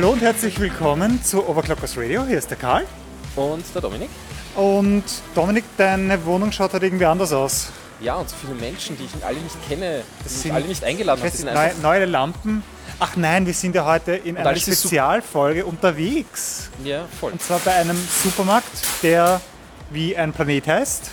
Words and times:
Hallo 0.00 0.12
und 0.12 0.22
herzlich 0.22 0.60
willkommen 0.60 1.24
zu 1.24 1.44
Overclockers 1.48 1.98
Radio. 1.98 2.24
Hier 2.24 2.38
ist 2.38 2.48
der 2.48 2.56
Karl. 2.56 2.86
Und 3.34 3.64
der 3.74 3.82
Dominik. 3.82 4.08
Und 4.54 5.02
Dominik, 5.34 5.64
deine 5.76 6.24
Wohnung 6.24 6.52
schaut 6.52 6.72
halt 6.72 6.84
irgendwie 6.84 7.04
anders 7.04 7.32
aus. 7.32 7.70
Ja, 8.00 8.14
und 8.14 8.30
so 8.30 8.36
viele 8.40 8.54
Menschen, 8.54 8.96
die 8.96 9.06
ich 9.06 9.24
alle 9.24 9.40
nicht 9.40 9.56
kenne, 9.68 10.04
die 10.24 10.28
sind- 10.28 10.52
alle 10.54 10.66
nicht 10.66 10.84
eingeladen 10.84 11.20
habe. 11.20 11.52
Neue, 11.52 11.72
neue 11.82 12.04
Lampen. 12.04 12.62
Ach 13.00 13.16
nein, 13.16 13.44
wir 13.44 13.52
sind 13.52 13.74
ja 13.74 13.84
heute 13.86 14.12
in 14.14 14.36
einer 14.36 14.52
ist 14.52 14.66
super. 14.66 14.76
Spezialfolge 14.76 15.66
unterwegs. 15.66 16.68
ja, 16.84 17.04
voll. 17.18 17.32
Und 17.32 17.42
zwar 17.42 17.58
bei 17.58 17.72
einem 17.74 17.98
Supermarkt, 18.22 18.70
der 19.02 19.40
wie 19.90 20.16
ein 20.16 20.32
Planet 20.32 20.68
heißt. 20.68 21.10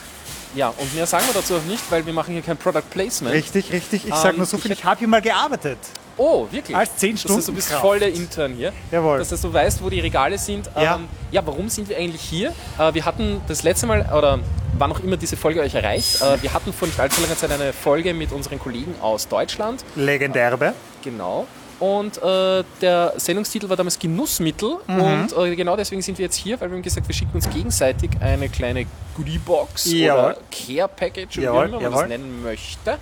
Ja, 0.54 0.68
und 0.78 0.94
mehr 0.94 1.08
sagen 1.08 1.26
wir 1.26 1.34
dazu 1.34 1.56
auch 1.56 1.64
nicht, 1.68 1.82
weil 1.90 2.06
wir 2.06 2.14
machen 2.14 2.34
hier 2.34 2.44
kein 2.44 2.58
Product 2.58 2.84
Placement. 2.92 3.34
Richtig, 3.34 3.72
richtig. 3.74 4.06
Ich 4.06 4.12
Ähm, 4.14 4.18
sage 4.22 4.38
nur 4.38 4.46
so 4.46 4.60
viel, 4.60 4.72
ich 4.74 4.78
ich 4.78 4.86
habe 4.86 5.00
hier 5.00 5.08
mal 5.08 5.24
gearbeitet. 5.24 5.80
Oh, 6.18 6.48
wirklich? 6.50 6.76
Als 6.76 6.96
10 6.98 7.16
Das 7.16 7.36
heißt, 7.36 7.48
du 7.48 7.54
bist 7.54 7.68
Stunden 7.68 7.82
voll 7.82 8.00
der 8.00 8.14
Intern 8.14 8.54
hier. 8.54 8.72
Jawohl. 8.92 9.20
Dass 9.20 9.30
du 9.30 9.54
weißt, 9.54 9.84
wo 9.84 9.90
die 9.90 10.00
Regale 10.00 10.38
sind. 10.38 10.70
Ja. 10.76 10.96
Ähm, 10.96 11.08
ja, 11.32 11.46
warum 11.46 11.70
sind 11.70 11.90
wir 11.90 11.98
eigentlich 11.98 12.22
hier? 12.22 12.54
Äh, 12.80 12.94
wir 12.94 13.06
hatten 13.06 13.42
das 13.48 13.64
letzte 13.64 13.86
Mal, 13.88 14.02
oder 14.16 14.40
wann 14.78 14.92
auch 14.92 15.00
immer 15.00 15.18
diese 15.18 15.38
Folge 15.38 15.62
euch 15.62 15.76
erreicht, 15.76 16.22
äh, 16.22 16.42
wir 16.42 16.54
hatten 16.54 16.72
vor 16.74 16.88
nicht 16.88 17.00
allzu 17.00 17.22
langer 17.22 17.36
Zeit 17.36 17.52
eine 17.52 17.74
Folge 17.74 18.14
mit 18.14 18.32
unseren 18.32 18.60
Kollegen 18.60 18.96
aus 19.02 19.28
Deutschland. 19.28 19.84
Legendärbe. 19.96 20.74
Genau. 21.04 21.48
Und 21.80 22.18
äh, 22.24 22.64
der 22.82 23.14
Sendungstitel 23.18 23.68
war 23.68 23.76
damals 23.76 24.00
Genussmittel. 24.00 24.78
Mhm. 24.88 25.02
Und 25.02 25.38
äh, 25.38 25.56
genau 25.56 25.76
deswegen 25.76 26.02
sind 26.02 26.18
wir 26.18 26.26
jetzt 26.26 26.38
hier, 26.38 26.60
weil 26.62 26.70
wir 26.70 26.76
haben 26.76 26.84
gesagt, 26.84 27.08
wir 27.08 27.14
schicken 27.14 27.34
uns 27.34 27.50
gegenseitig 27.50 28.12
eine 28.22 28.48
kleine 28.48 28.86
Goodiebox 29.18 29.88
oder 29.94 30.38
Care 30.50 30.88
Package, 30.88 31.38
oder 31.40 31.46
Jawohl, 31.46 31.66
wie 31.66 31.68
immer 31.68 31.80
man 31.82 31.92
das 31.92 32.08
nennen 32.08 32.44
möchte. 32.44 32.98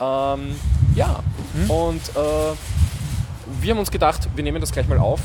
Ähm, 0.00 0.54
ja, 0.94 1.20
Mhm. 1.54 1.70
und 1.70 2.00
äh, 2.16 2.54
wir 3.60 3.70
haben 3.72 3.78
uns 3.78 3.90
gedacht, 3.90 4.28
wir 4.34 4.42
nehmen 4.42 4.60
das 4.60 4.72
gleich 4.72 4.88
mal 4.88 4.98
auf. 4.98 5.20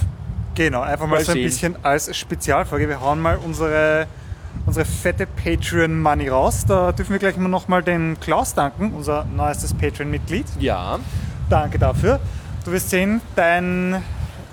Genau, 0.55 0.81
einfach 0.81 1.07
mal, 1.07 1.15
Mal 1.17 1.25
so 1.25 1.31
ein 1.31 1.37
sehen. 1.37 1.43
bisschen 1.45 1.85
als 1.85 2.15
Spezialfolge. 2.15 2.87
Wir 2.89 2.99
hauen 3.01 3.19
mal 3.21 3.37
unsere, 3.37 4.07
unsere 4.65 4.85
fette 4.85 5.25
Patreon-Money 5.25 6.27
raus. 6.29 6.65
Da 6.67 6.91
dürfen 6.91 7.11
wir 7.13 7.19
gleich 7.19 7.37
mal 7.37 7.47
nochmal 7.47 7.81
den 7.81 8.19
Klaus 8.19 8.53
danken, 8.53 8.93
unser 8.93 9.25
neuestes 9.25 9.73
Patreon-Mitglied. 9.73 10.45
Ja, 10.59 10.99
Danke 11.49 11.79
dafür. 11.79 12.19
Du 12.65 12.71
wirst 12.71 12.89
sehen, 12.91 13.21
dein, 13.35 14.03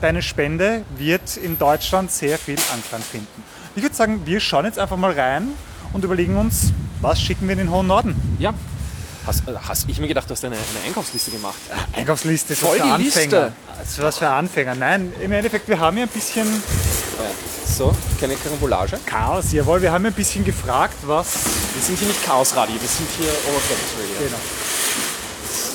deine 0.01 0.23
Spende 0.23 0.83
wird 0.97 1.37
in 1.37 1.59
Deutschland 1.59 2.11
sehr 2.11 2.39
viel 2.39 2.57
Anklang 2.73 3.03
finden. 3.03 3.43
Ich 3.75 3.83
würde 3.83 3.95
sagen, 3.95 4.23
wir 4.25 4.41
schauen 4.41 4.65
jetzt 4.65 4.79
einfach 4.79 4.97
mal 4.97 5.13
rein 5.13 5.49
und 5.93 6.05
überlegen 6.05 6.37
uns, 6.37 6.73
was 7.03 7.21
schicken 7.21 7.49
wir 7.49 7.53
in 7.53 7.59
den 7.59 7.71
hohen 7.71 7.87
Norden? 7.89 8.15
ja. 8.39 8.55
Hast, 9.27 9.49
äh, 9.49 9.53
hast 9.67 9.89
ich 9.89 9.99
mir 9.99 10.07
gedacht, 10.07 10.29
du 10.31 10.33
hast 10.33 10.45
eine, 10.45 10.57
eine 10.57 10.87
Einkaufsliste 10.87 11.33
gemacht. 11.33 11.57
Einkaufsliste 11.93 12.53
ist 12.53 12.61
Voll 12.61 12.79
was 12.79 12.87
für. 12.87 12.93
Anfänger. 12.93 13.53
Das 13.79 13.89
ist 13.89 14.03
was 14.03 14.19
für 14.19 14.29
Anfänger. 14.29 14.75
Nein, 14.77 15.13
im 15.21 15.33
Endeffekt, 15.33 15.69
wir 15.69 15.79
haben 15.81 15.97
ja 15.97 16.05
ein 16.05 16.09
bisschen. 16.09 16.47
So, 17.67 17.95
keine 18.21 18.37
Karambolage. 18.37 18.99
Chaos. 19.05 19.53
Jawohl, 19.53 19.83
wir 19.83 19.91
haben 19.91 20.07
ein 20.07 20.13
bisschen 20.13 20.45
gefragt, 20.45 20.95
was 21.03 21.35
Wir 21.75 21.83
sind 21.83 21.99
hier 21.99 22.09
nicht 22.09 22.25
Chaosradio, 22.25 22.75
wir 22.81 22.89
sind 22.89 23.09
hier 23.19 23.29
Overclockers 23.29 23.93
Radio. 23.99 24.29
Genau. 24.29 24.39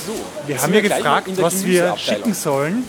So, 0.07 0.47
Wir 0.47 0.61
haben 0.61 0.73
ja 0.73 0.81
gefragt, 0.81 1.29
was 1.41 1.65
wir 1.65 1.97
schicken 1.97 2.33
sollen. 2.33 2.85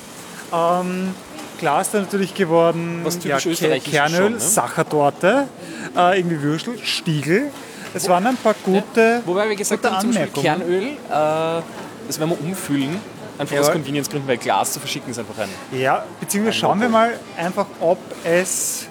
Ähm, 0.53 1.15
klar 1.59 1.81
ist 1.83 1.93
da 1.93 2.01
natürlich 2.01 2.35
geworden, 2.35 3.01
Was 3.05 3.19
ja, 3.25 3.39
Kernöl, 3.39 4.23
schon, 4.23 4.33
ne? 4.33 4.41
Sachertorte, 4.41 5.49
äh, 5.97 6.19
irgendwie 6.19 6.41
Würstel, 6.41 6.79
Stiegel. 6.83 7.51
Es 7.95 8.09
waren 8.09 8.27
ein 8.27 8.37
paar 8.37 8.55
gute, 8.65 9.23
Wobei 9.27 9.49
wir 9.49 9.57
gesagt 9.57 9.85
haben, 9.85 10.01
zum 10.01 10.15
Beispiel. 10.15 10.43
Kernöl, 10.43 10.83
äh, 10.85 10.93
das 11.11 12.19
werden 12.19 12.31
wir 12.31 12.41
umfüllen. 12.41 12.99
Einfach 13.39 13.57
aus 13.57 13.67
Jawohl. 13.67 13.73
Convenience-Gründen, 13.81 14.29
weil 14.29 14.37
Glas 14.39 14.73
zu 14.73 14.81
verschicken 14.81 15.11
ist 15.11 15.19
einfach 15.19 15.37
ein. 15.39 15.49
Ja, 15.79 16.05
beziehungsweise 16.21 16.59
schauen 16.59 16.81
wir 16.81 16.89
mal 16.89 17.19
einfach, 17.37 17.67
ob 17.81 17.99
es 18.25 18.87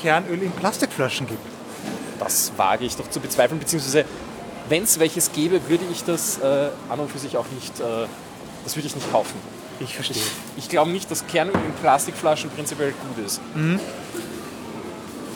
Kernöl 0.00 0.42
in 0.42 0.50
Plastikflaschen 0.52 1.26
gibt. 1.26 1.40
Das 2.20 2.52
wage 2.56 2.84
ich 2.84 2.96
doch 2.96 3.08
zu 3.10 3.18
bezweifeln, 3.20 3.58
beziehungsweise 3.58 4.04
wenn 4.68 4.84
es 4.84 4.98
welches 4.98 5.32
gäbe, 5.32 5.60
würde 5.68 5.84
ich 5.90 6.04
das 6.04 6.38
äh, 6.38 6.68
an 6.88 7.00
und 7.00 7.10
für 7.10 7.18
sich 7.18 7.36
auch 7.36 7.46
nicht, 7.54 7.80
äh, 7.80 8.06
das 8.64 8.76
würde 8.76 8.86
ich 8.86 8.94
nicht 8.94 9.10
kaufen. 9.10 9.34
Ich 9.80 9.94
verstehe. 9.94 10.22
Ich 10.56 10.68
glaube 10.68 10.90
nicht, 10.90 11.10
dass 11.10 11.26
Kernöl 11.26 11.54
in 11.54 11.72
Plastikflaschen 11.80 12.50
prinzipiell 12.50 12.92
gut 13.16 13.26
ist. 13.26 13.40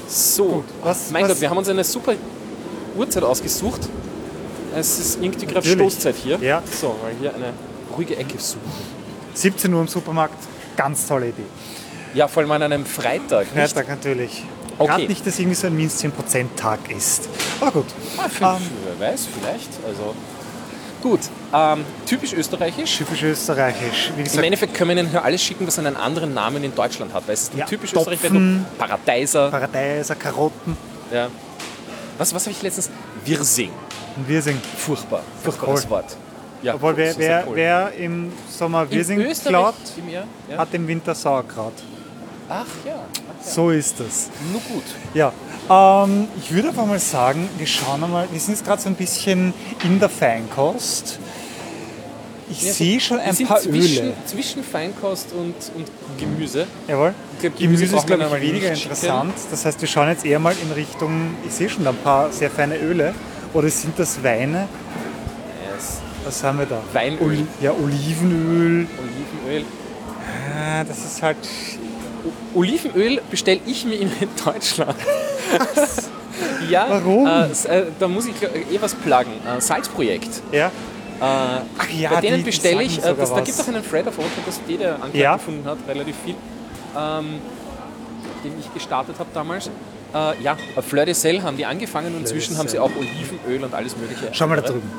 So, 0.08 0.44
Mhm. 0.44 0.64
was- 0.82 1.10
mein 1.10 1.24
was- 1.24 1.30
Gott, 1.32 1.40
wir 1.40 1.50
haben 1.50 1.58
uns 1.58 1.68
eine 1.68 1.82
super 1.82 2.12
Uhrzeit 2.96 3.22
ausgesucht. 3.22 3.80
Es 4.74 4.98
ist 4.98 5.18
irgendwie 5.22 5.46
gerade. 5.46 5.66
Stoßzeit 5.66 6.14
hier. 6.16 6.38
Ja. 6.40 6.62
So, 6.70 6.96
weil 7.02 7.14
hier 7.20 7.34
eine 7.34 7.52
ruhige 7.96 8.16
Ecke 8.16 8.38
suchen. 8.38 8.60
17 9.34 9.72
Uhr 9.72 9.80
im 9.80 9.88
Supermarkt, 9.88 10.36
ganz 10.76 11.06
tolle 11.06 11.28
Idee. 11.28 11.42
Ja, 12.14 12.28
vor 12.28 12.42
allem 12.42 12.52
an 12.52 12.62
einem 12.62 12.86
Freitag. 12.86 13.54
Nicht? 13.54 13.72
Freitag 13.72 13.88
natürlich. 13.88 14.42
Okay. 14.78 14.88
Gerade 14.88 15.06
nicht, 15.08 15.26
dass 15.26 15.38
irgendwie 15.38 15.54
so 15.54 15.66
ein 15.66 15.76
minus 15.76 16.02
10% 16.02 16.10
Tag 16.56 16.78
ist. 16.94 17.28
Aber 17.60 17.70
gut. 17.72 17.86
Ah, 18.18 18.28
für, 18.28 18.44
Ähm. 18.44 18.56
wer 18.98 19.08
weiß, 19.12 19.26
vielleicht. 19.38 19.70
Also 19.86 20.14
gut. 21.02 21.20
Ähm, 21.54 21.84
typisch 22.04 22.32
österreichisch. 22.34 22.96
Typisch 22.98 23.22
österreichisch. 23.22 24.10
Wie 24.14 24.18
Im 24.20 24.24
gesagt, 24.24 24.44
Endeffekt 24.44 24.74
können 24.74 24.90
wir 24.90 24.98
Ihnen 25.02 25.10
hier 25.10 25.24
alles 25.24 25.42
schicken, 25.42 25.66
was 25.66 25.78
einen 25.78 25.96
anderen 25.96 26.34
Namen 26.34 26.62
in 26.64 26.74
Deutschland 26.74 27.14
hat. 27.14 27.26
Weil 27.26 27.34
es 27.34 27.44
ist 27.44 27.54
Ja, 27.54 27.64
typisch 27.64 27.92
Topfen. 27.92 28.66
du 28.72 28.78
Paradeiser. 28.78 29.50
Paradeiser, 29.50 30.14
Karotten. 30.14 30.76
ja. 31.12 31.28
Was, 32.18 32.34
was 32.34 32.44
habe 32.44 32.52
ich 32.52 32.62
letztens? 32.62 32.90
Wirsing. 33.24 33.70
Und 34.16 34.28
wir 34.28 34.40
sind. 34.42 34.64
Furchtbar. 34.64 35.22
Furchtbares 35.42 35.82
Kohl. 35.82 35.90
Wort. 35.90 36.16
Ja, 36.62 36.74
Obwohl, 36.74 36.96
wer, 36.96 37.16
wer, 37.18 37.46
wer 37.52 37.92
im 37.92 38.32
Sommer 38.48 38.84
in 38.84 38.90
Wirsing 38.90 39.22
klaut, 39.44 39.74
Jahr? 40.10 40.24
Ja. 40.50 40.58
hat 40.58 40.72
im 40.72 40.88
Winter 40.88 41.14
Sauerkraut. 41.14 41.74
Ach 42.48 42.64
ja. 42.84 42.94
Ach, 42.94 43.44
ja. 43.46 43.52
So 43.52 43.70
ist 43.70 44.00
das. 44.00 44.30
Nur 44.50 44.60
gut. 44.62 44.84
Ja, 45.14 45.32
ähm, 45.68 46.28
ich 46.38 46.52
würde 46.52 46.68
einfach 46.68 46.86
mal 46.86 46.98
sagen, 46.98 47.48
wir 47.58 47.66
schauen 47.66 48.02
einmal, 48.02 48.28
wir 48.30 48.40
sind 48.40 48.54
jetzt 48.54 48.64
gerade 48.64 48.80
so 48.80 48.88
ein 48.88 48.94
bisschen 48.94 49.52
in 49.84 49.98
der 49.98 50.08
Feinkost. 50.08 51.18
Ich 52.48 52.62
Ja, 52.62 52.72
sehe 52.72 53.00
schon 53.00 53.18
ein 53.18 53.36
paar 53.38 53.58
zwischen, 53.58 54.04
Öle. 54.04 54.14
zwischen 54.24 54.62
Feinkost 54.62 55.32
und, 55.32 55.54
und 55.74 55.86
Gemüse. 56.18 56.66
Jawohl. 56.86 57.12
Glaub, 57.40 57.56
Gemüse 57.58 57.84
Gemüse 57.86 57.96
ist, 57.96 58.06
glaube 58.06 58.36
ich, 58.36 58.42
weniger 58.42 58.72
interessant. 58.72 59.34
Das 59.50 59.64
heißt, 59.64 59.80
wir 59.80 59.88
schauen 59.88 60.08
jetzt 60.08 60.24
eher 60.24 60.38
mal 60.38 60.54
in 60.62 60.70
Richtung, 60.72 61.34
ich 61.46 61.52
sehe 61.52 61.68
schon 61.68 61.86
ein 61.86 61.96
paar 61.96 62.30
sehr 62.32 62.50
feine 62.50 62.78
Öle. 62.78 63.14
Oder 63.52 63.68
sind 63.68 63.98
das 63.98 64.22
Weine? 64.22 64.68
Yes. 65.74 65.98
Was 66.24 66.42
haben 66.44 66.58
wir 66.58 66.66
da? 66.66 66.80
Weinöl. 66.92 67.20
Oli 67.22 67.46
ja, 67.60 67.72
Olivenöl. 67.72 68.86
Olivenöl. 69.44 69.64
Ah, 70.56 70.84
das 70.84 70.98
ist 70.98 71.22
halt 71.22 71.36
Olivenöl 72.54 73.20
bestelle 73.30 73.60
ich 73.66 73.84
mir 73.84 73.98
in 73.98 74.10
Deutschland. 74.44 74.96
ja, 76.70 76.86
Warum? 76.88 77.26
Äh, 77.26 77.50
äh, 77.68 77.86
da 77.98 78.08
muss 78.08 78.26
ich 78.26 78.40
äh, 78.42 78.74
eh 78.74 78.80
was 78.80 78.94
pluggen. 78.94 79.32
Äh, 79.46 79.60
Salzprojekt. 79.60 80.42
Ja. 80.52 80.70
Äh, 81.20 81.24
Ach 81.24 81.90
ja, 81.98 82.10
bei 82.10 82.20
denen 82.20 82.44
bestelle 82.44 82.82
ich, 82.82 82.98
äh, 83.02 83.14
das, 83.14 83.30
da 83.30 83.36
gibt 83.36 83.48
es 83.48 83.60
auch 83.60 83.68
einen 83.68 83.82
Thread 83.88 84.06
auf 84.08 84.18
OpenCast, 84.18 84.60
der 84.68 84.94
Anklang 84.94 85.14
Ja. 85.14 85.36
gefunden 85.36 85.64
hat, 85.64 85.78
relativ 85.88 86.14
viel, 86.24 86.34
ähm, 86.96 87.26
den 88.44 88.52
ich 88.60 88.72
gestartet 88.74 89.16
habe 89.18 89.28
damals. 89.32 89.68
Äh, 90.14 90.42
ja, 90.42 90.56
äh, 90.76 90.82
Fleur 90.82 91.04
de 91.06 91.14
Sel 91.14 91.42
haben 91.42 91.56
die 91.56 91.64
angefangen 91.66 92.14
und 92.14 92.20
inzwischen 92.20 92.56
haben 92.58 92.68
sie 92.68 92.78
auch 92.78 92.90
Olivenöl 92.96 93.64
und 93.64 93.74
alles 93.74 93.96
mögliche. 93.96 94.28
Schau 94.32 94.46
mal 94.46 94.56
da 94.56 94.62
drüben. 94.62 94.90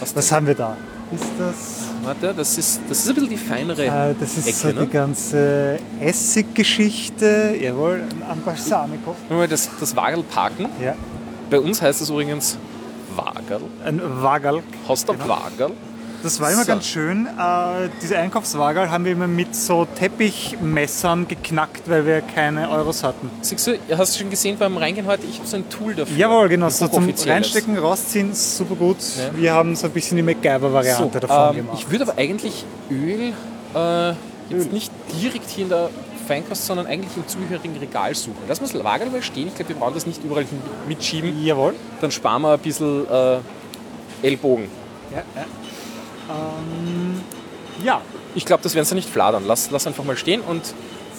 Was, 0.00 0.14
Was 0.14 0.30
haben 0.32 0.46
wir 0.46 0.54
da? 0.54 0.76
Ist 1.12 1.24
das? 1.38 1.88
Warte, 2.04 2.32
das 2.34 2.56
ist, 2.58 2.80
das 2.88 2.98
ist 3.00 3.08
ein 3.08 3.14
bisschen 3.14 3.30
die 3.30 3.36
feinere 3.36 3.84
Äh, 3.84 4.14
das 4.18 4.38
ist 4.38 4.46
Ecke, 4.48 4.56
so 4.56 4.68
ne? 4.68 4.86
die 4.86 4.92
ganze 4.92 5.78
Essiggeschichte. 6.00 7.56
Jawohl, 7.60 8.02
ein 8.30 8.42
Balsamico. 8.42 9.14
Das, 9.48 9.68
das 9.78 9.94
Wagel 9.96 10.22
parken. 10.22 10.66
Ja, 10.82 10.94
Bei 11.50 11.60
uns 11.60 11.80
heißt 11.82 12.00
es 12.00 12.10
übrigens 12.10 12.56
Wagel. 13.16 13.60
ein 13.84 14.00
Wagerl. 14.22 14.62
Hast 14.88 15.08
du 15.08 15.12
Genau. 15.12 15.28
Wagel? 15.28 15.70
Das 16.22 16.40
war 16.40 16.52
immer 16.52 16.62
So. 16.62 16.68
ganz 16.68 16.86
schön. 16.86 17.26
Äh, 17.26 17.88
diese 18.00 18.16
Einkaufswagerl 18.16 18.90
haben 18.90 19.04
wir 19.04 19.10
immer 19.12 19.26
mit 19.26 19.56
so 19.56 19.86
Teppichmessern 19.98 21.26
geknackt, 21.26 21.88
weil 21.90 22.06
wir 22.06 22.20
keine 22.20 22.70
Euros 22.70 23.02
hatten. 23.02 23.28
Siehst 23.40 23.66
du, 23.66 23.78
hast 23.96 24.14
du 24.14 24.20
schon 24.20 24.30
gesehen 24.30 24.56
beim 24.56 24.76
Reingehen 24.76 25.06
heute, 25.06 25.26
ich 25.26 25.38
habe 25.38 25.48
so 25.48 25.56
ein 25.56 25.68
Tool 25.68 25.94
dafür. 25.94 26.16
Jawohl, 26.16 26.48
genau. 26.48 26.68
So 26.68 26.86
zum. 26.88 27.12
Reinstecken, 27.26 27.76
rausziehen, 27.76 28.34
super 28.34 28.76
gut. 28.76 28.98
Ja. 29.18 29.36
Wir 29.36 29.52
haben 29.52 29.74
so 29.74 29.86
ein 29.86 29.92
bisschen 29.92 30.16
die 30.16 30.22
MacGyver-Variante 30.22 31.20
davon 31.20 31.56
ähm, 31.56 31.66
gemacht. 31.66 31.78
ich 31.80 31.90
würde 31.90 32.04
aber 32.08 32.18
eigentlich 32.18 32.64
Öl 32.90 33.32
äh, 33.74 34.08
jetzt 34.50 34.72
nicht 34.72 34.92
direkt 35.20 35.50
hier 35.50 35.64
in 35.64 35.70
der 35.70 35.90
Feinkost, 36.22 36.66
sondern 36.66 36.86
eigentlich 36.86 37.16
im 37.16 37.26
zugehörigen 37.26 37.76
Regal 37.76 38.14
suchen. 38.14 38.38
Lass 38.48 38.60
mal 38.60 38.68
das 38.68 38.82
Lager 38.82 39.06
mal 39.06 39.22
stehen. 39.22 39.48
Ich 39.48 39.54
glaube, 39.54 39.70
wir 39.70 39.76
brauchen 39.76 39.94
das 39.94 40.06
nicht 40.06 40.24
überall 40.24 40.46
mitschieben. 40.88 41.44
Jawohl. 41.44 41.74
Dann 42.00 42.10
sparen 42.10 42.42
wir 42.42 42.52
ein 42.52 42.58
bisschen 42.58 43.06
äh, 43.10 43.38
Ellbogen. 44.22 44.68
Ja, 45.10 45.22
ja. 45.34 45.44
Ähm, 46.30 47.20
ja. 47.84 48.00
Ich 48.34 48.46
glaube, 48.46 48.62
das 48.62 48.74
werden 48.74 48.86
sie 48.86 48.94
nicht 48.94 49.10
fladern. 49.10 49.44
Lass, 49.46 49.70
lass 49.70 49.86
einfach 49.86 50.04
mal 50.04 50.16
stehen 50.16 50.40
und 50.40 50.62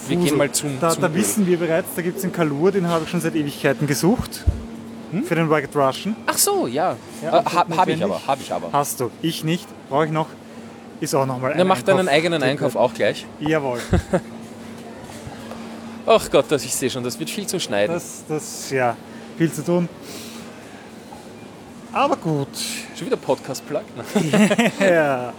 wir 0.07 0.17
Fusel. 0.17 0.29
gehen 0.29 0.37
mal 0.37 0.51
zum, 0.51 0.79
Da, 0.79 0.89
zum 0.89 1.01
da 1.03 1.13
wissen 1.13 1.45
wir 1.45 1.57
bereits, 1.57 1.89
da 1.95 2.01
gibt 2.01 2.17
es 2.17 2.23
einen 2.23 2.33
Kalur, 2.33 2.71
den 2.71 2.87
habe 2.87 3.03
ich 3.03 3.09
schon 3.09 3.21
seit 3.21 3.35
Ewigkeiten 3.35 3.87
gesucht. 3.87 4.43
Hm? 5.11 5.23
Für 5.23 5.35
den 5.35 5.47
Ragged 5.47 5.75
Russian. 5.75 6.15
Ach 6.25 6.37
so, 6.37 6.65
ja. 6.65 6.95
Ja, 7.21 7.39
äh, 7.39 7.43
ha, 7.45 7.65
habe 7.77 7.91
ich 7.91 8.03
aber, 8.03 8.21
habe 8.25 8.41
ich 8.41 8.51
aber. 8.51 8.69
Hast 8.73 8.99
du. 8.99 9.11
Ich 9.21 9.43
nicht. 9.43 9.67
Brauche 9.89 10.05
ich 10.05 10.11
noch. 10.11 10.27
Ist 10.99 11.13
auch 11.13 11.25
nochmal 11.25 11.51
ein 11.51 11.57
Dann 11.57 11.67
mach 11.67 11.81
deinen 11.81 12.07
eigenen 12.07 12.41
Einkauf 12.41 12.75
auch 12.75 12.93
gleich. 12.93 13.25
Jawohl. 13.39 13.79
Ach 16.05 16.29
Gott, 16.29 16.45
das, 16.49 16.65
ich 16.65 16.75
sehe 16.75 16.89
schon, 16.89 17.03
das 17.03 17.17
wird 17.19 17.29
viel 17.29 17.47
zu 17.47 17.59
schneiden. 17.59 17.93
Das, 17.93 18.23
das, 18.27 18.69
ja, 18.71 18.95
viel 19.37 19.51
zu 19.51 19.63
tun. 19.63 19.87
Aber 21.93 22.15
gut. 22.17 22.49
Schon 22.97 23.07
wieder 23.07 23.17
Podcast-Plug? 23.17 23.83
Ja. 24.79 25.33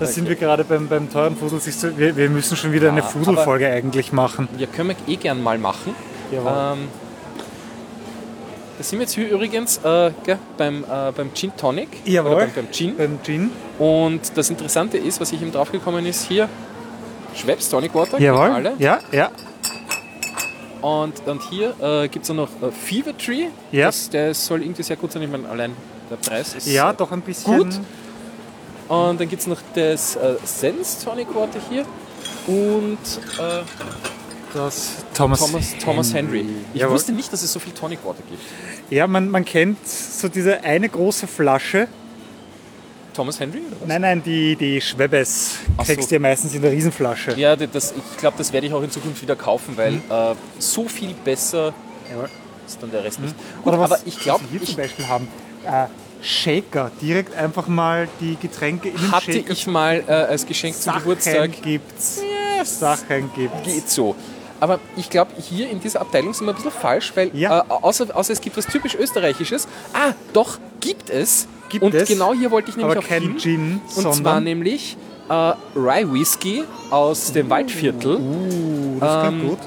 Da 0.00 0.06
sind 0.06 0.28
wir 0.28 0.34
gerade 0.34 0.64
beim, 0.64 0.88
beim 0.88 1.08
teuren 1.08 1.36
du, 1.38 1.96
wir, 1.96 2.16
wir 2.16 2.28
müssen 2.28 2.56
schon 2.56 2.72
wieder 2.72 2.88
eine 2.88 2.98
Ja, 2.98 3.06
Fuselfolge 3.06 3.68
eigentlich 3.68 4.12
machen. 4.12 4.48
Ja, 4.58 4.66
können 4.66 4.88
wir 4.88 4.96
eh 5.06 5.16
gern 5.16 5.40
mal 5.40 5.56
machen. 5.56 5.94
Jawohl. 6.32 6.50
Ähm, 6.50 6.88
da 8.76 8.82
sind 8.82 8.98
wir 8.98 9.04
jetzt 9.04 9.14
hier 9.14 9.30
übrigens 9.30 9.78
äh, 9.84 10.10
gell, 10.24 10.38
beim, 10.58 10.82
äh, 10.82 11.12
beim 11.12 11.32
Gin 11.32 11.52
Tonic. 11.56 11.88
Jawohl. 12.04 12.36
Beim, 12.36 12.50
beim 12.56 12.72
Gin. 12.72 12.96
Beim 12.96 13.18
Gin. 13.22 13.50
Und 13.78 14.36
das 14.36 14.50
Interessante 14.50 14.98
ist, 14.98 15.20
was 15.20 15.30
ich 15.30 15.40
eben 15.40 15.52
draufgekommen 15.52 16.04
ist, 16.06 16.26
hier 16.26 16.48
Schweppes 17.36 17.68
Tonic 17.68 17.94
Water. 17.94 18.18
Jawohl. 18.18 18.50
Alle. 18.50 18.72
Ja, 18.78 18.98
ja. 19.12 19.30
Und, 20.84 21.26
und 21.26 21.42
hier 21.48 21.74
äh, 21.80 22.08
gibt 22.08 22.26
es 22.26 22.30
auch 22.30 22.34
noch 22.34 22.50
äh, 22.60 22.70
Fever 22.70 23.16
Tree. 23.16 23.46
Ja. 23.72 23.86
Das, 23.86 24.10
der 24.10 24.34
soll 24.34 24.60
irgendwie 24.60 24.82
sehr 24.82 24.96
gut 24.96 25.12
sein. 25.12 25.22
Ich 25.22 25.30
meine, 25.30 25.48
allein 25.48 25.74
der 26.10 26.16
Preis 26.16 26.54
ist. 26.54 26.66
Ja, 26.66 26.92
doch 26.92 27.10
ein 27.10 27.22
bisschen. 27.22 27.56
Gut. 27.56 27.80
Und 28.88 29.18
dann 29.18 29.26
gibt 29.26 29.40
es 29.40 29.46
noch 29.46 29.62
das 29.74 30.16
äh, 30.16 30.34
Sense 30.44 31.02
Tonic 31.02 31.34
Water 31.34 31.58
hier. 31.70 31.86
Und 32.46 32.98
äh, 33.38 33.62
Das 34.52 34.96
Thomas, 35.14 35.40
Thomas, 35.40 35.74
Thomas 35.82 36.12
Henry. 36.12 36.44
Ich 36.74 36.80
Jawohl. 36.82 36.96
wusste 36.96 37.12
nicht, 37.12 37.32
dass 37.32 37.42
es 37.42 37.50
so 37.50 37.60
viel 37.60 37.72
Tonic 37.72 38.04
Water 38.04 38.22
gibt. 38.28 38.42
Ja, 38.90 39.06
man, 39.06 39.30
man 39.30 39.46
kennt 39.46 39.88
so 39.88 40.28
diese 40.28 40.62
eine 40.64 40.90
große 40.90 41.26
Flasche. 41.26 41.88
Thomas 43.14 43.38
Henry? 43.40 43.58
Oder 43.60 43.80
was? 43.80 43.88
Nein, 43.88 44.00
nein, 44.02 44.22
die, 44.22 44.56
die 44.56 44.80
so. 44.80 44.96
kriegst 45.84 46.10
du 46.10 46.14
ja 46.16 46.18
meistens 46.20 46.54
in 46.54 46.62
der 46.62 46.72
Riesenflasche. 46.72 47.34
Ja, 47.38 47.56
das, 47.56 47.92
ich 47.96 48.16
glaube, 48.18 48.36
das 48.38 48.52
werde 48.52 48.66
ich 48.66 48.72
auch 48.74 48.82
in 48.82 48.90
Zukunft 48.90 49.22
wieder 49.22 49.36
kaufen, 49.36 49.76
weil 49.76 49.92
Mhm. 49.92 50.02
äh, 50.10 50.34
so 50.58 50.86
viel 50.88 51.14
besser 51.24 51.72
Jawohl. 52.10 52.28
ist 52.66 52.82
dann 52.82 52.90
der 52.90 53.04
Rest 53.04 53.20
nicht. 53.20 53.34
Gut, 53.62 53.66
Oder 53.72 53.78
was, 53.80 53.92
aber 53.92 54.00
ich 54.04 54.18
glaube, 54.18 54.44
wir 54.50 54.60
ich 54.60 54.68
zum 54.68 54.76
Beispiel 54.76 55.06
haben, 55.08 55.28
äh, 55.64 55.86
Shaker. 56.22 56.90
Direkt 57.02 57.36
einfach 57.36 57.66
mal 57.68 58.08
die 58.20 58.36
Getränke 58.40 58.88
in 58.88 58.96
den 58.96 59.12
hatte 59.12 59.32
Shaker. 59.32 59.50
ich 59.50 59.66
mal 59.66 60.02
äh, 60.06 60.10
als 60.12 60.46
Geschenk 60.46 60.74
zum 60.74 60.84
Sachen 60.84 61.00
Geburtstag. 61.02 61.62
gibt's. 61.62 62.20
Yes. 62.58 62.80
Sachen 62.80 63.30
gibt's. 63.36 63.62
Geht 63.64 63.90
so. 63.90 64.16
Aber 64.60 64.80
ich 64.96 65.10
glaube, 65.10 65.32
hier 65.38 65.68
in 65.68 65.80
dieser 65.80 66.00
Abteilung 66.00 66.32
sind 66.32 66.46
wir 66.46 66.52
ein 66.52 66.56
bisschen 66.56 66.70
falsch, 66.70 67.12
weil 67.14 67.30
Ja. 67.36 67.60
äh, 67.60 67.64
außer, 67.68 68.06
außer 68.16 68.32
es 68.32 68.40
gibt 68.40 68.56
was 68.56 68.64
typisch 68.66 68.94
Österreichisches. 68.94 69.68
Ah, 69.92 70.12
doch, 70.32 70.58
gibt 70.80 71.10
es. 71.10 71.46
Gibt 71.68 71.82
Und 71.84 71.94
es, 71.94 72.08
genau 72.08 72.32
hier 72.34 72.50
wollte 72.50 72.70
ich 72.70 72.76
nämlich 72.76 72.96
aber 72.96 73.04
auch 73.04 73.08
kein 73.08 73.22
hin. 73.22 73.38
Gin, 73.38 73.80
Und 73.96 74.14
zwar 74.14 74.40
nämlich 74.40 74.96
äh, 75.28 75.32
Rye 75.76 76.12
Whisky 76.12 76.64
aus 76.90 77.32
dem 77.32 77.48
Waldviertel. 77.50 78.16
Uh, 78.16 78.96
das 79.00 79.20
klingt 79.28 79.42
Ähm, 79.42 79.48
gut. 79.50 79.58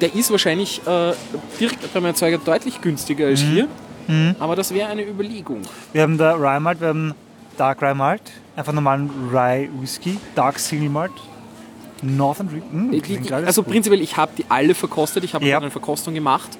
Der 0.00 0.14
ist 0.14 0.30
wahrscheinlich 0.30 0.80
äh, 0.86 1.12
direkt 1.60 1.92
beim 1.94 2.04
Erzeuger 2.04 2.38
deutlich 2.38 2.80
günstiger 2.80 3.26
als 3.26 3.42
Mhm. 3.42 3.46
hier. 3.52 3.68
Aber 4.40 4.56
das 4.56 4.74
wäre 4.74 4.88
eine 4.90 5.02
Überlegung. 5.08 5.62
Wir 5.92 6.02
haben 6.02 6.18
da 6.18 6.34
Rye 6.34 6.60
Malt, 6.60 6.80
wir 6.80 6.88
haben 6.88 7.14
Dark 7.56 7.80
Rye 7.80 7.94
Malt, 7.94 8.22
einfach 8.56 8.72
normalen 8.72 9.08
Rye 9.32 9.68
Whisky, 9.80 10.18
Dark 10.34 10.58
Single 10.58 10.88
Malt, 10.90 11.12
Northern 12.02 12.48
Drink. 12.48 12.64
Mm, 12.72 13.32
alles 13.32 13.46
Also 13.46 13.62
gut. 13.62 13.72
prinzipiell, 13.72 14.00
ich 14.02 14.16
habe 14.16 14.32
die 14.36 14.44
alle 14.48 14.74
verkostet. 14.74 15.22
Ich 15.24 15.34
habe 15.34 15.46
Ja. 15.46 15.58
eine 15.58 15.70
Verkostung 15.70 16.14
gemacht. 16.14 16.50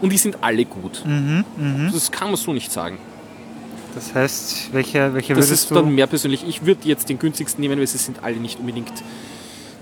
Und 0.00 0.10
die 0.12 0.16
sind 0.18 0.38
alle 0.40 0.64
gut. 0.64 1.02
Mhm, 1.04 1.44
Das 1.92 2.10
kann 2.12 2.28
man 2.28 2.36
so 2.36 2.52
nicht 2.52 2.70
sagen. 2.70 2.98
Das 3.94 4.14
heißt, 4.14 4.72
welche, 4.72 5.14
welche 5.14 5.34
Das 5.34 5.46
würdest 5.46 5.64
ist 5.64 5.70
du? 5.70 5.74
dann 5.76 5.94
mehr 5.94 6.06
persönlich. 6.06 6.44
Ich 6.48 6.64
würde 6.66 6.80
jetzt 6.88 7.08
den 7.08 7.18
günstigsten 7.18 7.60
nehmen, 7.62 7.78
weil 7.78 7.86
sie 7.86 7.98
sind 7.98 8.22
alle 8.22 8.36
nicht 8.36 8.58
unbedingt 8.58 8.90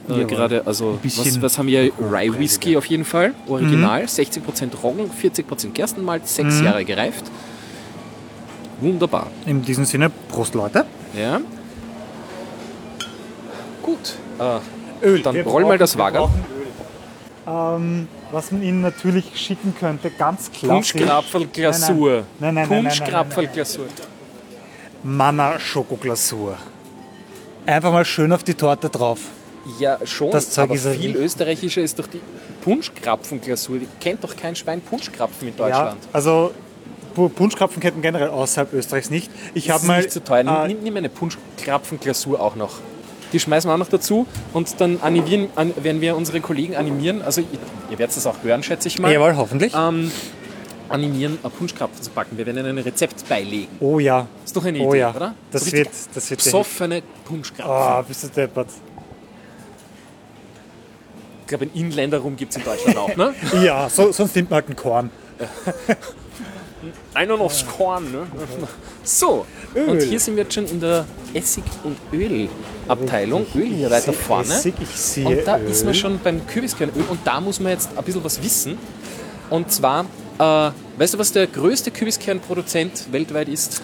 äh, 0.09 0.13
Jawohl. 0.13 0.27
gerade. 0.27 0.67
Also, 0.67 0.99
bisschen 1.03 1.37
was, 1.37 1.43
was 1.43 1.59
haben 1.59 1.69
wir? 1.69 1.91
Rye 1.99 2.39
Whisky 2.39 2.77
auf 2.77 2.85
jeden 2.87 3.05
Fall. 3.05 3.29
Mhm. 3.47 3.53
Original. 3.53 4.03
16% 4.05 4.77
Roggen, 4.83 5.11
40% 5.11 5.71
Gerstenmalz, 5.73 6.35
6 6.37 6.57
Mhm. 6.59 6.65
Jahre 6.65 6.85
gereift. 6.85 7.25
Wunderbar. 8.81 9.29
In 9.47 9.63
diesem 9.63 9.85
Sinne, 9.85 10.11
Prost 10.29 10.55
Leute. 10.55 10.85
Ja. 11.17 11.41
Gut. 13.83 14.15
Äh, 14.39 15.07
Öl. 15.07 15.23
Dann 15.23 15.35
Wir 15.35 15.45
roll 15.45 15.63
mal 15.65 15.79
das 15.79 15.95
Öl. 15.95 16.01
Ähm, 17.47 18.07
was 18.31 18.53
man 18.53 18.63
Ihnen 18.63 18.81
natürlich 18.83 19.25
schicken 19.35 19.75
könnte, 19.79 20.11
ganz 20.11 20.51
klassisch. 20.53 20.93
Punschkrapfelglasur. 20.93 22.23
Nein, 22.39 22.55
nein, 22.55 22.69
nein, 22.69 22.69
Punschkrapfelglasur. 22.69 23.87
Manna 25.03 25.59
Schokoglasur. 25.59 26.57
Einfach 27.67 27.93
mal 27.93 28.05
schön 28.05 28.33
auf 28.33 28.45
die 28.45 28.55
Torte 28.55 28.89
drauf. 28.89 29.19
Ja, 29.79 29.99
schon. 30.05 30.31
Das 30.31 30.51
Zeug 30.51 30.65
aber 30.65 30.75
ist 30.75 30.85
ja 30.85 30.93
viel 30.93 31.17
österreichischer 31.17 31.83
ist 31.83 31.99
doch 31.99 32.07
die 32.07 32.21
Punschkrapfenglasur. 32.63 33.79
Die 33.79 33.89
kennt 34.01 34.23
doch 34.23 34.37
kein 34.37 34.55
Schwein 34.57 34.81
Punschkrapfen 34.81 35.49
in 35.49 35.55
Ja, 35.57 35.65
Deutschland. 35.65 35.99
also 36.13 36.53
Pu- 37.17 37.29
Punschkrapfenketten 37.29 38.01
generell 38.03 38.29
außerhalb 38.29 38.73
Österreichs 38.73 39.11
nicht. 39.11 39.31
Ich 39.55 39.69
habe 39.71 39.81
ist 39.83 39.87
mal 39.87 39.99
nicht 39.99 40.11
zu 40.13 40.23
teuer. 40.25 40.45
Äh, 40.65 40.69
nimm, 40.69 40.83
nimm 40.83 40.97
eine 40.97 41.09
Punschkrapfenglasur 41.09 42.41
auch 42.41 42.57
noch. 42.57 42.79
Die 43.33 43.41
schmeißen 43.41 43.69
wir 43.71 43.75
auch 43.75 43.79
noch 43.79 43.89
dazu 43.89 44.27
und 44.53 44.81
dann 44.81 45.01
animieren, 45.01 45.49
an, 45.57 45.73
werden 45.83 46.01
wir 46.01 46.17
unsere 46.17 46.41
Kollegen 46.41 46.77
animieren. 46.77 47.23
Also 47.23 47.41
ihr, 47.41 47.47
ihr 47.91 47.99
werdet 47.99 48.17
das 48.17 48.27
auch 48.27 48.37
hören, 48.43 48.63
schätze 48.63 48.89
ich 48.89 48.99
mal. 48.99 49.13
Jawohl, 49.13 49.37
hoffentlich. 49.37 49.73
Ähm, 49.75 50.11
animieren, 50.89 51.39
Punschkrapfen 51.59 52.03
zu 52.03 52.11
backen. 52.11 52.37
Wir 52.37 52.45
werden 52.45 52.59
ihnen 52.59 52.79
ein 52.79 52.85
Rezept 52.85 53.27
beilegen. 53.29 53.69
oh 53.81 53.99
ja. 53.99 54.27
Ist 54.45 54.55
doch 54.55 54.65
eine 54.65 54.79
Oh 54.81 54.91
Idee, 54.91 54.99
ja. 55.01 55.15
oder? 55.15 55.35
Das 55.51 55.65
So 55.65 55.73
wird, 55.73 55.89
das 56.15 56.31
wird. 56.31 56.45
Besoffene 56.45 57.03
Punschkrapfen. 57.25 57.73
Ah, 57.75 58.03
bist 58.03 58.25
du 58.25 58.29
deppert. 58.29 58.69
Ich 61.43 61.47
glaube, 61.49 61.65
einen 61.65 61.75
Inländer 61.75 62.19
rum 62.19 62.37
gibt 62.37 62.53
es 62.53 62.59
in 62.59 62.65
Deutschland 62.65 62.97
auch, 62.99 63.17
ne? 63.17 63.35
Ja, 63.63 63.89
so, 63.89 64.13
sonst 64.13 64.35
nimmt 64.37 64.51
man 64.51 64.57
halt 64.59 64.67
einen 64.67 64.77
Korn. 64.77 65.11
Einer 67.15 67.41
aufs 67.41 67.65
Korn, 67.67 68.11
ne? 68.11 68.27
So, 69.05 69.47
Öl. 69.75 69.89
und 69.89 70.03
hier 70.03 70.19
sind 70.19 70.37
wir 70.37 70.43
jetzt 70.45 70.55
schon 70.55 70.67
in 70.67 70.81
der 70.81 71.05
Essig- 71.35 71.63
und 71.85 71.97
Ölabteilung. 72.87 73.47
Öl 73.55 73.65
hier 73.67 73.87
Ich 73.87 73.93
weiter 73.93 74.13
vorne. 74.13 74.55
Ich 74.81 74.89
sehe 74.89 75.27
Und 75.27 75.47
da 75.47 75.57
ist 75.57 75.85
man 75.85 75.95
schon 75.95 76.19
beim 76.23 76.47
Kürbiskernöl 76.47 77.05
und 77.09 77.21
da 77.25 77.41
muss 77.41 77.61
man 77.61 77.73
jetzt 77.73 77.91
ein 77.97 78.05
bisschen 78.05 78.25
was 78.25 78.43
wissen. 78.43 78.79
Und 79.51 79.71
zwar, 79.71 80.07
äh, 80.39 80.71
weißt 80.99 81.15
du, 81.15 81.19
was 81.19 81.33
der 81.33 81.47
größte 81.47 81.91
Kürbiskernproduzent 81.91 83.13
weltweit 83.13 83.49
ist? 83.49 83.83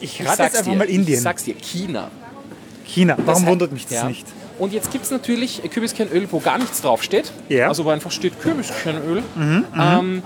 Ich 0.00 0.20
Ich 0.20 0.26
rate 0.26 0.42
jetzt 0.44 0.56
einfach 0.58 0.72
dir, 0.72 0.78
mal 0.78 0.84
Indien. 0.88 1.16
Ich 1.16 1.22
sag's 1.22 1.44
dir, 1.44 1.54
China. 1.54 2.10
China. 2.84 3.16
Warum 3.24 3.42
Das- 3.42 3.50
wundert 3.50 3.72
mich 3.72 3.84
das 3.84 3.92
ja. 3.94 4.04
nicht? 4.08 4.26
Und 4.58 4.72
jetzt 4.72 4.92
gibt 4.92 5.04
es 5.04 5.10
natürlich 5.10 5.62
Kürbiskernöl, 5.68 6.28
wo 6.30 6.38
gar 6.38 6.58
nichts 6.58 6.80
draufsteht. 6.80 7.32
Ja. 7.48 7.64
Mhm, 7.64 7.68
Also 7.70 7.84
wo 7.86 7.90
einfach 7.90 8.12
steht 8.12 8.40
Kürbiskernöl. 8.40 9.22
ähm, 9.36 10.22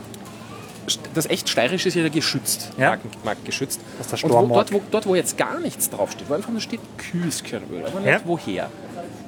das 1.14 1.26
echt 1.26 1.48
steirische 1.48 1.88
ist 1.88 1.94
ja 1.94 2.08
geschützt, 2.08 2.70
Ja. 2.78 2.90
Marken, 2.90 3.10
markengeschützt. 3.24 3.80
Das 3.98 4.12
ist 4.12 4.22
der 4.24 4.30
Und 4.34 4.48
wo, 4.50 4.54
dort, 4.54 4.72
wo, 4.72 4.82
dort, 4.90 5.06
wo 5.06 5.14
jetzt 5.14 5.36
gar 5.36 5.58
nichts 5.60 5.90
draufsteht, 5.90 6.28
wo 6.28 6.34
einfach 6.34 6.50
nur 6.50 6.60
steht 6.60 6.80
Kürbiskernöl, 6.96 7.84
aber 7.86 8.00
nicht 8.00 8.08
Ja. 8.08 8.20
woher. 8.24 8.70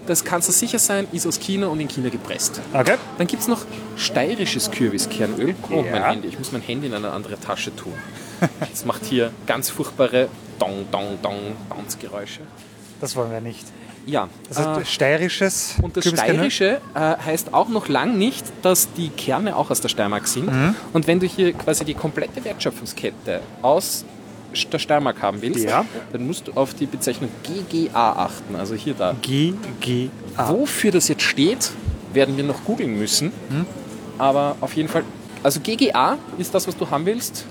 Das 0.07 0.25
kannst 0.25 0.49
du 0.49 0.53
sicher 0.53 0.79
sein, 0.79 1.07
ist 1.13 1.27
aus 1.27 1.39
China 1.39 1.69
und 1.69 1.79
in 1.79 1.87
China 1.89 2.09
gepresst. 2.09 2.61
Okay. 2.73 2.97
Dann 3.19 3.27
gibt 3.27 3.43
es 3.43 3.49
noch 3.49 3.65
steirisches 3.97 4.71
Kürbiskernöl. 4.71 5.55
Oh, 5.71 5.83
Ja. 5.85 5.93
mein 5.93 6.05
Handy. 6.05 6.29
Ich 6.29 6.39
muss 6.39 6.53
mein 6.53 6.63
Handy 6.63 6.87
in 6.87 6.95
eine 6.95 7.11
andere 7.13 7.39
Tasche 7.39 7.75
tun. 7.77 7.93
Das 8.59 8.85
macht 8.87 9.05
hier 9.05 9.31
ganz 9.47 9.69
furchtbare 9.71 10.29
Dong, 10.59 10.87
Dong, 10.91 11.19
Dong, 11.23 11.57
Bounce-Geräusche. 11.69 12.41
Das 13.01 13.15
wollen 13.17 13.31
wir 13.31 13.41
nicht. 13.43 13.67
Ja, 14.07 14.29
Also 14.49 14.81
äh, 14.81 14.85
steirisches 14.85 15.75
und 15.83 15.97
das? 15.97 16.07
Steirische 16.09 16.81
äh, 16.95 16.99
heißt 16.99 17.53
auch 17.55 17.69
noch 17.69 17.89
lang 17.89 18.17
nicht, 18.19 18.45
dass 18.63 18.93
die 18.95 19.09
Kerne 19.11 19.55
auch 19.57 19.71
aus 19.71 19.81
der 19.81 19.89
Steiermark 19.89 20.27
sind. 20.27 20.47
Mhm. 20.47 20.75
Und 20.93 21.07
wenn 21.07 21.21
du 21.21 21.27
hier 21.27 21.53
quasi 21.53 21.85
die 21.85 21.95
komplette 21.95 22.45
Wertschöpfungskette 22.45 23.41
aus 23.63 24.05
der 24.73 24.79
Steiermark 24.81 25.23
haben 25.23 25.41
willst, 25.43 25.65
Ja. 25.65 25.85
dann 26.13 26.27
musst 26.27 26.49
du 26.49 26.53
auf 26.55 26.75
die 26.75 26.87
Bezeichnung 26.87 27.31
GGA 27.45 28.13
achten. 28.15 28.57
Also 28.57 28.75
hier 28.75 28.95
da. 28.95 29.15
GGA. 29.23 30.11
Wofür 30.49 30.91
das 30.91 31.07
jetzt 31.09 31.23
steht, 31.23 31.71
werden 32.13 32.37
wir 32.37 32.43
noch 32.45 32.65
googeln 32.65 32.99
müssen. 32.99 33.29
Mhm. 33.49 33.67
Aber 34.19 34.57
auf 34.61 34.75
jeden 34.75 34.89
Fall, 34.89 35.05
also 35.43 35.61
GGA 35.61 36.19
ist 36.39 36.53
das, 36.55 36.67
was 36.67 36.77
du 36.77 36.91
haben 36.91 37.07
willst. 37.07 37.45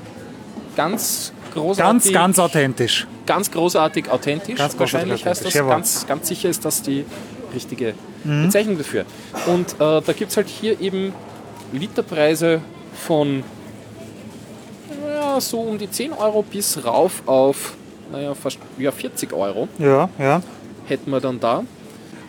Ganz 0.79 1.33
großartig. 1.53 1.83
Ganz, 1.83 2.13
ganz 2.13 2.39
authentisch. 2.39 3.07
ganz 3.25 3.51
großartig 3.51 4.09
authentisch. 4.09 4.57
Ganz 4.57 4.77
großartig 4.77 4.93
Wahrscheinlich 4.93 5.25
heißt 5.25 5.45
das. 5.45 5.53
jawohl. 5.53 5.71
Ganz, 5.71 6.07
ganz 6.07 6.27
sicher 6.29 6.47
ist 6.49 6.63
das 6.63 6.81
die 6.81 7.05
richtige 7.53 7.93
Mhm. 8.23 8.43
Bezeichnung 8.45 8.77
dafür. 8.77 9.05
Und 9.47 9.73
äh, 9.73 10.01
da 10.01 10.13
gibt 10.13 10.31
es 10.31 10.37
halt 10.37 10.47
hier 10.47 10.79
eben 10.81 11.13
Literpreise 11.73 12.61
von 12.93 13.43
ja, 15.15 15.39
so 15.41 15.59
um 15.59 15.77
die 15.77 15.89
10 15.89 16.13
Euro 16.13 16.41
bis 16.43 16.83
rauf 16.85 17.23
auf 17.25 17.75
naja, 18.11 18.33
fast 18.35 18.57
ja, 18.77 18.91
40 18.91 19.31
Euro 19.33 19.67
Ja, 19.77 20.09
ja. 20.17 20.41
hätten 20.87 21.11
wir 21.11 21.19
dann 21.19 21.39
da. 21.39 21.63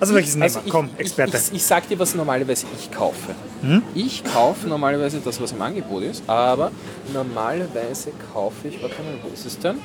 Also 0.00 0.14
welches 0.14 0.34
nehmen 0.34 0.42
Also 0.44 0.60
ich, 0.64 0.70
Komm, 0.72 0.88
Experte. 0.96 1.36
Ich, 1.36 1.48
ich, 1.48 1.52
ich 1.56 1.62
sag 1.62 1.86
dir, 1.88 1.98
was 1.98 2.14
normalerweise 2.14 2.66
ich 2.78 2.90
kaufe. 2.90 3.34
Hm? 3.62 3.82
Ich 3.94 4.24
kaufe 4.24 4.66
normalerweise 4.66 5.20
das, 5.24 5.40
was 5.40 5.52
im 5.52 5.60
Angebot 5.62 6.02
ist, 6.02 6.22
aber 6.26 6.70
normalerweise 7.12 8.10
kaufe 8.32 8.68
ich, 8.68 8.82
warte 8.82 8.96
mal, 9.02 9.14
wo 9.22 9.28
ist 9.32 9.44
es 9.46 9.58
denn? 9.58 9.76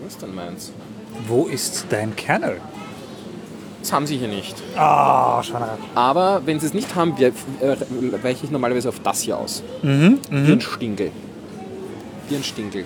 Wo 0.00 0.06
ist 0.06 0.20
denn 0.20 0.34
meins? 0.34 0.72
Wo 1.28 1.46
ist 1.46 1.86
dein 1.90 2.16
Kernöl? 2.16 2.60
Das 3.80 3.92
haben 3.92 4.06
sie 4.06 4.18
hier 4.18 4.28
nicht. 4.28 4.56
Ah, 4.76 5.42
Schweinerei. 5.42 5.76
Aber 5.94 6.42
wenn 6.44 6.60
sie 6.60 6.66
es 6.66 6.74
nicht 6.74 6.94
haben, 6.94 7.14
äh, 7.18 7.30
weiche 8.22 8.44
ich 8.44 8.50
normalerweise 8.50 8.88
auf 8.90 9.00
das 9.00 9.22
hier 9.22 9.38
aus. 9.38 9.62
Mhm, 9.82 10.18
Wie 10.30 10.52
ein 10.52 10.60
Stingel. 10.60 11.12
Wie 12.28 12.36
ein 12.36 12.44
Stingel. 12.44 12.84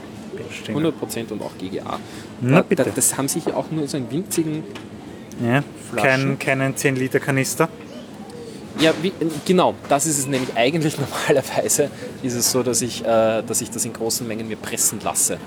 100% 0.73 1.33
und 1.33 1.43
auch 1.43 1.51
GGA. 1.59 1.99
Na, 2.41 2.63
bitte. 2.63 2.85
da- 2.85 2.91
Das 2.95 3.17
haben 3.17 3.29
sie 3.29 3.41
hier 3.41 3.57
auch 3.57 3.71
nur 3.71 3.87
so 3.89 3.97
einen 3.97 4.11
winzigen. 4.11 4.63
Ja, 5.43 5.63
Flaschen. 5.91 6.39
kein, 6.39 6.59
keinen 6.61 6.75
10-Liter-Kanister. 6.75 7.69
Ja, 8.81 8.93
wie, 9.03 9.13
genau, 9.45 9.75
das 9.89 10.07
ist 10.07 10.19
es 10.19 10.27
nämlich 10.27 10.51
eigentlich 10.57 10.97
normalerweise. 11.29 11.91
Ist 12.23 12.35
es 12.35 12.51
so, 12.51 12.63
dass 12.63 12.83
ich, 12.83 13.03
äh, 13.05 13.43
dass 13.43 13.61
ich 13.61 13.71
das 13.71 13.85
in 13.85 13.93
großen 13.93 14.27
Mengen 14.27 14.49
mir 14.49 14.57
pressen 14.57 15.01
lasse. 15.03 15.39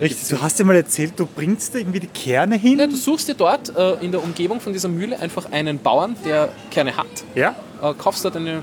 Richtig, 0.00 0.28
du 0.28 0.40
hast 0.40 0.58
dir 0.58 0.64
mal 0.64 0.76
erzählt, 0.76 1.12
du 1.16 1.26
bringst 1.26 1.74
da 1.74 1.78
irgendwie 1.78 2.00
die 2.00 2.06
Kerne 2.06 2.56
hin. 2.56 2.78
Ja, 2.78 2.86
du 2.86 2.96
suchst 2.96 3.28
dir 3.28 3.34
dort 3.34 3.74
äh, 3.76 3.94
in 4.04 4.10
der 4.12 4.22
Umgebung 4.22 4.58
von 4.60 4.72
dieser 4.72 4.88
Mühle 4.88 5.18
einfach 5.20 5.52
einen 5.52 5.78
Bauern, 5.78 6.16
der 6.24 6.48
Kerne 6.70 6.96
hat, 6.96 7.06
Ja? 7.34 7.54
äh, 7.82 7.92
kaufst 7.94 8.24
dort 8.24 8.36
eine 8.36 8.62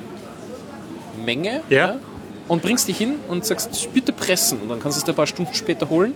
Menge 1.23 1.61
Ja. 1.69 1.97
und 2.47 2.61
bringst 2.63 2.87
die 2.87 2.93
hin 2.93 3.15
und 3.27 3.45
sagst, 3.45 3.93
bitte 3.93 4.13
pressen. 4.13 4.59
Und 4.61 4.69
dann 4.69 4.79
kannst 4.79 4.97
du 4.97 4.99
es 4.99 5.05
dir 5.05 5.11
ein 5.13 5.15
paar 5.15 5.27
Stunden 5.27 5.53
später 5.53 5.89
holen. 5.89 6.13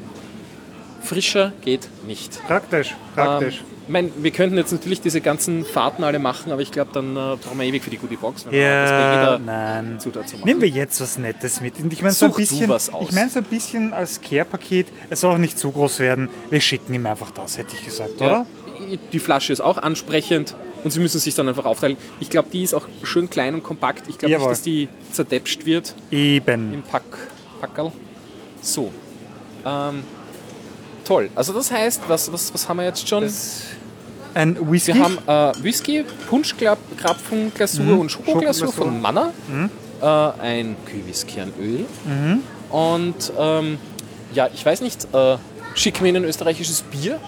Frischer 1.03 1.51
geht 1.61 1.87
nicht. 2.05 2.41
Praktisch, 2.47 2.95
praktisch. 3.15 3.59
Ähm, 3.59 3.65
mein, 3.91 4.11
wir 4.23 4.31
könnten 4.31 4.57
jetzt 4.57 4.71
natürlich 4.71 5.01
diese 5.01 5.21
ganzen 5.21 5.65
Fahrten 5.65 6.03
alle 6.03 6.19
machen, 6.19 6.51
aber 6.51 6.61
ich 6.61 6.71
glaube, 6.71 6.91
dann 6.93 7.11
äh, 7.11 7.35
brauchen 7.35 7.59
wir 7.59 7.65
ewig 7.65 7.83
für 7.83 7.89
die 7.89 7.97
Goodie 7.97 8.15
Box, 8.15 8.45
wenn 8.45 8.53
wir 8.53 8.61
das 8.61 8.89
ja, 8.89 9.19
jeder 9.19 9.39
nein. 9.39 9.97
So 9.99 10.09
machen. 10.09 10.41
Nehmen 10.45 10.61
wir 10.61 10.69
jetzt 10.69 11.01
was 11.01 11.17
Nettes 11.17 11.61
mit. 11.61 11.77
Und 11.79 11.91
ich 11.91 12.01
meine 12.01 12.13
so 12.13 12.25
ein 12.27 12.33
bisschen, 12.33 12.69
was 12.69 12.91
aus. 12.93 13.09
ich 13.09 13.15
meine 13.15 13.29
so 13.29 13.39
ein 13.39 13.45
bisschen 13.45 13.93
als 13.93 14.21
Care-Paket. 14.21 14.87
Es 15.09 15.21
soll 15.21 15.33
auch 15.33 15.37
nicht 15.37 15.59
zu 15.59 15.71
groß 15.71 15.99
werden. 15.99 16.29
Wir 16.49 16.61
schicken 16.61 16.93
ihm 16.93 17.05
einfach 17.05 17.31
das, 17.31 17.57
hätte 17.57 17.75
ich 17.75 17.83
gesagt, 17.85 18.19
Ja. 18.21 18.27
oder? 18.27 18.45
Die 19.11 19.19
Flasche 19.19 19.53
ist 19.53 19.61
auch 19.61 19.77
ansprechend 19.77 20.55
und 20.83 20.91
sie 20.91 20.99
müssen 20.99 21.19
sich 21.19 21.35
dann 21.35 21.47
einfach 21.47 21.65
aufteilen. 21.65 21.97
Ich 22.19 22.29
glaube, 22.29 22.49
die 22.51 22.63
ist 22.63 22.73
auch 22.73 22.87
schön 23.03 23.29
klein 23.29 23.53
und 23.53 23.63
kompakt. 23.63 24.07
Ich 24.07 24.17
glaube 24.17 24.35
nicht, 24.35 24.49
dass 24.49 24.61
die 24.63 24.89
zerdäpscht 25.11 25.65
wird 25.65 25.93
Eben. 26.09 26.73
im 26.73 26.81
Pack, 26.81 27.03
Packerl. 27.59 27.91
So. 28.61 28.91
Ähm, 29.65 30.03
toll. 31.05 31.29
Also 31.35 31.53
das 31.53 31.71
heißt, 31.71 32.01
was, 32.07 32.31
was, 32.33 32.53
was 32.53 32.67
haben 32.67 32.77
wir 32.77 32.85
jetzt 32.85 33.07
schon? 33.07 33.29
Ein 34.33 34.57
Whisky. 34.71 34.93
Wir 34.93 35.03
haben 35.03 35.17
äh, 35.27 35.63
Whisky, 35.63 36.05
Punschkrapfen, 36.29 37.51
Glasur 37.53 37.99
und 37.99 38.11
Schokoglasur 38.11 38.71
von 38.71 39.01
Manna, 39.01 39.33
äh, 40.01 40.05
ein 40.05 40.75
Küwiskernöl 40.85 41.85
und 42.69 43.33
ähm, 43.37 43.77
ja, 44.33 44.49
ich 44.53 44.65
weiß 44.65 44.81
nicht, 44.81 45.13
äh, 45.13 45.37
schicken 45.75 46.03
wir 46.03 46.09
Ihnen 46.09 46.23
ein 46.23 46.29
österreichisches 46.29 46.83
Bier? 46.83 47.19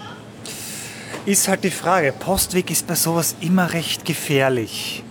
ist 1.26 1.48
halt 1.48 1.64
die 1.64 1.70
Frage. 1.70 2.12
Postweg 2.12 2.70
ist 2.70 2.86
bei 2.86 2.94
sowas 2.94 3.36
immer 3.40 3.72
recht 3.72 4.04
gefährlich. 4.04 5.02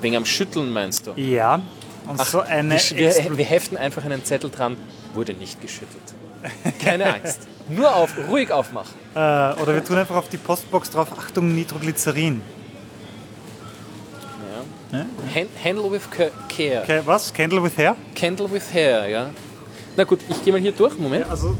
Wegen 0.00 0.16
am 0.16 0.24
Schütteln 0.24 0.70
meinst 0.70 1.06
du? 1.06 1.12
Ja. 1.16 1.60
Und 2.06 2.24
so 2.24 2.40
eine. 2.40 2.76
wir, 2.76 3.36
wir 3.36 3.44
heften 3.44 3.76
einfach 3.76 4.04
einen 4.04 4.24
Zettel 4.24 4.50
dran, 4.50 4.76
wurde 5.14 5.34
nicht 5.34 5.60
geschüttelt. 5.60 6.02
Keine 6.82 7.14
Angst. 7.14 7.40
Nur 7.68 7.94
auf, 7.94 8.14
ruhig 8.28 8.50
aufmachen. 8.50 8.94
äh, 9.14 9.18
oder 9.18 9.74
wir 9.74 9.84
tun 9.84 9.96
einfach 9.98 10.16
auf 10.16 10.28
die 10.28 10.36
Postbox 10.38 10.90
drauf. 10.90 11.08
Achtung, 11.18 11.54
Nitroglycerin. 11.54 12.40
Ja. 14.92 15.04
Han- 15.34 15.48
Handle 15.62 15.90
with 15.92 16.08
ca- 16.10 16.30
care. 16.48 16.82
Okay, 16.82 17.00
was? 17.04 17.32
Candle 17.32 17.62
with 17.62 17.76
Hair? 17.76 17.94
Candle 18.14 18.50
with 18.50 18.72
hair, 18.72 19.06
ja. 19.08 19.30
Na 19.96 20.04
gut, 20.04 20.20
ich 20.28 20.42
gehe 20.42 20.52
mal 20.52 20.60
hier 20.62 20.72
durch. 20.72 20.96
Moment. 20.98 21.28
Also. 21.28 21.54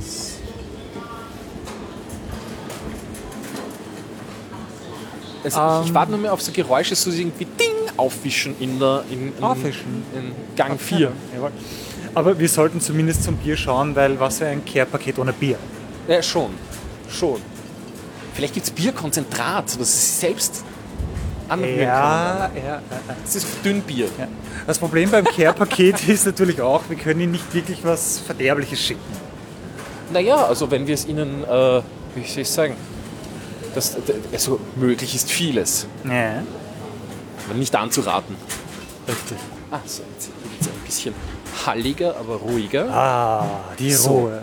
Also 5.45 5.61
Ähm. 5.61 5.81
ich, 5.83 5.89
ich 5.89 5.95
warte 5.95 6.11
nur 6.13 6.21
mehr 6.21 6.33
auf 6.33 6.43
so 6.43 6.53
Geräusche, 6.53 6.95
so 6.95 7.11
irgendwie 7.11 7.45
Ding 7.45 7.69
aufwischen 7.97 8.55
in 8.61 8.79
der 8.79 9.05
in, 9.11 9.33
in, 9.37 9.43
Aufwischen? 9.45 10.03
in 10.15 10.33
Gang 10.57 10.79
4. 10.81 11.13
Jawohl. 11.35 11.51
Aber 12.15 12.39
wir 12.39 12.49
sollten 12.49 12.81
zumindest 12.81 13.25
zum 13.25 13.37
Bier 13.37 13.57
schauen, 13.57 13.95
weil 13.95 14.19
was 14.19 14.41
wäre 14.41 14.51
ein 14.51 14.65
Care-Paket 14.65 15.19
ohne 15.19 15.33
Bier? 15.33 15.59
Ja, 16.09 16.23
schon. 16.23 16.51
Schon. 17.11 17.41
Vielleicht 18.35 18.55
gibt 18.55 18.67
es 18.67 18.73
Bierkonzentrat, 18.73 19.79
was 19.79 19.93
sie 19.93 20.21
selbst 20.21 20.65
anrühren 21.49 21.71
können. 21.77 21.83
Ja, 21.89 22.51
ja, 22.55 22.63
ja. 22.65 22.83
Das 23.25 23.35
ist 23.37 23.47
Dünnbier. 23.65 24.09
ja. 24.19 24.29
Das 24.67 24.79
Problem 24.79 25.11
beim 25.11 25.25
Care-Paket 25.25 26.09
ist 26.09 26.27
natürlich 26.27 26.61
auch, 26.61 26.83
wir 26.89 26.97
können 26.97 27.21
ihnen 27.21 27.33
nicht 27.33 27.53
wirklich 27.55 27.79
was 27.85 28.19
Verderbliches 28.21 28.81
schicken. 28.81 29.01
Naja, 30.13 30.37
also 30.47 30.71
wenn 30.71 30.87
wir 30.87 30.95
es 30.95 31.07
ihnen, 31.07 31.45
äh, 31.45 31.83
wie 32.15 32.25
soll 32.27 32.43
ich 32.43 32.51
sagen, 32.51 32.75
das, 33.75 33.97
also 34.33 34.59
möglich 34.77 35.15
ist 35.15 35.31
vieles, 35.31 35.87
Ja. 36.05 36.43
aber 37.47 37.55
nicht 37.59 37.75
anzuraten. 37.77 38.35
Richtig. 39.07 39.37
Ah, 39.71 39.81
so, 39.85 40.03
jetzt 40.15 40.29
wird 40.29 40.61
es 40.63 40.67
ein 40.69 40.85
bisschen 40.87 41.15
halliger, 41.67 42.17
aber 42.17 42.37
ruhiger. 42.37 42.89
Ah, 42.91 43.47
die 43.79 43.93
So. 43.93 44.09
Ruhe. 44.11 44.43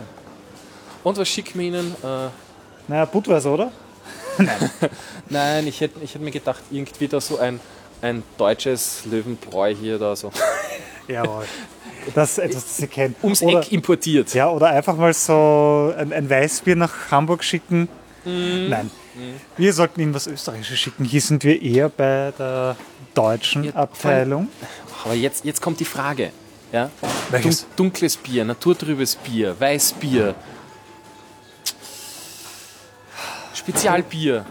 Und 1.06 1.16
was 1.18 1.28
schicken 1.28 1.60
wir 1.60 1.68
ihnen? 1.68 1.94
Äh, 2.02 2.30
Naja, 2.88 3.04
Budweiser, 3.04 3.52
oder? 3.52 3.70
Nein, 5.30 5.68
ich 5.68 5.80
hätte 5.80 6.00
ich 6.02 6.12
hätt 6.12 6.20
mir 6.20 6.32
gedacht, 6.32 6.62
irgendwie 6.68 7.06
da 7.06 7.20
so 7.20 7.38
ein, 7.38 7.60
ein 8.02 8.24
deutsches 8.36 9.04
Löwenbräu 9.04 9.72
hier 9.72 10.00
da 10.00 10.16
so 10.16 10.32
Jawohl. 11.08 11.44
Das 12.12 12.32
ist 12.32 12.38
etwas, 12.38 12.64
das 12.64 12.76
Sie 12.78 12.88
kennen. 12.88 13.14
ums 13.22 13.40
oder, 13.40 13.60
Eck 13.60 13.70
importiert. 13.70 14.34
Ja, 14.34 14.50
oder 14.50 14.70
einfach 14.70 14.96
mal 14.96 15.14
so 15.14 15.94
ein, 15.96 16.12
ein 16.12 16.28
Weißbier 16.28 16.74
nach 16.74 17.12
Hamburg 17.12 17.44
schicken. 17.44 17.88
Mhm. 18.24 18.66
Nein. 18.68 18.90
Wir 19.56 19.72
sollten 19.72 20.00
Ihnen 20.00 20.12
was 20.12 20.26
Österreichisches 20.26 20.78
schicken. 20.80 21.04
Hier 21.04 21.20
sind 21.20 21.44
wir 21.44 21.62
eher 21.62 21.88
bei 21.88 22.32
der 22.36 22.74
deutschen 23.14 23.62
Ja, 23.62 23.74
Abteilung. 23.74 24.48
Aber 25.04 25.14
jetzt, 25.14 25.44
jetzt 25.44 25.62
kommt 25.62 25.78
die 25.78 25.84
Frage. 25.84 26.32
Ja? 26.72 26.90
Welches? 27.30 27.60
Dun 27.60 27.76
dunkles 27.76 28.16
Bier, 28.16 28.44
naturtrübes 28.44 29.14
Bier, 29.14 29.54
Weißbier, 29.58 30.34
Spezialbier. 33.56 34.44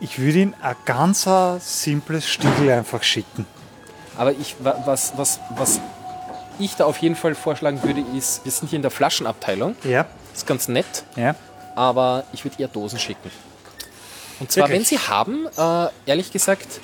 Ich 0.00 0.18
würde 0.18 0.38
Ihnen 0.38 0.54
ein 0.60 0.76
ganz 0.84 1.26
simples 1.60 2.28
Stiegel 2.28 2.70
einfach 2.70 3.02
schicken. 3.02 3.46
Aber 4.16 4.32
ich, 4.32 4.56
wa- 4.60 4.82
was, 4.84 5.12
was, 5.16 5.40
was 5.56 5.80
ich 6.58 6.74
da 6.76 6.84
auf 6.84 6.98
jeden 6.98 7.16
Fall 7.16 7.34
vorschlagen 7.34 7.82
würde, 7.82 8.02
ist, 8.16 8.44
wir 8.44 8.52
sind 8.52 8.68
hier 8.68 8.76
in 8.76 8.82
der 8.82 8.90
Flaschenabteilung. 8.90 9.74
Ja, 9.84 10.04
Das 10.32 10.38
ist 10.42 10.46
ganz 10.46 10.68
nett, 10.68 11.04
ja. 11.16 11.34
aber 11.74 12.24
ich 12.32 12.44
würde 12.44 12.56
eher 12.60 12.68
Dosen 12.68 12.98
schicken. 12.98 13.30
Und 14.40 14.50
zwar, 14.52 14.68
Wirklich? 14.68 14.90
wenn 14.90 14.98
Sie 14.98 15.08
haben, 15.08 15.46
äh, 15.56 15.88
ehrlich 16.06 16.30
gesagt, 16.30 16.80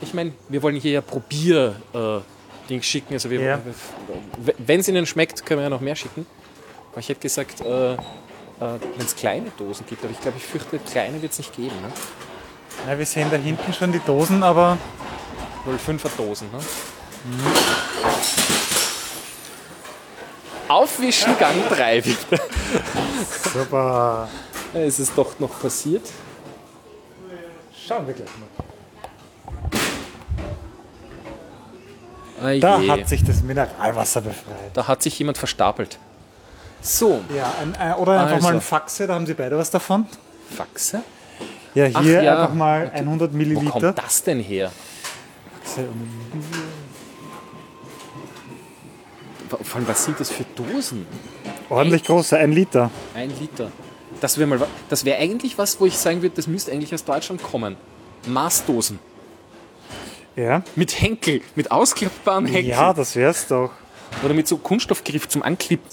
ich 0.00 0.14
meine, 0.14 0.32
wir 0.48 0.62
wollen 0.62 0.76
hier 0.76 0.92
ja 0.92 1.00
Probier 1.00 1.74
äh, 1.94 2.18
Dings 2.68 2.86
schicken. 2.86 3.14
Also 3.14 3.28
wir, 3.30 3.40
Ja. 3.40 3.58
wenn 4.58 4.80
es 4.80 4.88
Ihnen 4.88 5.06
schmeckt, 5.06 5.44
können 5.44 5.58
wir 5.60 5.64
ja 5.64 5.70
noch 5.70 5.80
mehr 5.80 5.96
schicken. 5.96 6.26
Aber 6.92 7.00
ich 7.00 7.08
hätte 7.08 7.20
gesagt, 7.20 7.60
äh, 7.60 7.96
wenn 8.96 9.06
es 9.06 9.16
kleine 9.16 9.50
Dosen 9.56 9.86
gibt, 9.86 10.02
aber 10.04 10.12
ich 10.12 10.20
glaube, 10.20 10.38
ich 10.38 10.44
fürchte, 10.44 10.78
kleine 10.78 11.20
wird 11.20 11.32
es 11.32 11.38
nicht 11.38 11.54
geben. 11.54 11.74
Ne? 11.80 12.90
ja. 12.90 12.98
Wir 12.98 13.06
sehen 13.06 13.28
da 13.30 13.36
hinten 13.36 13.72
schon 13.72 13.92
die 13.92 14.00
Dosen, 14.00 14.42
aber 14.42 14.78
05er 15.66 16.10
Dosen. 16.16 16.48
Ne? 16.50 16.58
Aufwischen 20.68 21.36
Gang 21.38 21.68
3 21.68 22.00
bitte. 22.00 22.40
super. 23.52 24.28
Es 24.74 24.98
ist 24.98 25.12
doch 25.18 25.38
noch 25.38 25.60
passiert. 25.60 26.08
Schauen 27.86 28.06
wir 28.06 28.14
gleich 28.14 28.30
mal. 28.40 28.48
Ah 32.42 32.58
Da 32.58 32.92
hat 32.94 33.06
sich 33.06 33.22
das 33.22 33.42
Mineralwasser 33.42 34.22
befreit. 34.22 34.70
da 34.72 34.88
hat 34.88 35.02
sich 35.02 35.18
jemand 35.18 35.36
verstapelt. 35.36 35.98
So, 36.82 37.20
Ja, 37.34 37.54
ein, 37.62 37.74
ein, 37.76 37.94
oder 37.94 38.20
einfach 38.20 38.34
Also. 38.36 38.48
mal 38.48 38.54
ein 38.54 38.60
Faxe, 38.60 39.06
da 39.06 39.14
haben 39.14 39.24
Sie 39.26 39.34
beide 39.34 39.56
was 39.56 39.70
davon. 39.70 40.06
Faxe. 40.56 41.02
Ja, 41.74 41.84
hier 41.86 41.96
Ach 41.96 42.04
ja. 42.24 42.42
einfach 42.42 42.54
mal 42.54 42.90
100 42.92 43.32
Wo 43.32 43.36
Milliliter. 43.36 43.70
kommt 43.70 43.98
das 43.98 44.22
denn 44.24 44.40
her? 44.40 44.70
Vor 49.48 49.76
allem, 49.76 49.88
was 49.88 50.04
sind 50.04 50.18
das 50.18 50.30
für 50.30 50.44
Dosen? 50.56 51.06
Ordentlich 51.68 52.04
große, 52.04 52.36
ein 52.38 52.52
Liter. 52.52 52.90
Ein 53.14 53.30
Liter. 53.38 53.70
Das 54.20 54.38
wäre 54.38 54.46
mal, 54.46 54.60
wa- 54.60 54.66
das 54.88 55.04
wäre 55.04 55.18
eigentlich 55.18 55.58
was, 55.58 55.78
wo 55.80 55.86
ich 55.86 55.96
sagen 55.98 56.22
würde, 56.22 56.34
das 56.36 56.46
müsste 56.46 56.72
eigentlich 56.72 56.92
aus 56.94 57.04
Deutschland 57.04 57.42
kommen. 57.42 57.76
Maßdosen. 58.26 58.98
Ja, 60.36 60.62
Mit 60.76 60.98
Henkel, 61.00 61.42
mit 61.54 61.70
ausklappbaren 61.70 62.46
Henkel. 62.46 62.70
ja 62.70 62.94
das 62.94 63.14
wär's 63.16 63.46
doch. 63.48 63.70
Oder 64.24 64.34
mit 64.34 64.46
so 64.48 64.56
Kunststoffgriff 64.56 65.28
zum 65.28 65.42
Anklippen. 65.42 65.88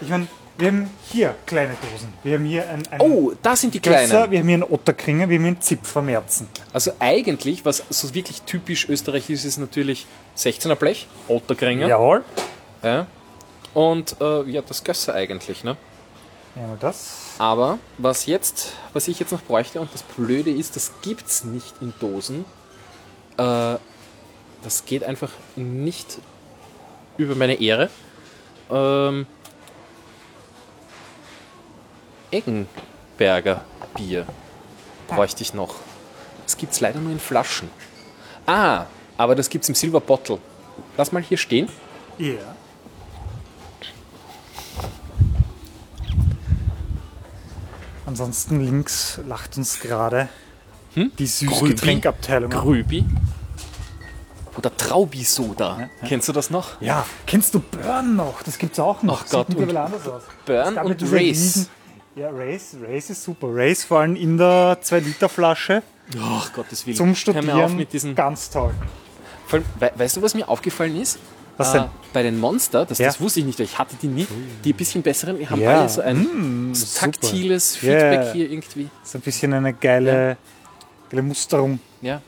Ich 0.00 0.08
meine, 0.08 0.26
wir 0.58 0.68
haben 0.68 0.90
hier 1.10 1.34
kleine 1.46 1.74
Dosen. 1.80 2.12
Wir 2.22 2.34
haben 2.36 2.44
hier 2.44 2.68
ein, 2.68 2.82
ein 2.90 3.00
Oh, 3.00 3.32
da 3.42 3.56
sind 3.56 3.72
die 3.72 3.80
Gösser, 3.80 4.06
kleinen. 4.06 4.30
wir 4.30 4.38
haben 4.40 4.46
hier 4.46 4.54
einen 4.54 4.62
Otterkringer, 4.64 5.28
wir 5.28 5.36
haben 5.36 5.44
hier 5.44 5.52
einen 5.52 5.60
Zipfermerzen. 5.62 6.48
Also 6.72 6.92
eigentlich, 6.98 7.64
was 7.64 7.82
so 7.88 8.14
wirklich 8.14 8.42
typisch 8.42 8.88
österreichisch 8.88 9.30
ist, 9.40 9.44
ist 9.44 9.58
natürlich 9.58 10.06
16er 10.36 10.74
Blech, 10.74 11.06
Otterkringer. 11.28 11.86
Jawohl. 11.86 12.24
Ja. 12.82 13.06
Und 13.72 14.16
äh, 14.20 14.42
ja, 14.50 14.60
das 14.62 14.84
Gösser 14.84 15.14
eigentlich, 15.14 15.64
ne? 15.64 15.76
Einmal 16.56 16.76
das. 16.80 17.16
Aber 17.38 17.78
was 17.96 18.26
jetzt, 18.26 18.74
was 18.92 19.08
ich 19.08 19.18
jetzt 19.20 19.32
noch 19.32 19.42
bräuchte, 19.42 19.80
und 19.80 19.88
das 19.94 20.02
Blöde 20.02 20.50
ist, 20.50 20.76
das 20.76 20.92
gibt's 21.00 21.44
nicht 21.44 21.74
in 21.80 21.94
Dosen. 22.00 22.44
Äh, 23.38 23.76
das 24.62 24.84
geht 24.84 25.04
einfach 25.04 25.30
nicht 25.56 26.18
über 27.24 27.34
meine 27.34 27.54
Ehre. 27.60 27.90
Ähm, 28.70 29.26
Eggenberger 32.30 33.64
Bier 33.96 34.26
bräuchte 35.08 35.42
ich 35.42 35.54
noch. 35.54 35.76
Das 36.44 36.56
gibt's 36.56 36.80
leider 36.80 37.00
nur 37.00 37.12
in 37.12 37.20
Flaschen. 37.20 37.68
Ah, 38.46 38.86
aber 39.16 39.34
das 39.34 39.50
gibt's 39.50 39.68
im 39.68 39.74
Silver 39.74 40.00
Bottle. 40.00 40.38
Lass 40.96 41.12
mal 41.12 41.22
hier 41.22 41.36
stehen. 41.38 41.68
Ja. 42.18 42.54
Ansonsten 48.06 48.60
links 48.64 49.20
lacht 49.26 49.56
uns 49.56 49.80
gerade 49.80 50.28
Hm? 50.94 51.12
die 51.18 51.26
Süßgetränkabteilung. 51.26 52.50
Grübi. 52.50 53.04
Oder 54.56 54.76
Traubi-Soda. 54.76 55.88
Kennst 56.06 56.28
du 56.28 56.32
das 56.32 56.50
noch? 56.50 56.80
Ja, 56.80 57.06
kennst 57.26 57.54
du 57.54 57.60
Burn 57.60 58.16
noch? 58.16 58.42
Das 58.42 58.58
gibt's 58.58 58.78
auch 58.78 59.02
noch. 59.02 59.22
Ach 59.24 59.30
Gott, 59.30 59.46
Sieht 59.48 59.58
mittlerweile 59.58 59.86
anders 59.86 60.08
aus. 60.08 60.22
Burn 60.44 60.76
und 60.78 61.02
Race. 61.02 61.12
riesen- 61.12 61.68
Ja, 62.16 62.28
Race, 62.30 62.76
Race 62.82 63.10
ist 63.10 63.22
super. 63.22 63.46
Race 63.50 63.84
vor 63.84 64.00
allem 64.00 64.16
in 64.16 64.36
der 64.36 64.78
2-Liter-Flasche 64.82 65.82
Ach 66.20 66.52
Gottes 66.52 66.84
Willen. 66.86 66.96
zum 66.96 67.08
Hör 67.10 67.14
Studieren. 67.14 67.46
mir 67.46 67.64
auf 67.64 67.72
mit 67.72 67.92
diesen. 67.92 68.14
Ganz 68.16 68.50
toll. 68.50 68.72
Allem, 69.52 69.64
we 69.78 69.90
weißt 69.94 70.16
du, 70.16 70.22
was 70.22 70.34
mir 70.34 70.48
aufgefallen 70.48 71.00
ist? 71.00 71.18
Was 71.56 71.74
Äh, 71.74 71.78
denn? 71.80 71.88
bei 72.12 72.22
den 72.22 72.40
Monster, 72.40 72.84
das, 72.86 72.98
Ja. 72.98 73.06
das 73.06 73.20
wusste 73.20 73.40
ich 73.40 73.46
nicht, 73.46 73.60
ich 73.60 73.78
hatte 73.78 73.94
die 74.00 74.06
nie. 74.08 74.26
Die 74.64 74.72
ein 74.72 74.76
bisschen 74.76 75.02
besseren, 75.02 75.38
die 75.38 75.48
haben 75.48 75.60
Ja, 75.60 75.80
alle 75.80 75.88
so 75.88 76.00
ein 76.00 76.70
mm, 76.70 76.74
so 76.74 76.84
super. 76.86 77.12
taktiles 77.12 77.80
Ja. 77.82 77.90
Feedback 78.00 78.32
hier 78.32 78.50
irgendwie. 78.50 78.88
So 79.04 79.18
ein 79.18 79.20
bisschen 79.20 79.52
eine 79.52 79.72
geile, 79.74 80.36
geile 81.10 81.22
Musterung. 81.22 81.78
Ja. 82.00 82.22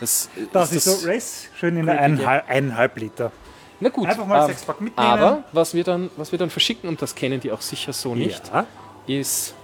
Das, 0.00 0.28
Das 0.52 0.72
ist 0.72 0.84
so 0.84 1.06
Race, 1.08 1.48
schön 1.58 1.76
in 1.76 1.86
der 1.86 2.00
eineinhalb, 2.00 2.48
eineinhalb 2.48 2.96
Liter. 2.98 3.32
Na 3.80 3.88
gut, 3.88 4.06
Einfach 4.08 4.26
mal 4.26 4.40
ähm, 4.42 4.46
sechs 4.48 4.64
Pack 4.64 4.80
mitnehmen. 4.80 5.08
aber 5.08 5.44
was 5.52 5.74
wir, 5.74 5.84
dann, 5.84 6.10
was 6.16 6.32
wir 6.32 6.38
dann 6.38 6.50
verschicken, 6.50 6.88
und 6.88 7.00
das 7.02 7.14
kennen 7.14 7.40
die 7.40 7.52
auch 7.52 7.60
sicher 7.60 7.92
so 7.92 8.14
nicht, 8.14 8.42
Ja. 8.52 8.66
ist 9.06 9.54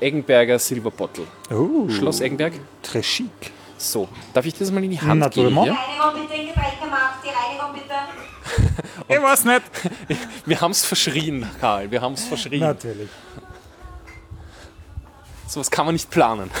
Eggenberger 0.00 0.58
Silver 0.58 0.90
Bottle. 0.90 1.26
Oh, 1.50 1.88
Schloss 1.88 2.20
Eggenberg. 2.20 2.54
très 2.84 3.02
chic. 3.02 3.30
So, 3.78 4.08
darf 4.32 4.46
ich 4.46 4.54
das 4.54 4.70
mal 4.70 4.82
in 4.84 4.90
die 4.90 4.96
Hand 5.00 5.08
geben? 5.10 5.18
Naturellement. 5.54 5.64
Hier? 5.66 5.74
Reinigung 5.74 6.28
bitte, 6.28 6.42
die 7.24 7.28
Reinigung 7.28 7.72
bitte. 7.74 7.94
Ich 9.08 9.22
weiß 9.22 9.44
nicht. 9.44 9.62
Wir 10.46 10.60
haben 10.60 10.70
es 10.70 10.84
verschrien, 10.84 11.46
Karl, 11.60 11.90
wir 11.90 12.00
haben 12.00 12.14
es 12.14 12.24
verschrien. 12.24 12.60
Natürlich. 12.60 13.08
Sowas 15.46 15.70
kann 15.70 15.86
man 15.86 15.94
nicht 15.94 16.10
planen. 16.10 16.50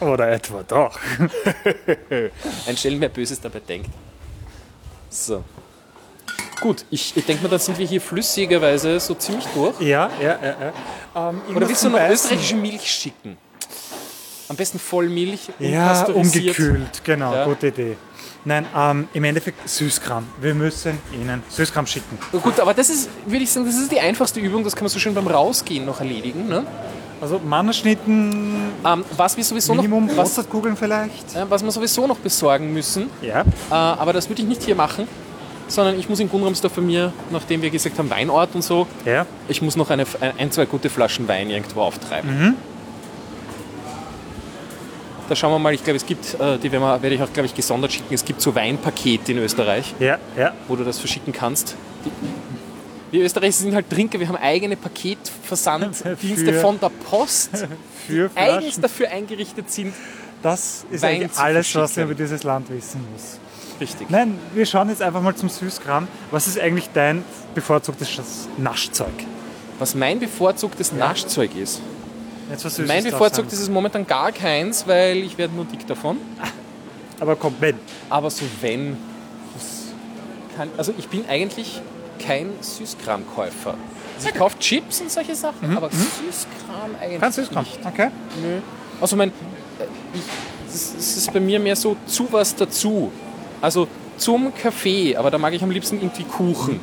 Oder 0.00 0.30
etwa 0.30 0.62
doch. 0.62 0.98
Ein 2.66 2.76
Stellen, 2.76 3.00
wer 3.00 3.08
Böses 3.08 3.40
dabei 3.40 3.60
denkt. 3.60 3.90
So. 5.10 5.42
Gut, 6.60 6.84
ich, 6.90 7.16
ich 7.16 7.24
denke 7.24 7.42
mal, 7.44 7.48
dann 7.48 7.60
sind 7.60 7.78
wir 7.78 7.86
hier 7.86 8.00
flüssigerweise 8.00 8.98
so 9.00 9.14
ziemlich 9.14 9.46
durch. 9.54 9.80
Ja, 9.80 10.10
ja, 10.20 10.38
ja. 10.42 10.72
ja. 11.14 11.30
Ähm, 11.30 11.40
Oder 11.54 11.68
willst 11.68 11.84
du 11.84 11.90
noch 11.90 12.00
österreichische 12.00 12.56
Milch 12.56 12.90
schicken? 12.90 13.36
Am 14.48 14.56
besten 14.56 14.78
Vollmilch, 14.78 15.50
Ja, 15.58 16.04
umgekühlt, 16.06 17.04
genau, 17.04 17.34
Ja. 17.34 17.44
gute 17.44 17.68
Idee. 17.68 17.96
Nein, 18.44 18.66
ähm, 18.74 19.08
im 19.12 19.24
Endeffekt 19.24 19.68
Süßkram. 19.68 20.26
Wir 20.40 20.54
müssen 20.54 20.98
Ihnen 21.12 21.42
Süßkram 21.50 21.86
schicken. 21.86 22.18
Gut, 22.42 22.58
aber 22.58 22.72
das 22.72 22.88
ist, 22.88 23.10
würde 23.26 23.44
ich 23.44 23.50
sagen, 23.50 23.66
das 23.66 23.76
ist 23.76 23.92
die 23.92 24.00
einfachste 24.00 24.40
Übung, 24.40 24.64
das 24.64 24.74
kann 24.74 24.84
man 24.84 24.90
so 24.90 24.98
schön 24.98 25.12
beim 25.14 25.26
Rausgehen 25.26 25.84
noch 25.84 26.00
erledigen. 26.00 26.48
Ne? 26.48 26.66
Also 27.20 27.40
Mannerschnitten, 27.44 28.54
Ähm, 28.84 29.04
was 29.16 29.36
wir 29.36 29.42
sowieso 29.44 29.74
Minimum 29.74 30.06
noch, 30.06 30.16
was, 30.16 30.40
vielleicht. 30.76 31.34
äh, 31.34 31.44
was 31.48 31.64
wir 31.64 31.70
sowieso 31.72 32.06
noch 32.06 32.18
besorgen 32.18 32.72
müssen, 32.72 33.10
Ja. 33.22 33.40
äh, 33.42 33.44
aber 33.74 34.12
das 34.12 34.28
würde 34.28 34.42
ich 34.42 34.48
nicht 34.48 34.62
hier 34.62 34.76
machen, 34.76 35.08
sondern 35.66 35.98
ich 35.98 36.08
muss 36.08 36.20
in 36.20 36.28
Gunramsdorf 36.30 36.74
bei 36.74 36.80
mir, 36.82 37.12
nachdem 37.30 37.60
wir 37.60 37.70
gesagt 37.70 37.98
haben, 37.98 38.08
Weinort 38.08 38.54
und 38.54 38.62
so, 38.62 38.86
Ja. 39.04 39.26
ich 39.48 39.60
muss 39.62 39.74
noch 39.76 39.90
eine, 39.90 40.04
ein, 40.38 40.52
zwei 40.52 40.66
gute 40.66 40.88
Flaschen 40.90 41.26
Wein 41.26 41.50
irgendwo 41.50 41.80
auftreiben. 41.82 42.30
Mhm. 42.50 42.54
Da 45.28 45.36
schauen 45.36 45.52
wir 45.52 45.58
mal, 45.58 45.74
ich 45.74 45.84
glaube, 45.84 45.96
es 45.98 46.06
gibt, 46.06 46.40
äh, 46.40 46.56
die 46.58 46.72
werde 46.72 47.08
ich 47.14 47.22
auch, 47.22 47.30
glaube 47.32 47.46
ich, 47.46 47.54
gesondert 47.54 47.92
schicken. 47.92 48.14
Es 48.14 48.24
gibt 48.24 48.40
so 48.40 48.54
Weinpakete 48.54 49.32
in 49.32 49.38
Österreich, 49.38 49.94
Ja, 49.98 50.16
ja. 50.38 50.52
wo 50.68 50.76
du 50.76 50.84
das 50.84 50.98
verschicken 50.98 51.34
kannst. 51.34 51.74
Die, 52.04 52.10
wir 53.10 53.24
Österreicher 53.24 53.52
sind 53.52 53.74
halt 53.74 53.88
Trinker, 53.90 54.20
wir 54.20 54.28
haben 54.28 54.36
eigene 54.36 54.76
Paketversanddienste 54.76 56.54
von 56.54 56.78
der 56.80 56.90
Post, 56.90 57.66
Für 58.06 58.30
eigens 58.34 58.80
dafür 58.80 59.10
eingerichtet 59.10 59.70
sind. 59.70 59.92
Das 60.42 60.86
ist 60.90 61.02
Wein 61.02 61.22
eigentlich 61.22 61.38
alles, 61.38 61.74
was 61.74 61.96
man 61.96 62.06
über 62.06 62.14
dieses 62.14 62.42
Land 62.42 62.70
wissen 62.70 63.04
muss. 63.12 63.38
Richtig. 63.80 64.08
Nein, 64.10 64.38
wir 64.54 64.66
schauen 64.66 64.88
jetzt 64.88 65.02
einfach 65.02 65.20
mal 65.20 65.34
zum 65.34 65.48
Süßkram. 65.48 66.08
Was 66.30 66.46
ist 66.46 66.58
eigentlich 66.58 66.88
dein 66.94 67.24
bevorzugtes 67.54 68.48
Naschzeug? 68.56 69.12
Was 69.78 69.94
mein 69.94 70.18
bevorzugtes 70.18 70.92
Naschzeug 70.92 71.54
ist. 71.54 71.80
Jetzt 72.50 72.64
was 72.64 72.78
Mein 72.78 73.04
bevorzugtes 73.04 73.60
ist 73.60 73.70
momentan 73.70 74.06
gar 74.06 74.32
keins, 74.32 74.86
weil 74.86 75.18
ich 75.18 75.36
werde 75.36 75.54
nur 75.54 75.66
dick 75.66 75.86
davon. 75.86 76.16
Aber 77.20 77.36
komm, 77.36 77.54
wenn. 77.60 77.76
Aber 78.08 78.30
so 78.30 78.44
wenn. 78.60 78.96
also 80.76 80.94
ich 80.96 81.08
bin 81.08 81.24
eigentlich 81.28 81.82
kein 82.18 82.50
Süßkramkäufer. 82.60 83.74
Also 84.16 84.28
ich 84.28 84.34
kaufe 84.34 84.58
Chips 84.58 85.00
und 85.00 85.10
solche 85.10 85.34
Sachen, 85.34 85.76
aber 85.76 85.90
Süßkram 85.90 86.90
eigentlich 87.00 87.20
Kein 87.20 87.32
Süßkram. 87.32 87.64
nicht. 87.64 87.78
Okay. 87.86 88.08
Nö. 88.42 88.58
Also 89.00 89.16
mein, 89.16 89.28
äh, 89.30 89.32
ich, 90.14 90.22
es 90.74 91.16
ist 91.16 91.32
bei 91.32 91.40
mir 91.40 91.60
mehr 91.60 91.76
so 91.76 91.96
zu 92.06 92.26
was 92.30 92.54
dazu. 92.54 93.12
Also 93.60 93.86
zum 94.16 94.52
Kaffee, 94.54 95.16
aber 95.16 95.30
da 95.30 95.38
mag 95.38 95.52
ich 95.54 95.62
am 95.62 95.70
liebsten 95.70 95.96
irgendwie 96.00 96.24
Kuchen, 96.24 96.80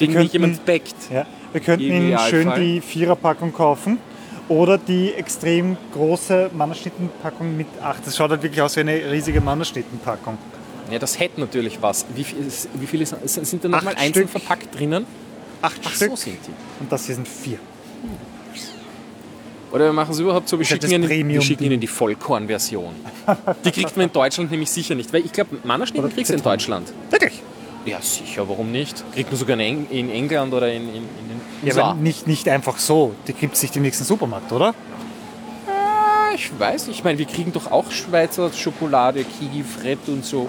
den 0.00 0.10
mir 0.10 0.16
könnten- 0.18 0.32
jemand 0.32 0.64
backt. 0.64 0.94
Ja. 1.12 1.26
Wir 1.52 1.60
könnten 1.60 1.84
Ihnen 1.86 2.18
schön 2.18 2.52
die 2.56 2.80
Viererpackung 2.80 3.52
kaufen. 3.52 3.98
Oder 4.48 4.78
die 4.78 5.12
extrem 5.12 5.76
große 5.92 6.50
Mannerschnittenpackung 6.54 7.56
mit 7.56 7.66
8. 7.82 8.06
Das 8.06 8.16
schaut 8.16 8.30
halt 8.30 8.44
wirklich 8.44 8.62
aus 8.62 8.76
wie 8.76 8.80
eine 8.80 8.92
riesige 9.10 9.40
Mannerschnittenpackung. 9.40 10.38
Ja, 10.90 10.98
das 10.98 11.18
hätte 11.18 11.40
natürlich 11.40 11.78
was. 11.82 12.06
Wie, 12.14 12.24
viel, 12.24 12.46
ist- 12.46 12.68
wie 12.74 12.86
viele 12.86 13.04
sind, 13.06 13.46
sind 13.46 13.64
da 13.64 13.68
nochmal 13.68 13.94
einzeln 13.96 14.28
Stück. 14.28 14.42
verpackt 14.42 14.78
drinnen? 14.78 15.04
Acht 15.62 15.80
Ach, 15.84 15.90
Stück. 15.92 16.10
so 16.10 16.16
sind 16.16 16.38
die. 16.46 16.52
Und 16.82 16.92
das 16.92 17.06
hier 17.06 17.14
sind 17.16 17.26
vier. 17.28 17.58
Oder 19.72 19.86
wir 19.86 19.92
machen 19.92 20.12
es 20.12 20.20
überhaupt 20.20 20.48
so, 20.48 20.58
wir 20.58 20.64
schicken, 20.64 20.90
ihnen, 20.90 21.28
wir 21.28 21.42
schicken 21.42 21.64
ihnen 21.64 21.80
die 21.80 21.86
Vollkorn-Version. 21.88 22.94
Die 23.64 23.70
kriegt 23.72 23.96
man 23.96 24.06
in 24.06 24.12
Deutschland 24.12 24.50
nämlich 24.50 24.70
sicher 24.70 24.94
nicht. 24.94 25.12
Weil 25.12 25.24
ich 25.24 25.32
glaube, 25.32 25.56
Mannerschnitten 25.64 26.10
kriegst 26.12 26.30
du 26.30 26.36
in. 26.36 26.42
Deutschland. 26.42 26.92
Wirklich? 27.10 27.42
Ja, 27.84 28.00
sicher, 28.00 28.48
warum 28.48 28.70
nicht? 28.72 29.04
Kriegt 29.12 29.30
man 29.30 29.38
sogar 29.38 29.58
in, 29.58 29.88
in 29.90 30.10
England 30.10 30.54
oder 30.54 30.72
in, 30.72 30.82
in, 30.88 30.94
in 30.94 31.02
den 31.02 31.40
Ja, 31.62 31.68
USA. 31.74 31.82
aber 31.90 32.00
nicht, 32.00 32.26
nicht 32.26 32.48
einfach 32.48 32.78
so. 32.78 33.14
Die 33.26 33.32
gibt 33.32 33.54
es 33.56 33.62
nicht 33.62 33.76
im 33.76 33.82
nächsten 33.82 34.04
Supermarkt, 34.04 34.50
oder? 34.52 34.74
Ah, 35.68 36.30
ich 36.34 36.50
weiß 36.58 36.86
nicht. 36.86 36.98
Ich 36.98 37.04
meine, 37.04 37.18
wir 37.18 37.26
kriegen 37.26 37.52
doch 37.52 37.70
auch 37.70 37.90
Schweizer 37.90 38.52
Schokolade, 38.52 39.24
Kiki, 39.24 39.62
Fred 39.64 39.98
und 40.06 40.24
so. 40.24 40.48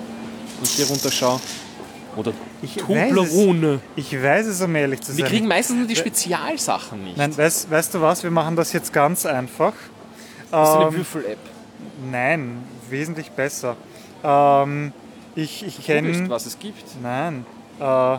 Und 0.60 0.67
hier 0.67 0.88
runterschau. 0.88 1.39
Oder 2.15 2.34
Ich 2.63 2.76
Toblerone. 2.78 3.80
Ich 3.96 4.12
weiß 4.12 4.48
es, 4.48 4.62
um 4.62 4.76
ehrlich 4.76 5.02
zu 5.02 5.12
sein. 5.12 5.17
Wir 5.17 5.26
kriegen 5.26 5.48
meistens 5.48 5.78
nur 5.78 5.88
die 5.88 5.96
Spezialsachen 5.96 7.04
nicht. 7.04 7.17
Nein, 7.17 7.38
weißt, 7.38 7.70
weißt 7.70 7.93
du 7.93 8.02
was? 8.02 8.24
Wir 8.24 8.32
machen 8.32 8.56
das 8.56 8.74
jetzt 8.74 8.91
ganz 8.91 9.26
einfach. 9.26 9.74
das 10.50 10.70
ist 10.70 10.76
eine 10.76 10.86
Ähm, 10.88 10.93
Würfel-App. 10.96 11.38
nein, 12.12 12.63
wesentlich 12.89 13.30
besser. 13.32 13.76
Ähm, 14.24 14.93
ich 15.36 15.63
ich 15.63 15.86
kenne. 15.86 16.28
was 16.30 16.48
es 16.48 16.58
gibt. 16.58 16.84
Nein. 17.04 17.46
Äh, 17.80 18.17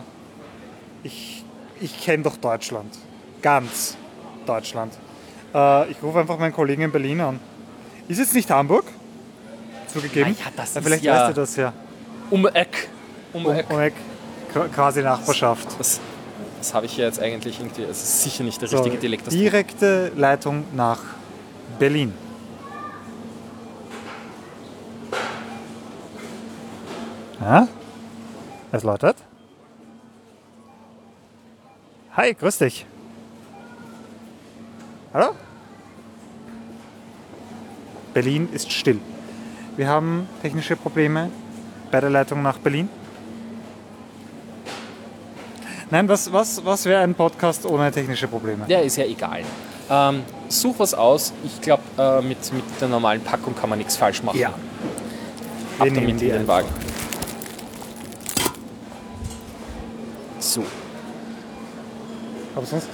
ich 1.03 1.43
ich 1.81 1.99
kenne 2.01 2.23
doch 2.23 2.37
Deutschland. 2.37 2.97
Ganz 3.41 3.97
Deutschland. 4.45 4.93
Äh, 5.53 5.91
ich 5.91 6.01
rufe 6.01 6.19
einfach 6.19 6.39
meinen 6.39 6.53
Kollegen 6.53 6.83
in 6.83 6.91
Berlin 6.91 7.19
an. 7.19 7.39
Ist 8.07 8.19
jetzt 8.19 8.33
nicht 8.33 8.49
Hamburg? 8.49 8.85
Zugegeben. 9.91 10.35
Ah 10.39 10.43
ja, 10.45 10.51
das 10.55 10.73
Ja, 10.75 10.81
Vielleicht 10.81 11.05
weißt 11.05 11.29
du 11.29 11.33
das 11.41 11.55
ja. 11.57 11.73
Um 12.29 12.45
Eck. 12.47 12.89
Um 13.33 13.45
Um, 13.45 13.51
Eck. 13.53 13.69
um 13.69 13.79
Eck. 13.79 13.93
Qu- 14.53 14.67
Quasi 14.69 15.01
Nachbarschaft. 15.01 15.67
Das, 15.79 15.99
das 16.57 16.73
habe 16.73 16.85
ich 16.85 16.97
ja 16.97 17.05
jetzt 17.05 17.19
eigentlich 17.19 17.59
irgendwie. 17.59 17.83
Es 17.83 18.01
ist 18.03 18.23
sicher 18.23 18.43
nicht 18.43 18.61
der 18.61 18.67
So, 18.67 18.77
richtige 18.77 18.97
Dialekt. 18.97 19.27
Das 19.27 19.33
direkte 19.33 20.11
Leitung 20.15 20.63
nach 20.75 20.99
Berlin. 21.77 22.13
Ja? 27.41 27.67
Es 28.71 28.83
läutet. 28.83 29.17
Hi, 32.15 32.33
grüß 32.33 32.57
dich. 32.59 32.85
Hallo? 35.13 35.31
Berlin 38.13 38.49
ist 38.51 38.71
still. 38.71 38.99
Wir 39.77 39.87
haben 39.87 40.27
technische 40.41 40.75
Probleme 40.75 41.31
bei 41.91 41.99
der 41.99 42.09
Leitung 42.09 42.41
nach 42.41 42.57
Berlin. 42.57 42.89
Nein, 45.91 46.07
was, 46.07 46.31
was, 46.31 46.63
was 46.63 46.85
wäre 46.85 47.01
ein 47.01 47.15
Podcast 47.15 47.65
ohne 47.65 47.91
technische 47.91 48.27
Probleme? 48.27 48.65
Ja, 48.67 48.79
ist 48.79 48.95
ja 48.97 49.05
egal. 49.05 49.41
Ähm, 49.89 50.21
such 50.47 50.75
was 50.77 50.93
aus. 50.93 51.33
Ich 51.43 51.61
glaube, 51.61 51.81
äh, 51.97 52.21
mit, 52.21 52.53
mit 52.53 52.63
der 52.79 52.89
normalen 52.89 53.21
Packung 53.21 53.55
kann 53.55 53.69
man 53.69 53.79
nichts 53.79 53.95
falsch 53.95 54.21
machen. 54.21 54.39
Ja. 54.39 54.49
Ab 54.49 55.85
Wir 55.85 55.91
nehmen 55.91 56.07
damit 56.07 56.21
in 56.21 56.29
den. 56.29 56.47
Wagen. 56.47 56.67
So. 60.39 60.63
Aber 62.55 62.65
sonst 62.65 62.87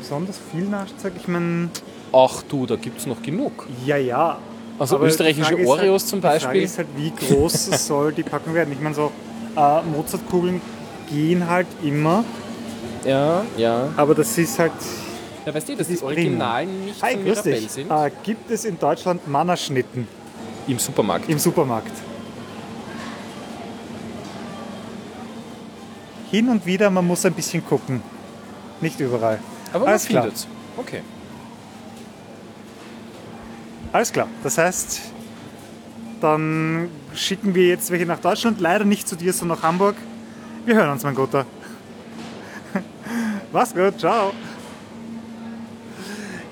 besonders 0.00 0.38
viel 0.50 0.64
Nachzeug. 0.64 1.14
Ich 1.16 1.28
meine, 1.28 1.70
Ach 2.12 2.42
du, 2.48 2.66
da 2.66 2.76
gibt 2.76 3.00
es 3.00 3.06
noch 3.06 3.22
genug. 3.22 3.66
ja, 3.86 3.96
ja. 3.96 4.38
Also 4.78 4.96
Aber 4.96 5.06
österreichische 5.06 5.54
ist 5.54 5.66
Oreos 5.68 6.02
halt, 6.02 6.08
zum 6.10 6.20
Die 6.20 6.26
Frage 6.26 6.38
Beispiel. 6.40 6.62
ist 6.62 6.78
halt, 6.78 6.88
wie 6.96 7.10
groß 7.12 7.64
soll 7.86 8.12
die 8.12 8.22
Packung 8.22 8.54
werden? 8.54 8.72
Ich 8.72 8.80
meine, 8.80 8.94
so 8.94 9.12
äh, 9.56 9.82
Mozartkugeln 9.82 10.60
gehen 11.10 11.48
halt 11.48 11.66
immer, 11.82 12.24
Ja, 13.04 13.44
ja. 13.56 13.88
aber 13.96 14.14
das 14.14 14.36
ist 14.38 14.58
halt. 14.58 14.72
Ja, 15.44 15.52
weißt 15.54 15.68
du, 15.70 15.76
dass 15.76 15.88
die 15.88 15.94
ist 15.94 16.00
prima. 16.00 16.12
Originalen 16.12 16.84
nicht 16.84 17.02
Hi, 17.02 17.14
grüß 17.14 17.24
Mirabell 17.24 17.60
dich. 17.60 17.70
sind? 17.70 17.90
Äh, 17.90 18.10
gibt 18.22 18.50
es 18.50 18.64
in 18.64 18.78
Deutschland 18.78 19.26
Mannerschnitten 19.28 20.06
Im 20.68 20.78
Supermarkt. 20.78 21.28
im 21.28 21.38
Supermarkt? 21.38 21.90
Hin 26.30 26.48
und 26.48 26.64
wieder, 26.64 26.88
man 26.90 27.06
muss 27.06 27.24
ein 27.26 27.34
bisschen 27.34 27.64
gucken. 27.64 28.02
Nicht 28.80 28.98
überall. 29.00 29.38
Aber 29.72 29.80
man 29.80 29.88
Alles 29.90 30.06
klar. 30.06 30.22
findet's. 30.22 30.46
Okay. 30.76 31.02
Alles 33.92 34.12
klar. 34.12 34.28
Das 34.42 34.56
heißt, 34.56 35.00
dann 36.20 36.88
schicken 37.14 37.54
wir 37.54 37.68
jetzt 37.68 37.90
welche 37.90 38.06
nach 38.06 38.20
Deutschland. 38.20 38.60
Leider 38.60 38.84
nicht 38.84 39.06
zu 39.06 39.16
dir, 39.16 39.32
sondern 39.32 39.58
nach 39.58 39.64
Hamburg. 39.64 39.96
Wir 40.64 40.76
hören 40.76 40.90
uns, 40.90 41.02
mein 41.02 41.14
Guter. 41.14 41.44
Mach's 43.52 43.74
gut, 43.74 43.98
ciao. 43.98 44.32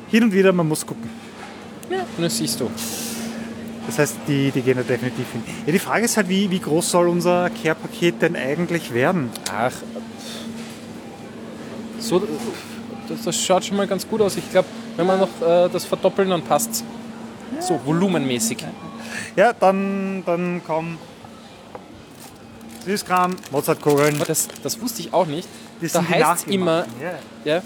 Hin 0.09 0.25
und 0.25 0.33
wieder, 0.33 0.53
man 0.53 0.69
muss 0.69 0.85
gucken. 0.85 1.09
Ja, 1.89 2.01
und 2.17 2.23
das 2.23 2.37
siehst 2.37 2.61
du. 2.61 2.71
Das 3.87 3.99
heißt, 3.99 4.17
die, 4.29 4.51
die 4.51 4.61
gehen 4.61 4.77
da 4.77 4.83
definitiv 4.83 5.27
hin. 5.33 5.43
Ja, 5.67 5.73
die 5.73 5.79
Frage 5.79 6.05
ist 6.05 6.17
halt, 6.17 6.29
wie, 6.29 6.51
wie 6.51 6.59
groß 6.59 6.91
soll 6.91 7.09
unser 7.09 7.51
Care-Paket 7.51 8.21
denn 8.21 8.37
eigentlich 8.37 8.93
werden? 8.93 9.31
Ach, 9.53 9.73
so, 11.99 12.23
das, 13.09 13.23
das 13.25 13.37
schaut 13.37 13.65
schon 13.65 13.77
mal 13.77 13.87
ganz 13.87 14.07
gut 14.07 14.21
aus. 14.21 14.37
Ich 14.37 14.51
glaube, 14.51 14.69
wenn 14.97 15.07
wir 15.07 15.17
noch 15.17 15.41
äh, 15.41 15.69
das 15.69 15.85
verdoppeln, 15.85 16.31
dann 16.31 16.43
passt's. 16.43 16.85
So, 17.61 17.79
volumenmäßig. 17.85 18.59
Ja, 19.37 19.53
dann, 19.53 20.23
dann 20.25 20.61
komm. 20.67 20.99
Süßkram, 22.85 23.37
Mozartkugeln. 23.51 24.17
Aber 24.17 24.25
das, 24.25 24.49
das 24.63 24.81
wusste 24.81 25.03
ich 25.03 25.13
auch 25.13 25.27
nicht. 25.27 25.47
Das 25.81 25.93
da 25.93 26.01
die 26.01 26.07
heißt 26.09 26.49
immer, 26.49 26.81
nachgemachten, 26.87 27.03
Ja. 27.45 27.55
ja, 27.57 27.63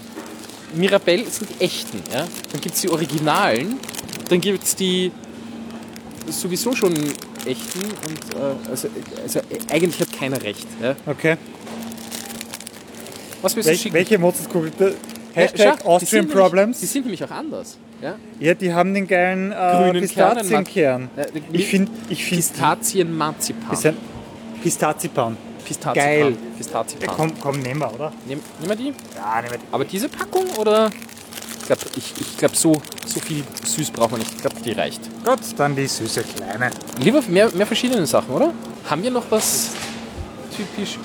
Mirabell 0.73 1.25
sind 1.29 1.49
die 1.49 1.63
echten. 1.63 2.01
Ja? 2.11 2.25
Dann 2.51 2.61
gibt 2.61 2.75
es 2.75 2.81
die 2.81 2.89
Originalen, 2.89 3.79
dann 4.29 4.41
gibt 4.41 4.63
es 4.63 4.75
die 4.75 5.11
sowieso 6.27 6.73
schon 6.75 6.93
echten. 7.45 7.81
Und, 7.83 8.35
äh, 8.35 8.69
also, 8.69 8.89
also 9.23 9.39
äh, 9.39 9.43
eigentlich 9.71 9.99
hat 10.01 10.11
keiner 10.17 10.41
recht. 10.41 10.67
Ja? 10.81 10.95
Okay. 11.05 11.37
Was 13.41 13.55
willst 13.55 13.67
du 13.67 13.71
Wel 13.71 13.77
schicken? 13.79 13.93
welche 13.95 14.17
Mozartkugel? 14.17 14.71
Ja, 14.79 14.87
Hashtag 15.33 15.79
schau, 15.83 15.97
die 15.99 16.05
sind 16.05 16.21
Austrian 16.21 16.25
nämlich- 16.25 16.41
Problems. 16.43 16.79
Die 16.81 16.85
sind 16.85 17.05
nämlich 17.05 17.23
auch 17.23 17.31
anders. 17.31 17.77
Ja? 18.01 18.15
Ja, 18.39 18.53
die 18.53 18.73
haben 18.73 18.93
den 18.93 19.07
geilen 19.07 19.51
äh, 19.51 19.55
Grünen 19.55 20.01
Pistazienkern. 20.01 21.09
Äh, 21.15 21.25
Ich 21.51 21.67
finde, 21.67 21.91
ich 22.09 22.23
finde 22.25 22.43
Pistazien-Marzipan. 22.43 23.73
ist 23.73 23.85
ein 23.85 23.97
Pistazipan. 24.61 25.37
Pistazipan. 25.63 25.93
Geil. 25.95 26.31
Ja, 26.31 26.37
Pistazipan. 26.57 27.15
komm, 27.15 27.31
komm, 27.39 27.59
nehmen 27.59 27.79
wir, 27.79 27.93
oder? 27.93 28.11
Nehm, 28.27 28.39
nehmen 28.59 28.69
wir 28.69 28.75
die? 28.75 28.93
Ja, 29.15 29.41
nehmen 29.41 29.51
wir 29.51 29.57
die. 29.57 29.65
Aber 29.71 29.85
diese 29.85 30.09
Packung 30.09 30.45
oder? 30.57 30.91
Ich 31.59 31.65
glaube, 31.65 31.81
ich, 31.95 32.13
ich 32.19 32.37
glaub, 32.37 32.55
so, 32.55 32.73
so 33.05 33.19
viel 33.19 33.43
süß 33.65 33.89
braucht 33.91 34.11
man 34.11 34.19
nicht. 34.19 34.31
Ich 34.35 34.41
glaube, 34.41 34.57
die 34.63 34.71
reicht. 34.73 35.01
Gut, 35.23 35.39
dann 35.57 35.75
die 35.75 35.87
süße 35.87 36.23
Kleine. 36.23 36.69
Lieber 36.99 37.21
mehr, 37.27 37.49
mehr 37.51 37.65
verschiedene 37.65 38.05
Sachen, 38.05 38.29
oder? 38.35 38.53
Haben 38.87 39.01
wir 39.01 39.09
noch 39.09 39.23
was 39.31 39.71
typisch 40.55 40.99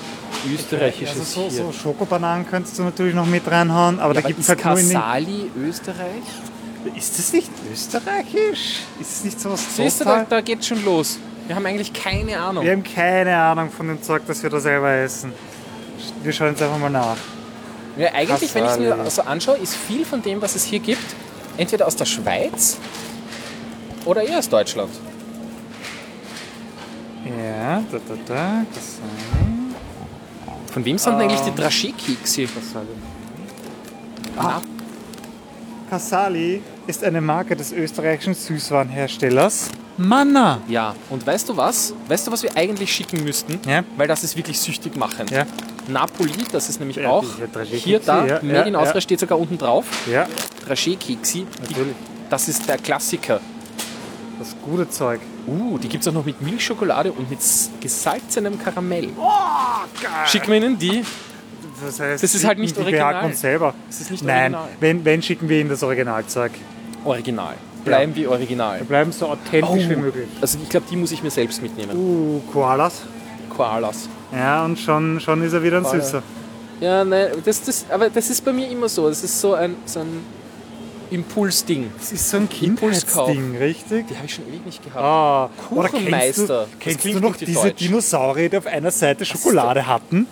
österreichisches 0.53 1.17
Also 1.19 1.23
so, 1.23 1.49
hier? 1.49 1.63
so 1.65 1.71
Schokobananen 1.71 2.47
könntest 2.47 2.77
du 2.77 2.83
natürlich 2.83 3.15
noch 3.15 3.25
mit 3.25 3.49
reinhauen, 3.49 3.99
aber 3.99 4.13
da 4.13 4.19
Aber 4.19 4.27
gibt 4.27 4.39
es 4.41 4.49
halt 4.49 4.63
nur 4.63 4.77
in 4.79 5.51
Österreich? 5.67 6.23
Ist 6.95 7.17
das 7.19 7.33
nicht 7.33 7.49
österreichisch? 7.71 8.81
Ist 8.99 9.11
es 9.11 9.23
nicht 9.23 9.39
sowas 9.39 9.63
Siehst 9.75 10.01
du, 10.01 10.05
da, 10.05 10.11
total... 10.11 10.25
da 10.29 10.41
geht 10.41 10.65
schon 10.65 10.83
los. 10.83 11.19
Wir 11.47 11.55
haben 11.55 11.65
eigentlich 11.65 11.93
keine 11.93 12.39
Ahnung. 12.39 12.63
Wir 12.63 12.71
haben 12.71 12.83
keine 12.83 13.35
Ahnung 13.35 13.69
von 13.69 13.87
dem 13.87 14.01
Zeug, 14.01 14.23
das 14.27 14.41
wir 14.41 14.49
da 14.49 14.59
selber 14.59 14.91
essen. 14.91 15.33
Wir 16.23 16.33
schauen 16.33 16.49
jetzt 16.49 16.61
einfach 16.61 16.77
mal 16.77 16.89
nach. 16.89 17.17
Ja, 17.97 18.13
eigentlich, 18.13 18.53
wenn 18.55 18.65
ich 18.65 18.71
es 18.71 18.79
mir 18.79 19.09
so 19.09 19.21
anschaue, 19.23 19.57
ist 19.57 19.75
viel 19.75 20.05
von 20.05 20.21
dem, 20.21 20.41
was 20.41 20.55
es 20.55 20.63
hier 20.63 20.79
gibt, 20.79 21.03
entweder 21.57 21.85
aus 21.87 21.95
der 21.95 22.05
Schweiz 22.05 22.77
oder 24.05 24.23
eher 24.23 24.39
aus 24.39 24.49
Deutschland. 24.49 24.91
Ja, 27.25 27.83
da, 27.91 27.97
da, 28.07 28.15
da. 28.25 28.65
Casali. 28.73 29.71
Von 30.71 30.85
wem 30.85 30.97
sind 30.97 31.13
denn 31.13 31.29
eigentlich 31.29 31.41
die? 31.41 31.51
Casali. 32.47 32.87
Ah. 34.37 34.61
Casali 35.91 36.61
ist 36.87 37.03
eine 37.03 37.19
Marke 37.19 37.53
des 37.53 37.73
österreichischen 37.73 38.33
Süßwarenherstellers 38.33 39.67
Manna. 39.97 40.61
Ja, 40.69 40.95
und 41.09 41.27
weißt 41.27 41.49
du 41.49 41.57
was? 41.57 41.93
Weißt 42.07 42.25
du, 42.25 42.31
was 42.31 42.43
wir 42.43 42.55
eigentlich 42.55 42.93
schicken 42.93 43.25
müssten? 43.25 43.59
Ja. 43.67 43.83
Weil 43.97 44.07
das 44.07 44.23
ist 44.23 44.37
wirklich 44.37 44.57
süchtig 44.57 44.95
machend. 44.95 45.31
Ja. 45.31 45.45
Napoli, 45.89 46.45
das 46.49 46.69
ist 46.69 46.79
nämlich 46.79 46.95
Ja, 46.95 47.09
auch 47.09 47.25
hier, 47.73 47.99
da, 47.99 48.25
ja, 48.25 48.39
Made 48.41 48.69
in 48.69 48.73
ja. 48.73 48.79
Austria 48.79 49.01
steht 49.01 49.19
sogar 49.19 49.37
unten 49.37 49.57
drauf. 49.57 49.85
Ja, 50.09 50.29
natürlich. 50.65 51.95
das 52.29 52.47
ist 52.47 52.69
der 52.69 52.77
Klassiker. 52.77 53.41
Das 54.39 54.55
gute 54.63 54.89
Zeug. 54.89 55.19
Uh, 55.45 55.77
die 55.77 55.89
gibt 55.89 56.03
es 56.03 56.07
auch 56.07 56.13
noch 56.13 56.25
mit 56.25 56.41
Milchschokolade 56.41 57.11
und 57.11 57.29
mit 57.29 57.39
gesalzenem 57.81 58.57
Karamell. 58.57 59.09
Oh, 59.19 59.27
geil. 60.01 60.11
Schicken 60.25 60.51
wir 60.51 60.55
ihnen 60.55 60.79
die? 60.79 61.03
Das 61.85 61.99
heißt, 61.99 62.23
Das 62.23 62.35
ist 62.35 62.45
halt 62.45 62.59
nicht 62.59 62.75
die 62.75 62.81
original. 62.81 63.13
behaken 63.13 63.29
uns 63.31 63.41
selber. 63.41 63.73
Das 63.87 64.01
ist 64.01 64.11
nicht 64.11 64.23
Nein, 64.23 64.53
original. 64.55 64.77
wenn, 64.79 65.05
wenn 65.05 65.21
schicken 65.21 65.49
wir 65.49 65.59
ihnen 65.59 65.69
das 65.69 65.83
Originalzeug. 65.83 66.51
Original. 67.03 67.55
Bleiben 67.83 68.15
wir 68.15 68.29
original. 68.29 68.79
Wir 68.79 68.85
bleiben 68.85 69.11
so 69.11 69.27
authentisch 69.27 69.89
wie 69.89 69.95
möglich. 69.95 70.27
Also 70.39 70.59
ich 70.61 70.69
glaube, 70.69 70.85
die 70.89 70.95
muss 70.95 71.11
ich 71.11 71.23
mir 71.23 71.31
selbst 71.31 71.61
mitnehmen. 71.61 71.97
Uh, 71.97 72.39
Koalas. 72.51 73.01
Koalas. 73.49 74.07
Ja, 74.31 74.63
und 74.65 74.77
schon, 74.77 75.19
schon 75.19 75.41
ist 75.43 75.53
er 75.53 75.63
wieder 75.63 75.77
ein 75.77 75.83
Koala. 75.83 76.03
Süßer. 76.03 76.23
Ja, 76.79 77.03
nein, 77.03 77.29
das, 77.43 77.63
das, 77.63 77.85
aber 77.89 78.09
das 78.09 78.29
ist 78.29 78.43
bei 78.45 78.53
mir 78.53 78.69
immer 78.69 78.87
so. 78.87 79.07
Das 79.09 79.23
ist 79.23 79.39
so 79.41 79.53
ein, 79.55 79.75
so 79.85 79.99
ein 79.99 80.19
Impulsding. 81.11 81.91
Das 81.97 82.11
ist 82.11 82.29
so 82.29 82.37
ein. 82.37 82.49
Kindheitsding, 82.49 83.57
richtig? 83.57 84.07
Die 84.07 84.15
habe 84.15 84.25
ich 84.25 84.33
schon 84.35 84.47
ewig 84.47 84.65
nicht 84.65 84.83
gehabt. 84.83 85.03
Ah, 85.03 85.49
oder 85.69 85.89
kennst 85.89 85.93
Kuchenmeister. 85.93 86.67
du, 86.71 86.77
kennst 86.79 87.05
du 87.05 87.19
noch 87.19 87.35
diese 87.35 87.53
deutsch. 87.53 87.79
Dinosaurier, 87.79 88.49
die 88.49 88.57
auf 88.57 88.67
einer 88.67 88.91
Seite 88.91 89.25
Schokolade 89.25 89.85
hatten? 89.87 90.27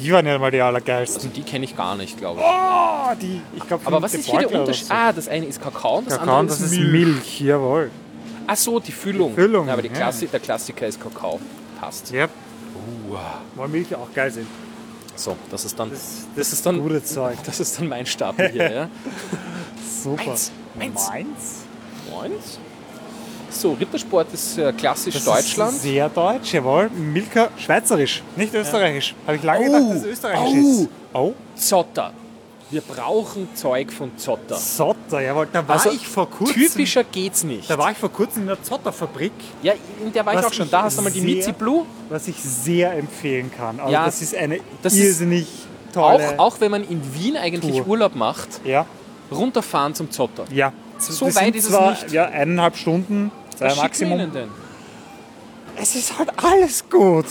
Die 0.00 0.10
waren 0.12 0.26
ja 0.26 0.38
mal 0.38 0.50
die 0.50 0.60
allergeilsten. 0.60 1.16
Also 1.22 1.28
die 1.28 1.42
kenne 1.42 1.64
ich 1.66 1.76
gar 1.76 1.94
nicht, 1.96 2.16
glaube 2.16 2.40
ich. 2.40 2.46
Oh, 2.46 3.14
die, 3.20 3.40
ich 3.56 3.66
glaube, 3.66 3.86
Aber 3.86 4.00
was 4.02 4.14
ist 4.14 4.26
hier 4.28 4.40
der 4.40 4.60
Unterschied? 4.60 4.90
Ah, 4.90 5.12
das 5.12 5.28
eine 5.28 5.46
ist 5.46 5.60
Kakao 5.60 5.98
und 5.98 6.06
das 6.10 6.18
Kakao, 6.18 6.38
andere 6.38 6.58
das 6.58 6.72
ist 6.72 6.78
Milch. 6.78 6.90
Milch, 6.92 7.40
jawohl. 7.42 7.90
Ach 8.46 8.56
so, 8.56 8.80
die 8.80 8.92
Füllung. 8.92 9.30
Die 9.30 9.42
Füllung, 9.42 9.66
Ja, 9.66 9.74
aber 9.74 9.82
die 9.82 9.88
ja. 9.88 9.94
Klassi 9.94 10.26
der 10.26 10.40
Klassiker 10.40 10.86
ist 10.86 11.00
Kakao. 11.00 11.38
Passt. 11.80 12.10
Ja, 12.12 12.28
Uh, 13.08 13.16
weil 13.56 13.68
Milch 13.68 13.94
auch 13.94 14.08
geil 14.14 14.30
sind. 14.30 14.46
so, 15.16 15.36
das 15.50 15.64
ist 15.64 15.78
dann, 15.78 15.90
Das, 15.90 16.26
das 16.36 16.52
ist 16.52 16.64
dann, 16.64 16.80
gute 16.80 17.02
Zeug. 17.04 17.36
das 17.44 17.58
ist 17.60 17.78
dann 17.78 17.88
mein 17.88 18.06
Stapel 18.06 18.48
hier, 18.48 18.72
ja. 18.72 18.88
Super. 20.02 20.24
Meins, 20.24 20.52
meins. 20.78 21.10
Meins? 21.10 21.58
Meins. 22.10 22.58
So, 23.50 23.72
Rittersport 23.72 24.32
ist 24.32 24.58
äh, 24.58 24.72
klassisch 24.72 25.14
Das 25.14 25.24
Deutschland. 25.24 25.72
Ist 25.72 25.82
sehr 25.82 26.08
deutsch, 26.08 26.52
jawohl. 26.54 26.88
Milka 26.90 27.48
schweizerisch, 27.58 28.22
nicht 28.36 28.54
österreichisch. 28.54 29.14
Habe 29.26 29.36
ich 29.36 29.42
lange 29.42 29.60
Oh, 29.60 29.64
gedacht, 29.72 29.90
dass 29.90 29.96
es 29.98 30.04
österreichisch 30.06 30.54
oh. 30.64 30.80
ist. 30.82 30.88
Oh, 31.12 31.32
Zotter. 31.56 32.12
Wir 32.72 32.82
brauchen 32.82 33.48
Zeug 33.54 33.90
von 33.92 34.16
Zotter. 34.16 34.54
Zotter, 34.56 35.20
jawohl. 35.20 35.48
Da 35.52 35.66
war 35.66 35.74
Also, 35.74 35.90
ich 35.90 36.06
vor 36.06 36.30
kurzem. 36.30 36.54
Typischer 36.54 37.02
geht's 37.02 37.42
nicht. 37.42 37.68
Da 37.68 37.76
war 37.76 37.90
ich 37.90 37.98
vor 37.98 38.12
kurzem 38.12 38.42
in 38.42 38.48
der 38.48 38.62
Zotterfabrik, 38.62 39.32
Ja, 39.62 39.72
in 40.04 40.12
der 40.12 40.24
war 40.24 40.38
ich 40.38 40.46
auch 40.46 40.52
schon. 40.52 40.66
ich 40.66 40.70
Da 40.70 40.82
hast 40.84 40.96
du 40.98 41.02
mal 41.02 41.10
die 41.10 41.20
Mizi 41.20 41.50
Blue. 41.50 41.84
was 42.08 42.28
ich 42.28 42.36
sehr 42.40 42.92
empfehlen 42.96 43.50
kann. 43.56 43.80
Also 43.80 43.92
Ja, 43.92 44.04
das 44.04 44.22
ist 44.22 44.36
eine 44.36 44.60
das 44.82 44.92
ist 44.94 45.00
irrsinnig 45.04 45.48
Auch, 45.90 46.12
tolle. 46.12 46.38
auch 46.38 46.60
wenn 46.60 46.70
man 46.70 46.84
in 46.88 47.02
Wien 47.12 47.36
eigentlich 47.36 47.76
Tour. 47.78 47.88
Urlaub 47.88 48.14
macht, 48.14 48.60
ja, 48.64 48.86
runterfahren 49.32 49.94
zum 49.96 50.10
Zotter. 50.12 50.44
ja. 50.52 50.72
So 50.98 51.24
Das 51.26 51.36
weit 51.36 51.54
ist 51.56 51.64
es 51.64 51.70
zwar, 51.70 51.92
nicht. 51.92 52.12
Ja, 52.12 52.26
eineinhalb 52.26 52.76
Stunden, 52.76 53.32
Was 53.60 53.76
Maximum. 53.76 54.18
Ihnen 54.20 54.32
denn? 54.32 54.48
Es 55.76 55.94
ist 55.96 56.18
halt 56.18 56.30
alles 56.42 56.84
gut. 56.88 57.26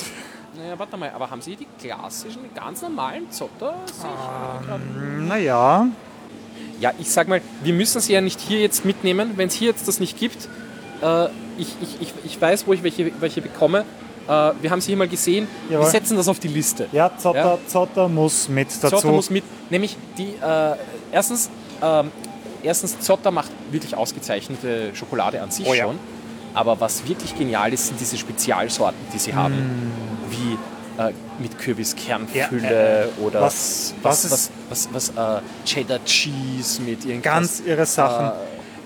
Naja, 0.57 0.77
warte 0.77 0.97
mal, 0.97 1.09
aber 1.15 1.29
haben 1.29 1.41
Sie 1.41 1.55
die 1.55 1.67
klassischen, 1.81 2.41
ganz 2.53 2.81
normalen 2.81 3.29
Zotter? 3.31 3.75
Ähm, 4.73 5.27
naja, 5.27 5.87
Ja, 6.79 6.91
ich 6.99 7.09
sag 7.11 7.27
mal, 7.27 7.41
wir 7.63 7.73
müssen 7.73 7.99
sie 8.01 8.13
ja 8.13 8.21
nicht 8.21 8.39
hier 8.39 8.59
jetzt 8.59 8.85
mitnehmen. 8.85 9.33
Wenn 9.35 9.47
es 9.47 9.53
hier 9.53 9.69
jetzt 9.69 9.87
das 9.87 9.99
nicht 9.99 10.17
gibt, 10.17 10.47
äh, 11.01 11.25
ich, 11.57 11.75
ich, 11.81 12.01
ich, 12.01 12.13
ich 12.25 12.41
weiß, 12.41 12.67
wo 12.67 12.73
ich 12.73 12.83
welche, 12.83 13.11
welche 13.21 13.41
bekomme. 13.41 13.85
äh, 14.27 14.31
wir 14.61 14.69
haben 14.71 14.79
sie 14.81 14.87
hier 14.87 14.97
mal 14.97 15.07
gesehen, 15.07 15.47
Jawohl. 15.69 15.85
wir 15.85 15.91
setzen 15.91 16.15
das 16.17 16.27
auf 16.27 16.39
die 16.39 16.47
Liste. 16.47 16.87
Ja, 16.91 17.11
Zotter, 17.17 17.39
Ja. 17.39 17.57
Zotter 17.67 18.07
muss 18.09 18.47
mit 18.49 18.67
dazu. 18.81 18.95
Zotter 18.97 19.11
muss 19.11 19.29
mit, 19.29 19.43
nämlich 19.69 19.97
die, 20.17 20.33
äh, 20.41 20.75
erstens, 21.11 21.49
ähm, 21.81 22.11
erstens, 22.63 22.99
Zotter 22.99 23.31
macht 23.31 23.51
wirklich 23.71 23.95
ausgezeichnete 23.95 24.91
Schokolade 24.95 25.41
an 25.41 25.51
sich 25.51 25.65
Oh 25.67 25.73
ja. 25.73 25.85
schon. 25.85 25.99
Aber 26.53 26.79
was 26.79 27.07
wirklich 27.07 27.37
genial 27.37 27.71
ist, 27.73 27.87
sind 27.87 27.99
diese 27.99 28.17
Spezialsorten, 28.17 28.99
die 29.13 29.19
sie 29.19 29.33
haben. 29.35 29.53
Mm. 29.55 29.91
Wie 30.31 30.57
äh, 31.01 31.13
mit 31.39 31.57
Kürbiskernfülle 31.57 33.09
oder 33.21 33.41
Was- 33.41 33.93
was, 34.01 34.29
was 34.31 34.51
was, 34.69 34.89
was, 34.93 35.09
was, 35.15 35.39
äh, 35.39 35.41
Cheddar 35.65 36.03
Cheese 36.03 36.81
mit 36.81 37.05
irgendwas. 37.05 37.23
Ganz 37.23 37.61
irre 37.65 37.85
Sachen. 37.85 38.27
Äh, 38.27 38.31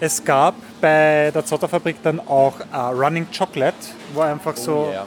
es 0.05 0.23
gab 0.23 0.55
bei 0.81 1.31
der 1.33 1.45
Zotterfabrik 1.45 1.95
dann 2.03 2.19
auch 2.19 2.59
äh, 2.59 2.75
Running 2.75 3.27
Chocolate, 3.35 3.75
wo 4.13 4.21
einfach 4.21 4.55
so 4.57 4.89
yeah. 4.91 5.03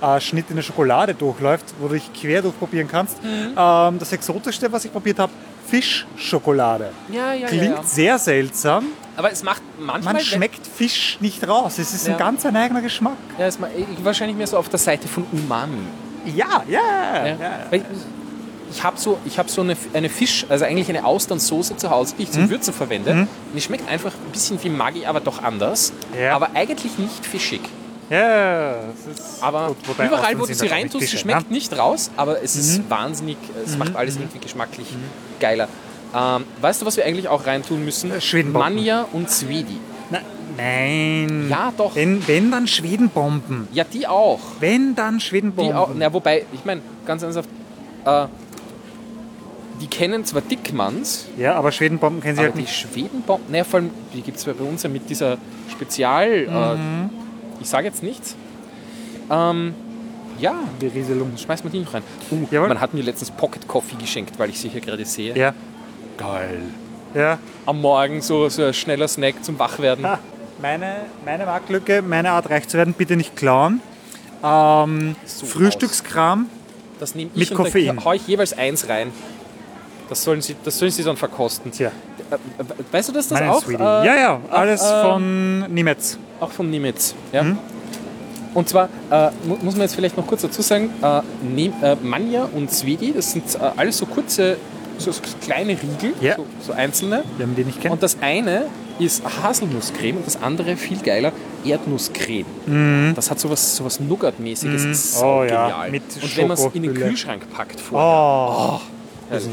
aufgeschnittene 0.00 0.62
Schokolade 0.62 1.14
durchläuft, 1.14 1.66
wo 1.78 1.88
du 1.88 1.94
dich 1.94 2.10
quer 2.12 2.42
durchprobieren 2.42 2.88
kannst. 2.88 3.22
Mhm. 3.22 3.54
Ähm, 3.56 3.98
das 3.98 4.12
Exotischste, 4.12 4.72
was 4.72 4.84
ich 4.84 4.92
probiert 4.92 5.18
habe, 5.18 5.32
Fischschokolade. 5.66 6.90
ja, 7.12 7.32
ja, 7.34 7.46
Klingt 7.46 7.64
ja, 7.64 7.74
ja. 7.76 7.82
sehr 7.82 8.18
seltsam. 8.18 8.86
Aber 9.18 9.32
es 9.32 9.42
macht 9.42 9.62
manchmal. 9.80 10.14
Man 10.14 10.22
schmeckt 10.22 10.64
Fisch 10.64 11.18
nicht 11.20 11.46
raus. 11.46 11.78
Es 11.78 11.92
ist 11.92 12.06
Ja. 12.06 12.12
ein 12.14 12.18
ganz 12.18 12.46
ein 12.46 12.54
eigener 12.56 12.80
Geschmack. 12.80 13.16
Ja, 13.38 13.46
es 13.46 13.58
wahrscheinlich 14.02 14.36
mehr 14.36 14.46
so 14.46 14.56
auf 14.56 14.68
der 14.68 14.78
Seite 14.78 15.08
von 15.08 15.24
Umami. 15.32 15.78
Ja, 16.24 16.62
ja, 16.68 17.26
Ja. 17.26 17.26
ja. 17.26 17.80
Ich 18.70 18.82
habe 18.84 18.98
so, 19.00 19.18
ich 19.24 19.38
hab 19.38 19.48
so 19.50 19.62
eine, 19.62 19.76
eine 19.94 20.08
Fisch, 20.10 20.44
also 20.48 20.64
eigentlich 20.66 20.88
eine 20.90 21.04
Austernsoße 21.04 21.76
zu 21.78 21.88
Hause, 21.90 22.14
die 22.18 22.22
ich 22.24 22.28
Mhm. 22.28 22.32
zum 22.34 22.50
Würzen 22.50 22.74
verwende. 22.74 23.10
Und 23.12 23.28
die 23.54 23.60
schmeckt 23.62 23.88
einfach 23.90 24.12
ein 24.12 24.30
bisschen 24.30 24.62
wie 24.62 24.68
Maggi, 24.68 25.04
aber 25.06 25.20
doch 25.20 25.42
anders. 25.42 25.92
Ja. 26.18 26.36
Aber 26.36 26.50
eigentlich 26.54 26.96
nicht 26.98 27.24
fischig. 27.26 27.60
Ja, 28.10 28.74
Aber 29.42 29.68
gut, 29.68 29.76
wobei 29.86 30.06
überall, 30.06 30.38
wo 30.38 30.46
du 30.46 30.54
sie 30.54 30.66
reintust, 30.66 31.00
sie 31.00 31.06
Fische, 31.08 31.18
schmeckt 31.18 31.50
ne? 31.50 31.56
nicht 31.56 31.76
raus, 31.76 32.10
aber 32.16 32.42
es 32.42 32.56
ist 32.56 32.88
wahnsinnig, 32.88 33.36
es 33.66 33.76
macht 33.76 33.94
alles 33.96 34.16
irgendwie 34.16 34.38
geschmacklich 34.38 34.86
geiler. 35.40 35.68
Ähm, 36.14 36.44
weißt 36.60 36.82
du, 36.82 36.86
was 36.86 36.96
wir 36.96 37.04
eigentlich 37.04 37.28
auch 37.28 37.46
reintun 37.46 37.84
müssen? 37.84 38.10
Äh, 38.10 38.20
Schwedenbomben. 38.20 38.74
Manja 38.76 39.06
und 39.12 39.30
Swedi. 39.30 39.76
Na, 40.10 40.20
nein. 40.56 41.48
Ja, 41.50 41.72
doch. 41.76 41.94
Wenn, 41.94 42.26
wenn 42.26 42.50
dann 42.50 42.66
Schwedenbomben. 42.66 43.68
Ja, 43.72 43.84
die 43.84 44.06
auch. 44.06 44.40
Wenn 44.60 44.94
dann 44.94 45.18
Die 45.18 45.24
Schwedenbomben. 45.24 45.76
auch 45.76 45.90
na, 45.94 46.12
wobei, 46.12 46.44
ich 46.52 46.64
meine, 46.64 46.80
ganz 47.06 47.22
ernsthaft, 47.22 47.48
äh, 48.04 48.26
die 49.80 49.86
kennen 49.86 50.24
zwar 50.24 50.42
Dickmanns, 50.42 51.26
Ja, 51.36 51.54
aber 51.54 51.70
Schwedenbomben 51.70 52.20
kennen 52.20 52.34
sie 52.34 52.40
aber 52.40 52.48
halt 52.48 52.56
die 52.56 52.62
nicht. 52.62 52.74
Schwedenbomben, 52.74 53.50
naja, 53.52 53.64
vor 53.64 53.80
allem, 53.80 53.90
die 54.12 54.22
gibt 54.22 54.38
es 54.38 54.44
bei 54.44 54.52
uns 54.52 54.82
ja 54.82 54.88
mit 54.88 55.08
dieser 55.08 55.38
Spezial, 55.70 56.28
äh, 56.30 57.60
ich 57.60 57.68
sage 57.68 57.86
jetzt 57.86 58.02
nichts. 58.02 58.34
Ähm, 59.30 59.74
ja, 60.40 60.54
Berieselung. 60.80 61.36
schmeiß 61.36 61.64
mal 61.64 61.70
die 61.70 61.80
noch 61.80 61.94
rein. 61.94 62.02
Uh, 62.30 62.46
man 62.50 62.80
hat 62.80 62.94
mir 62.94 63.02
letztens 63.02 63.30
Pocket 63.30 63.66
Coffee 63.68 63.96
geschenkt, 63.96 64.38
weil 64.38 64.50
ich 64.50 64.58
sie 64.58 64.68
hier 64.68 64.80
gerade 64.80 65.04
sehe. 65.04 65.36
Ja, 65.36 65.52
Geil. 66.18 66.60
ja. 67.14 67.38
Am 67.66 67.80
Morgen 67.80 68.20
so, 68.22 68.48
so 68.48 68.64
ein 68.64 68.74
schneller 68.74 69.08
Snack 69.08 69.42
zum 69.44 69.58
Wachwerden. 69.58 70.04
Ah, 70.04 70.18
meine, 70.60 70.96
meine 71.24 71.46
Marktlücke, 71.46 72.02
meine 72.02 72.30
Art 72.32 72.50
reich 72.50 72.66
zu 72.68 72.76
werden, 72.76 72.94
bitte 72.96 73.16
nicht 73.16 73.36
klauen. 73.36 73.80
Ähm, 74.44 75.16
So 75.24 75.46
Frühstückskram. 75.46 76.46
Das 77.00 77.14
nehme 77.14 77.30
Mit 77.34 77.42
ich 77.44 77.50
und 77.52 77.56
Koffein. 77.58 77.96
da 77.96 78.04
haue 78.04 78.16
ich 78.16 78.26
jeweils 78.26 78.56
eins 78.56 78.88
rein. 78.88 79.12
Das 80.08 80.24
sollen 80.24 80.40
sie, 80.40 80.56
das 80.64 80.78
sollen 80.78 80.90
sie 80.90 81.04
dann 81.04 81.16
verkosten. 81.16 81.70
Tja, 81.70 81.92
Äh, 82.30 82.34
äh, 82.34 82.38
Weißt 82.90 83.08
du, 83.10 83.12
dass 83.12 83.28
das 83.28 83.38
meine 83.38 83.52
auch, 83.52 83.68
äh, 83.68 83.72
ja, 83.74 84.16
ja, 84.16 84.40
auch, 84.50 84.52
alles 84.52 84.82
äh, 84.82 85.02
von 85.02 85.72
Nimetz. 85.72 86.18
auch 86.40 86.50
von 86.50 86.70
Nimitz. 86.70 87.14
Ja? 87.32 87.42
Mhm. 87.44 87.58
Und 88.54 88.68
zwar 88.68 88.88
äh, 89.10 89.28
mu- 89.46 89.56
muss 89.62 89.74
man 89.74 89.82
jetzt 89.82 89.94
vielleicht 89.94 90.16
noch 90.16 90.26
kurz 90.26 90.42
dazu 90.42 90.62
sagen, 90.62 90.90
äh, 91.02 91.20
Ne- 91.42 91.72
äh, 91.82 91.94
Manja 92.02 92.48
und 92.52 92.72
Swedi, 92.72 93.12
das 93.12 93.32
sind 93.32 93.44
äh, 93.54 93.58
alles 93.76 93.98
so 93.98 94.06
kurze, 94.06 94.56
so, 94.98 95.12
so 95.12 95.20
kleine 95.42 95.72
Riegel, 95.72 96.12
Ja. 96.20 96.36
so, 96.36 96.46
so 96.66 96.72
einzelne. 96.72 97.24
Wir 97.36 97.46
haben 97.46 97.54
die 97.56 97.64
nicht 97.64 97.80
kennen. 97.80 97.92
Und 97.94 98.02
das 98.02 98.16
eine 98.20 98.66
ist 98.98 99.22
Haselnusscreme 99.42 100.16
und 100.18 100.26
das 100.26 100.40
andere, 100.42 100.76
viel 100.76 100.98
geiler, 100.98 101.32
Erdnusscreme. 101.64 103.12
Das 103.14 103.30
hat 103.30 103.38
sowas, 103.40 103.76
sowas 103.76 104.00
Nougat-mäßiges. 104.00 104.84
Mhm. 104.84 104.90
Ist 104.92 105.22
Oh 105.22 105.44
ja, 105.44 105.68
genial. 105.68 105.90
mit 105.90 106.02
und 106.20 106.36
wenn 106.36 106.48
man 106.48 106.56
es 106.58 106.64
in 106.74 106.82
den. 106.82 106.94
Kühlschrank 106.94 107.42
packt 107.52 107.80
vorher. 107.80 108.78
oh, 108.78 108.80
herrlich. 109.30 109.48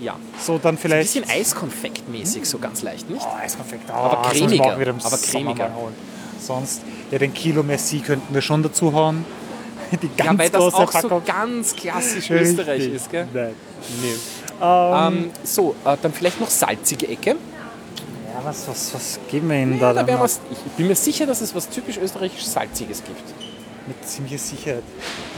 ja. 0.00 0.14
so 0.40 0.58
dann 0.58 0.74
Ein 0.74 0.78
vielleicht. 0.78 1.12
bisschen 1.12 1.28
Eiskonfekt-mäßig, 1.28 2.44
so 2.44 2.58
ganz 2.58 2.82
leicht, 2.82 3.10
nicht? 3.10 3.22
Oh, 3.24 3.36
Eiskonfekt. 3.36 3.84
Oh, 3.88 3.92
Aber 3.92 4.24
sonst 4.28 4.38
cremiger, 4.38 4.72
aber 4.74 5.18
cremiger. 5.18 5.70
Sonst, 6.40 6.82
ja, 7.10 7.18
den 7.18 7.34
Kilo 7.34 7.62
Merci 7.62 7.98
könnten 8.00 8.32
wir 8.32 8.42
schon 8.42 8.62
dazu 8.62 8.92
hauen. 8.92 9.24
Die 10.02 10.08
ganz 10.16 10.18
Ja, 10.32 10.38
weil 10.38 10.50
das 10.50 10.60
große 10.60 10.76
auch 10.76 10.92
so 10.92 11.08
Packung. 11.08 11.22
ganz 11.24 11.74
klassisch. 11.74 12.30
Österreich 12.30 12.86
ist, 12.88 13.10
gell? 13.10 13.26
Nein. 13.32 13.54
Nee. 14.02 14.14
Ähm, 14.60 15.14
Ähm, 15.24 15.30
so, 15.44 15.74
äh, 15.84 15.96
dann 16.00 16.12
vielleicht 16.12 16.40
noch 16.40 16.50
salzige 16.50 17.08
Ecke. 17.08 17.30
ja, 17.30 17.36
was, 18.44 18.66
was, 18.68 18.94
was 18.94 19.18
geben 19.30 19.48
wir 19.50 19.56
Ihnen 19.56 19.78
da 19.78 19.92
da 19.92 20.02
dann 20.02 20.20
was, 20.20 20.40
ich 20.50 20.58
bin 20.72 20.88
mir 20.88 20.94
sicher, 20.96 21.26
dass 21.26 21.40
es 21.40 21.54
was 21.54 21.68
typisch 21.68 21.98
österreichisch 21.98 22.44
Salziges 22.46 23.02
gibt. 23.04 23.22
Mit 23.86 24.04
ziemlicher 24.08 24.38
Sicherheit. 24.38 24.82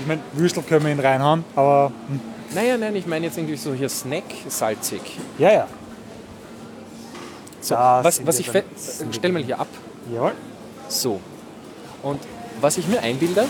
Ich 0.01 0.07
meine, 0.07 0.21
Würstel 0.33 0.63
können 0.63 0.85
wir 0.85 0.93
ihn 0.93 1.01
reinhauen, 1.01 1.45
aber 1.55 1.93
hm, 2.09 2.21
Naja, 2.55 2.79
nein, 2.79 2.97
ich 2.97 3.07
meine 3.07 3.27
jetzt 3.27 3.37
irgendwie 3.37 3.57
so 3.57 3.75
hier 3.75 3.89
Snack 3.89 4.25
salzig. 4.49 5.01
ja, 5.39 5.53
ja. 5.53 5.67
So, 7.61 7.75
Da 7.75 8.03
was, 8.05 8.25
was 8.25 8.39
ich 8.39 8.55
äh, 8.55 8.63
stell 9.11 9.33
mal 9.33 9.43
hier 9.43 9.59
ab. 9.59 9.67
Jawohl. 10.15 10.33
So. 10.89 11.21
Und 12.03 12.21
was 12.61 12.79
ich 12.79 12.87
mir 12.87 13.01
einbilde, 13.01 13.47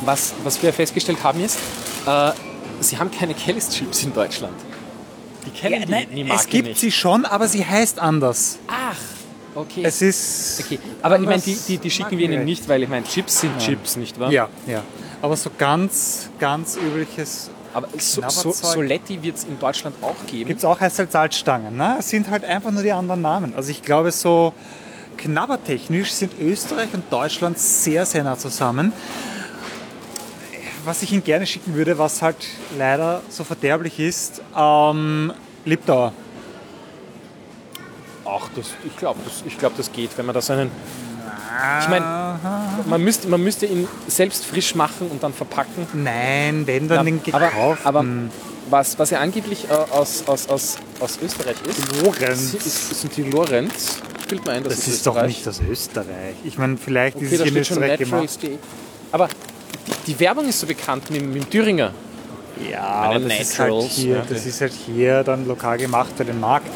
was, 0.00 0.32
was 0.42 0.60
wir 0.62 0.72
festgestellt 0.72 1.22
haben 1.22 1.44
ist, 1.44 1.58
äh, 2.06 2.30
sie 2.84 2.98
haben 2.98 3.10
keine 3.10 3.34
Kelly's 3.34 3.70
Chips 3.70 4.02
in 4.04 4.12
Deutschland. 4.12 4.54
Die 5.46 5.50
kennen 5.50 5.80
Ja, 5.80 5.86
die, 5.86 5.90
nein, 5.92 6.06
die 6.14 6.24
Marke 6.24 6.42
es 6.42 6.48
gibt 6.48 6.68
nicht. 6.68 6.80
sie 6.80 6.92
schon, 6.92 7.24
aber 7.24 7.48
sie 7.48 7.64
heißt 7.64 7.98
anders. 7.98 8.58
Ach, 8.68 8.96
okay. 9.54 9.82
Es 9.84 10.00
ist. 10.02 10.62
okay. 10.64 10.78
Aber 11.02 11.18
ich 11.18 11.26
meine, 11.26 11.42
die, 11.42 11.56
die, 11.68 11.78
die 11.78 11.90
schicken 11.90 12.16
wir 12.18 12.24
ihnen 12.24 12.44
nicht, 12.44 12.68
weil 12.68 12.82
ich 12.82 12.88
meine, 12.88 13.04
Chips 13.04 13.40
sind 13.40 13.58
Chips, 13.58 13.96
nicht 13.96 14.18
wahr? 14.18 14.30
Ja, 14.30 14.48
ja. 14.66 14.82
Aber 15.22 15.36
so 15.36 15.50
ganz, 15.56 16.28
ganz 16.38 16.76
übliches 16.76 17.50
Aber 17.72 17.88
so, 17.98 18.22
so. 18.28 18.52
Soletti 18.52 19.22
wird 19.22 19.36
es 19.36 19.44
in 19.44 19.58
Deutschland 19.58 19.96
auch 20.02 20.26
geben. 20.26 20.48
gibt 20.48 20.58
es 20.58 20.64
auch 20.64 20.78
heißt 20.78 20.98
halt 20.98 21.12
Salzstangen. 21.12 21.76
Ne? 21.76 21.96
Es 21.98 22.10
sind 22.10 22.28
halt 22.30 22.44
einfach 22.44 22.70
nur 22.70 22.82
die 22.82 22.92
anderen 22.92 23.22
Namen. 23.22 23.54
Also 23.56 23.70
ich 23.70 23.82
glaube, 23.82 24.12
so 24.12 24.52
knabbertechnisch 25.16 26.12
sind 26.12 26.32
Österreich 26.40 26.88
und 26.92 27.04
Deutschland 27.10 27.58
sehr, 27.58 28.04
sehr 28.04 28.24
nah 28.24 28.36
zusammen. 28.38 28.92
Was 30.84 31.02
ich 31.02 31.12
Ihnen 31.12 31.24
gerne 31.24 31.46
schicken 31.46 31.74
würde, 31.74 31.96
was 31.98 32.20
halt 32.20 32.36
leider 32.78 33.22
so 33.30 33.42
verderblich 33.42 33.98
ist, 33.98 34.42
ähm, 34.56 35.32
Liptauer. 35.64 36.12
Ach, 38.26 38.48
das, 38.54 38.70
ich 38.84 38.96
glaube, 38.96 39.20
das, 39.24 39.42
ich 39.46 39.58
glaub, 39.58 39.76
das 39.76 39.90
geht, 39.92 40.16
wenn 40.18 40.26
man 40.26 40.34
das 40.34 40.50
einen. 40.50 40.70
Ich 41.80 41.88
meine, 41.88 42.38
man 42.86 43.02
müsste, 43.02 43.28
man 43.28 43.42
müsste 43.42 43.66
ihn 43.66 43.86
selbst 44.08 44.44
frisch 44.44 44.74
machen 44.74 45.08
und 45.08 45.22
dann 45.22 45.32
verpacken. 45.32 45.86
Nein, 45.94 46.66
wenn 46.66 46.88
dann 46.88 47.06
den 47.06 47.20
aber, 47.32 47.46
gekauft. 47.46 47.86
aber 47.86 48.04
was, 48.68 48.98
was 48.98 49.10
ja 49.10 49.20
angeblich 49.20 49.68
äh, 49.70 49.72
aus, 49.72 50.24
aus, 50.26 50.48
aus, 50.48 50.76
aus 51.00 51.18
Österreich 51.22 51.56
ist, 51.66 52.02
Lorenz. 52.02 52.54
ist, 52.54 52.66
ist, 52.66 53.00
sind 53.00 53.16
die 53.16 53.22
Lorenz. 53.22 53.98
Spielt 54.22 54.44
man 54.44 54.56
ein, 54.56 54.64
das, 54.64 54.76
Das 54.76 54.88
ist 54.88 54.94
ist 54.94 55.06
doch 55.06 55.22
nicht 55.22 55.46
das 55.46 55.60
Österreich. 55.60 56.34
Ich 56.44 56.58
meine, 56.58 56.76
vielleicht 56.76 57.16
Okay, 57.16 57.26
ist 57.26 57.32
da 57.40 57.44
es 57.44 57.50
hier 57.50 57.52
in 57.52 57.62
Österreich 57.62 57.98
gemacht. 57.98 58.22
Naturals.de. 58.22 58.58
Aber 59.12 59.28
die, 59.86 60.12
die 60.12 60.20
Werbung 60.20 60.48
ist 60.48 60.60
so 60.60 60.66
bekannt 60.66 61.10
mit, 61.10 61.22
mit 61.22 61.36
dem 61.36 61.50
Thüringer. 61.50 61.92
Ja, 62.70 62.82
aber 62.82 63.18
das 63.18 63.40
ist, 63.40 63.58
halt 63.58 63.82
hier, 63.84 64.16
ja. 64.16 64.24
das 64.28 64.46
ist 64.46 64.60
halt 64.60 64.72
hier 64.72 65.24
dann 65.24 65.46
lokal 65.46 65.76
gemacht 65.76 66.10
für 66.16 66.24
den 66.24 66.38
Markt. 66.38 66.68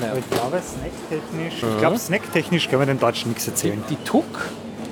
Ja. 0.00 0.10
Aber 0.10 0.18
ich 0.18 0.30
glaube, 0.30 0.60
snacktechnisch, 0.62 1.54
ich 1.62 1.78
glaube, 1.78 1.98
snacktechnisch 1.98 2.68
können 2.68 2.82
wir 2.82 2.86
den 2.86 2.98
Deutschen 3.00 3.28
nichts 3.30 3.44
Die, 3.44 3.50
erzählen. 3.50 3.84
die 3.90 3.96
Tuck 3.96 4.24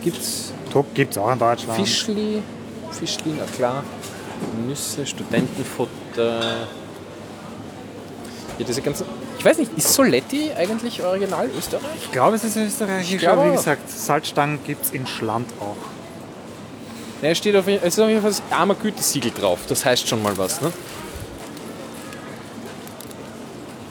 gibt's 0.03 0.53
Tuck 0.73 0.93
gibt 0.93 1.13
es 1.13 1.19
auch 1.19 1.31
in 1.31 1.39
Deutschland. 1.39 1.79
Fischli, 1.79 2.43
Fischli, 2.91 3.35
na 3.39 3.45
klar. 3.57 3.85
Nüsse, 4.67 5.07
Studentenfutter. 5.07 6.67
Ja, 8.59 8.67
diese 8.67 8.83
ganzen. 8.83 9.07
Ich 9.39 9.45
weiß 9.45 9.59
nicht, 9.59 9.71
ist 9.77 9.95
Soletti 9.95 10.51
eigentlich 10.57 11.03
original 11.03 11.49
Österreich? 11.57 11.83
Ich 12.03 12.13
glaube, 12.13 12.37
es 12.37 12.45
ist 12.45 12.57
österreichisch, 12.57 13.27
aber 13.27 13.49
wie 13.51 13.57
gesagt, 13.57 13.89
Salzstangen 13.89 14.59
gibt 14.65 14.85
es 14.85 14.91
in 14.91 15.07
Schland 15.07 15.49
auch. 15.61 15.77
Es 17.23 17.39
steht 17.39 17.57
auf, 17.57 17.67
es 17.67 17.83
ist 17.83 17.99
auf 17.99 18.09
jeden 18.09 18.21
Fall 18.21 18.31
das 18.31 18.43
armer 18.51 18.75
Gütesiegel 18.75 19.31
drauf. 19.31 19.61
Das 19.69 19.85
heißt 19.85 20.07
schon 20.07 20.23
mal 20.23 20.37
was, 20.37 20.61
ne? 20.61 20.73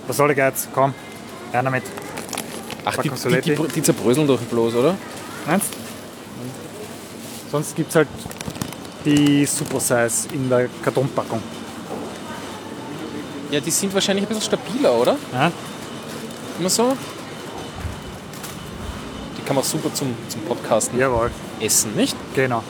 Was 0.08 0.18
soll 0.18 0.28
der 0.28 0.36
Geiz? 0.36 0.68
Komm, 0.74 0.94
einer 1.52 1.70
mit. 1.70 1.84
Ach, 2.86 2.98
die, 2.98 3.10
die, 3.10 3.42
die, 3.42 3.68
die 3.76 3.82
zerbröseln 3.82 4.28
doch 4.28 4.40
bloß, 4.40 4.76
oder? 4.76 4.96
Meinst 5.48 5.68
Sonst 7.50 7.76
gibt 7.76 7.90
es 7.90 7.96
halt 7.96 8.08
die 9.06 9.46
Super 9.46 9.80
Size 9.80 10.34
in 10.34 10.50
der 10.50 10.68
Kartonpackung. 10.84 11.42
Ja, 13.52 13.60
die 13.60 13.70
sind 13.70 13.94
wahrscheinlich 13.94 14.26
ein 14.26 14.28
bisschen 14.28 14.44
stabiler, 14.44 14.94
oder? 14.94 15.16
Ja? 15.32 15.52
Immer 16.60 16.70
so? 16.70 16.98
Die 19.38 19.42
kann 19.44 19.56
man 19.56 19.64
super 19.64 19.94
zum, 19.94 20.16
zum 20.28 20.42
Podcasten 20.42 20.98
Jawohl, 20.98 21.30
essen, 21.60 21.96
nicht? 21.96 22.18
genau. 22.34 22.64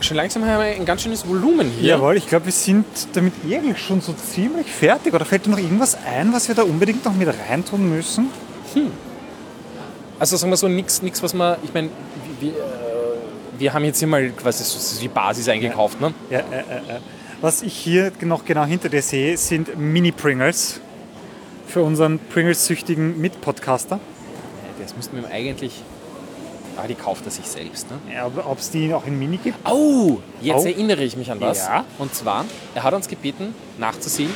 Schon 0.00 0.16
langsam 0.16 0.44
haben 0.44 0.58
wir 0.58 0.74
ein 0.74 0.84
ganz 0.84 1.02
schönes 1.02 1.26
Volumen 1.26 1.70
hier. 1.70 1.90
Jawohl, 1.90 2.16
ich 2.16 2.26
glaube, 2.26 2.46
wir 2.46 2.52
sind 2.52 2.84
damit 3.14 3.32
eigentlich 3.44 3.78
schon 3.78 4.00
so 4.00 4.12
ziemlich 4.12 4.66
fertig. 4.66 5.14
Oder 5.14 5.24
fällt 5.24 5.46
dir 5.46 5.50
noch 5.50 5.58
irgendwas 5.58 5.96
ein, 6.06 6.32
was 6.32 6.48
wir 6.48 6.54
da 6.54 6.62
unbedingt 6.62 7.04
noch 7.04 7.14
mit 7.14 7.28
reintun 7.48 7.88
müssen? 7.88 8.28
Also 10.18 10.36
sagen 10.36 10.50
wir 10.50 10.56
so, 10.56 10.68
nichts, 10.68 11.02
was 11.22 11.34
man, 11.34 11.56
ich 11.62 11.74
meine, 11.74 11.90
wir, 12.40 12.50
äh, 12.50 12.52
wir 13.58 13.72
haben 13.74 13.84
jetzt 13.84 13.98
hier 13.98 14.08
mal 14.08 14.30
quasi 14.30 14.64
so 14.64 15.00
die 15.00 15.08
Basis 15.08 15.48
eingekauft, 15.48 16.00
ne? 16.00 16.14
Ja, 16.30 16.38
äh, 16.38 16.42
äh, 16.42 16.96
äh. 16.96 17.00
Was 17.40 17.62
ich 17.62 17.74
hier 17.74 18.12
noch 18.20 18.44
genau 18.44 18.64
hinter 18.64 18.88
dir 18.88 19.02
sehe, 19.02 19.36
sind 19.36 19.76
Mini-Pringles. 19.76 20.80
Für 21.66 21.82
unseren 21.82 22.18
Pringles-süchtigen 22.18 23.20
Mitpodcaster. 23.20 23.98
Das 24.80 24.94
müssten 24.94 25.16
wir 25.16 25.28
eigentlich. 25.30 25.82
Ah, 26.76 26.86
die 26.88 26.94
kauft 26.94 27.24
er 27.26 27.30
sich 27.30 27.46
selbst, 27.46 27.90
ne? 27.90 27.98
Ja, 28.14 28.26
Ob 28.26 28.58
es 28.58 28.70
die 28.70 28.92
auch 28.94 29.06
in 29.06 29.18
Mini 29.18 29.36
gibt? 29.36 29.58
Oh, 29.68 30.18
jetzt 30.40 30.64
Oh. 30.64 30.66
erinnere 30.66 31.02
ich 31.04 31.16
mich 31.16 31.30
an 31.30 31.40
was. 31.40 31.58
Ja. 31.66 31.84
Und 31.98 32.14
zwar, 32.14 32.44
er 32.74 32.82
hat 32.82 32.94
uns 32.94 33.06
gebeten, 33.08 33.54
nachzusehen, 33.78 34.32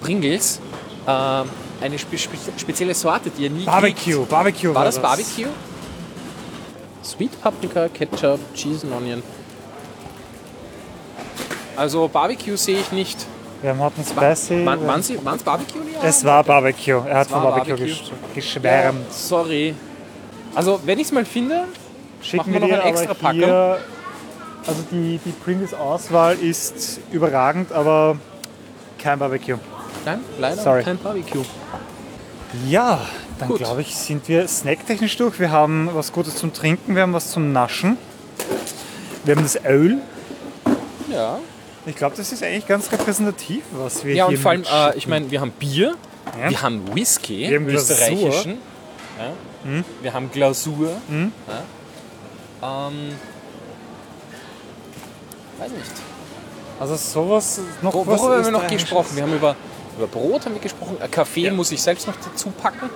Pringles, 0.00 0.60
ähm, 1.08 1.48
eine 1.80 1.98
spe 1.98 2.18
spe 2.18 2.36
spezielle 2.58 2.94
Sorte, 2.94 3.30
die 3.30 3.44
er 3.46 3.50
nie 3.50 3.64
Barbecue, 3.64 4.14
kriegt. 4.16 4.28
Barbecue 4.28 4.74
War 4.74 4.84
das 4.84 4.98
Barbecue? 5.00 5.46
Sweet 7.02 7.40
Paprika, 7.40 7.88
Ketchup, 7.88 8.38
Cheese 8.54 8.86
and 8.86 8.94
Onion. 8.96 9.22
Also 11.76 12.08
Barbecue 12.08 12.56
sehe 12.56 12.78
ich 12.80 12.92
nicht. 12.92 13.18
Wir 13.62 13.76
hatten 13.76 14.02
Spicy. 14.04 14.64
Waren, 14.66 15.00
es 15.00 15.42
Barbecue? 15.42 15.80
es 16.02 16.24
war 16.24 16.44
Barbecue. 16.44 17.02
Er 17.06 17.18
hat 17.18 17.28
von 17.28 17.42
war 17.42 17.50
Barbecue, 17.52 17.76
Barbecue. 17.76 17.94
gesch- 17.94 18.34
geschwärmt. 18.34 19.12
Sorry. 19.12 19.74
Also, 20.54 20.80
wenn 20.84 20.98
ich 20.98 21.06
es 21.06 21.12
mal 21.12 21.24
finde, 21.24 21.64
Schicken 22.22 22.52
wir 22.52 22.60
noch 22.60 22.68
dir 22.68 22.82
eine 22.82 22.90
extra 22.90 23.30
hier, 23.32 23.78
Also 24.66 24.82
die, 24.90 25.18
die 25.24 25.30
Pringles-Auswahl 25.30 26.36
ist 26.38 27.00
überragend, 27.12 27.72
aber 27.72 28.18
kein 28.98 29.18
Barbecue. 29.18 29.56
nein, 30.04 30.20
leider 30.38 30.62
Sorry. 30.62 30.82
kein 30.82 30.98
Barbecue. 30.98 31.44
Ja, 32.68 33.00
dann 33.38 33.54
glaube 33.54 33.80
ich, 33.80 33.94
sind 33.96 34.28
wir 34.28 34.46
snacktechnisch 34.48 35.16
durch. 35.16 35.38
Wir 35.38 35.50
haben 35.50 35.88
was 35.94 36.12
Gutes 36.12 36.36
zum 36.36 36.52
Trinken, 36.52 36.94
wir 36.94 37.02
haben 37.02 37.12
was 37.12 37.30
zum 37.30 37.52
Naschen. 37.52 37.96
Wir 39.24 39.36
haben 39.36 39.42
das 39.42 39.56
Öl. 39.64 39.98
Ja. 41.10 41.38
Ich 41.86 41.96
glaube, 41.96 42.16
das 42.16 42.32
ist 42.32 42.42
eigentlich 42.42 42.66
ganz 42.66 42.92
repräsentativ, 42.92 43.62
was 43.72 44.04
wir 44.04 44.14
Ja, 44.14 44.26
hier 44.28 44.36
und 44.36 44.42
vor 44.42 44.50
allem, 44.50 44.64
äh, 44.64 44.96
ich 44.98 45.06
meine, 45.06 45.30
wir 45.30 45.40
haben 45.40 45.52
Bier, 45.52 45.94
Ja. 46.38 46.50
wir 46.50 46.60
haben 46.62 46.94
Whisky, 46.94 47.48
Wir 47.48 47.58
haben 47.58 47.68
österreichischen. 47.68 48.58
Ja. 49.18 49.32
Hm? 49.64 49.84
Wir 50.02 50.12
haben 50.12 50.30
Glasur. 50.30 50.90
Ja. 52.62 52.88
Ähm, 52.88 53.12
weiß 55.58 55.70
nicht. 55.72 55.90
Also 56.78 56.96
sowas 56.96 57.60
noch 57.82 57.92
Wo, 57.92 58.06
was 58.06 58.20
worüber 58.20 58.36
haben 58.36 58.44
wir 58.44 58.50
noch 58.52 58.66
gesprochen? 58.66 59.08
Wir 59.16 59.22
haben 59.24 59.34
über, 59.34 59.54
über 59.98 60.06
Brot 60.06 60.46
haben 60.46 60.54
wir 60.54 60.62
gesprochen. 60.62 60.96
Äh, 61.00 61.08
Kaffee 61.08 61.50
muss 61.50 61.70
ich 61.72 61.82
selbst 61.82 62.06
noch 62.06 62.14
dazu 62.16 62.50
packen. 62.50 62.88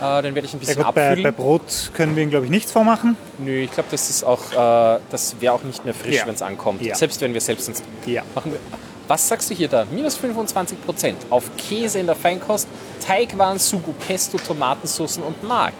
Äh, 0.00 0.22
den 0.22 0.34
werde 0.34 0.46
ich 0.46 0.54
ein 0.54 0.60
Ja, 0.60 0.66
bisschen 0.66 0.82
gut, 0.82 0.94
bei, 0.94 1.02
abfüllen. 1.08 1.22
bei 1.22 1.30
Brot 1.30 1.90
können 1.94 2.16
wir 2.16 2.22
ihm, 2.22 2.30
glaube 2.30 2.46
ich, 2.46 2.50
nichts 2.50 2.72
vormachen. 2.72 3.16
Nö, 3.38 3.58
ich 3.60 3.70
glaube, 3.70 3.88
das 3.90 4.08
ist 4.08 4.24
auch, 4.24 4.52
äh, 4.52 5.00
das 5.10 5.36
wäre 5.40 5.52
auch 5.52 5.62
nicht 5.64 5.84
mehr 5.84 5.94
frisch, 5.94 6.16
Ja. 6.16 6.26
wenn 6.26 6.34
es 6.34 6.42
ankommt. 6.42 6.80
Ja. 6.82 6.94
Selbst 6.94 7.20
wenn 7.20 7.34
wir 7.34 7.40
selbst 7.42 7.68
ins 7.68 7.82
Ja. 8.06 8.22
machen. 8.34 8.52
Wir. 8.52 8.60
Was 9.08 9.28
sagst 9.28 9.50
du 9.50 9.54
hier 9.54 9.68
da? 9.68 9.84
Minus 9.90 10.16
25 10.16 10.84
Prozent 10.84 11.18
auf 11.30 11.44
Käse 11.56 11.98
in 11.98 12.06
der 12.06 12.14
Feinkost, 12.16 12.68
Teigwaren, 13.04 13.58
Sugo, 13.58 13.92
Pesto, 14.06 14.38
Tomatensoßen 14.38 15.22
und 15.22 15.42
Mark. 15.42 15.74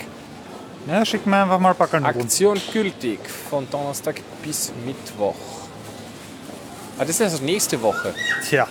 Ja, 0.86 1.04
schicken 1.04 1.30
wir 1.30 1.42
einfach 1.42 1.60
mal 1.60 1.74
Backeln 1.74 2.04
runter. 2.04 2.20
Aktion 2.20 2.60
gültig 2.72 3.20
von 3.48 3.68
Donnerstag 3.70 4.20
bis 4.42 4.72
Mittwoch. 4.84 5.36
Ah, 6.98 7.04
das 7.04 7.10
ist 7.10 7.22
also 7.22 7.42
nächste 7.44 7.80
Woche. 7.80 8.12
Tja, 8.48 8.66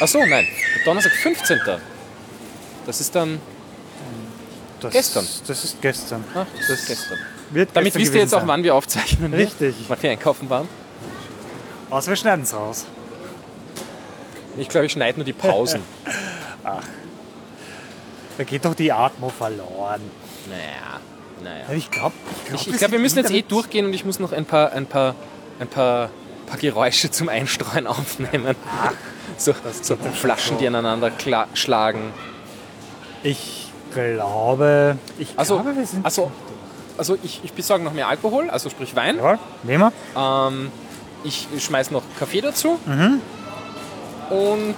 Achso, 0.00 0.24
nein. 0.26 0.46
Donnerstag 0.84 1.12
15. 1.12 1.58
Das 2.86 3.00
ist 3.00 3.14
dann. 3.14 3.40
das, 4.80 4.92
Gestern. 4.92 5.26
Das 5.46 5.64
ist 5.64 5.80
gestern. 5.80 6.24
Ach, 6.34 6.46
das, 6.58 6.68
Das 6.68 6.78
ist 6.80 6.86
gestern. 6.88 7.18
Wird 7.50 7.70
Damit 7.72 7.92
gestern 7.94 8.02
wisst 8.02 8.14
ihr 8.14 8.20
jetzt 8.20 8.30
gewesen 8.30 8.44
auch, 8.44 8.48
wann 8.48 8.62
wir 8.62 8.74
aufzeichnen. 8.74 9.30
ne? 9.30 9.38
Richtig. 9.38 9.74
Wann 9.88 10.02
wir 10.02 10.10
einkaufen 10.10 10.50
waren. 10.50 10.68
sein. 10.68 11.90
Außer 11.90 12.08
wir 12.10 12.16
schneiden 12.16 12.42
es 12.44 12.54
raus. 12.54 12.84
Ich 14.58 14.68
glaube, 14.68 14.86
ich 14.86 14.92
schneide 14.92 15.18
nur 15.18 15.24
die 15.24 15.32
Pausen. 15.32 15.82
Da 18.38 18.44
geht 18.44 18.64
doch 18.64 18.74
die 18.74 18.92
Atmo 18.92 19.30
verloren. 19.30 20.00
naja, 20.48 21.00
naja. 21.42 21.64
Ja, 21.68 21.74
Ich 21.74 21.90
glaube, 21.90 22.14
ich 22.30 22.44
glaub, 22.48 22.60
Ich, 22.60 22.68
ich 22.68 22.76
glaube, 22.76 22.92
wir 22.92 22.98
müssen 22.98 23.18
jetzt 23.18 23.30
eh 23.30 23.42
durchgehen 23.42 23.86
und 23.86 23.94
ich 23.94 24.04
muss 24.04 24.18
noch 24.18 24.32
ein 24.32 24.44
paar, 24.44 24.72
ein 24.72 24.84
paar, 24.86 25.14
ein 25.58 25.68
paar, 25.68 26.10
paar 26.46 26.58
Geräusche 26.58 27.10
zum 27.10 27.28
Einstreuen 27.30 27.86
aufnehmen. 27.86 28.54
So, 29.38 29.54
so 29.82 29.94
doch 29.96 30.14
Flaschen, 30.14 30.56
so. 30.56 30.60
die 30.60 30.66
aneinander 30.66 31.12
schlagen. 31.54 32.12
Ich 33.22 33.68
glaube, 33.94 34.98
ich 35.18 35.32
Also, 35.36 35.54
glaube, 35.54 35.76
wir 35.76 35.86
sind. 35.86 36.04
also, 36.04 36.30
also 36.98 37.16
ich, 37.22 37.40
ich 37.42 37.52
besorge 37.54 37.84
noch 37.84 37.92
mehr 37.94 38.08
Alkohol, 38.08 38.50
also 38.50 38.68
sprich 38.68 38.94
Wein. 38.94 39.16
Jawohl, 39.16 39.38
nehmen 39.62 39.90
wir. 40.14 40.48
Ähm, 40.48 40.70
ich 41.24 41.48
schmeiß 41.58 41.90
noch 41.90 42.02
Kaffee 42.18 42.42
dazu. 42.42 42.78
Mhm. 42.84 43.20
Und 44.30 44.74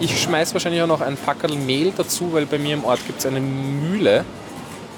ich 0.00 0.22
schmeiß 0.22 0.54
wahrscheinlich 0.54 0.82
auch 0.82 0.86
noch 0.86 1.00
ein 1.00 1.16
Packerl 1.16 1.54
Mehl 1.56 1.92
dazu, 1.96 2.32
weil 2.32 2.46
bei 2.46 2.58
mir 2.58 2.74
im 2.74 2.84
Ort 2.84 3.06
gibt 3.06 3.20
es 3.20 3.26
eine 3.26 3.40
Mühle, 3.40 4.24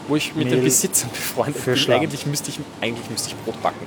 wo 0.09 0.17
ich 0.17 0.35
mit 0.35 0.51
den 0.51 0.59
Mehl 0.59 0.65
Besitzern 0.65 1.11
befreundet 1.11 1.65
bin. 1.65 1.77
Schlamm. 1.77 2.01
Eigentlich 2.01 2.27
müsste, 2.27 2.51
ich, 2.51 2.61
eigentlich 2.81 3.11
müsste 3.11 3.29
ich 3.31 3.37
Brot 3.45 3.61
backen. 3.63 3.87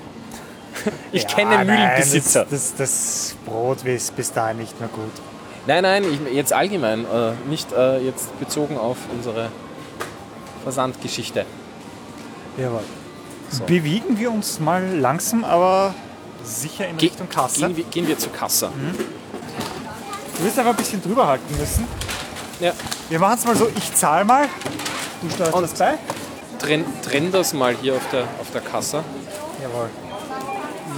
Ich 1.11 1.23
Ja, 1.23 1.29
kenne 1.29 1.49
nein, 1.51 1.67
Mühlenbesitzer. 1.67 2.45
Das, 2.49 2.75
das, 2.75 2.75
das 2.77 3.35
Brot 3.45 3.83
ist 3.83 4.15
bis 4.15 4.31
dahin 4.31 4.57
nicht 4.57 4.79
mehr 4.79 4.89
gut. 4.89 5.11
Nein, 5.65 5.83
nein, 5.83 6.03
ich, 6.03 6.33
jetzt 6.33 6.53
allgemein, 6.53 7.03
äh, 7.05 7.31
nicht 7.49 7.73
äh, 7.73 7.99
jetzt 7.99 8.37
bezogen 8.39 8.77
auf 8.77 8.97
unsere 9.13 9.49
Versandgeschichte. 10.63 11.45
Jawohl. 12.57 12.81
So. 13.49 13.63
Bewegen 13.65 14.17
wir 14.19 14.31
uns 14.31 14.59
mal 14.59 14.85
langsam, 14.97 15.43
aber 15.43 15.93
sicher 16.43 16.87
in 16.87 16.97
Ge 16.97 17.09
Richtung 17.09 17.27
Kasse. 17.27 17.59
Gehen 17.59 17.77
wir, 17.77 17.83
gehen 17.85 18.07
wir 18.07 18.17
zur 18.17 18.31
Kasse. 18.31 18.69
Du 20.37 20.43
wirst 20.45 20.59
einfach 20.59 20.71
ein 20.71 20.77
bisschen 20.77 21.01
drüber 21.01 21.27
halten 21.27 21.57
müssen. 21.57 21.87
Ja. 22.59 22.73
Wir 23.09 23.19
machen 23.19 23.37
es 23.39 23.45
mal 23.45 23.55
so, 23.55 23.67
ich 23.75 23.93
zahle 23.95 24.25
mal, 24.25 24.47
du 25.21 25.29
steuerst 25.29 25.53
Und- 25.53 25.61
das 25.63 25.73
bei. 25.73 25.93
Trenn, 26.59 26.85
trenn 27.03 27.31
das 27.31 27.53
mal 27.53 27.75
hier 27.79 27.93
auf 27.95 28.09
der, 28.11 28.23
auf 28.41 28.49
der 28.51 28.61
Kasse. 28.61 29.03
Jawohl. 29.61 29.89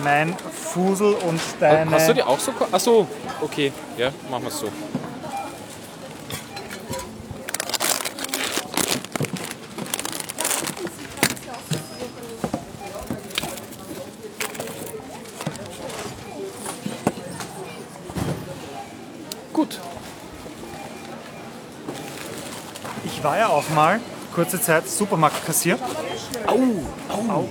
Mein 0.04 0.36
Fusel 0.54 1.16
und 1.16 1.42
deine... 1.60 1.92
Hast 1.92 2.08
du 2.08 2.14
die 2.14 2.24
auch 2.24 2.40
so? 2.40 2.54
Achso, 2.72 3.08
okay. 3.42 3.74
Ja, 3.98 4.10
machen 4.30 4.44
wir 4.44 4.50
es 4.50 4.60
so. 4.60 4.72
Gut. 19.54 19.80
Ich 23.06 23.24
war 23.24 23.38
ja 23.38 23.48
auch 23.70 23.76
mal 23.76 24.00
kurze 24.34 24.62
Zeit 24.62 24.88
Supermarktkassier. 24.88 25.78
Au, 26.48 26.58
au. 27.32 27.48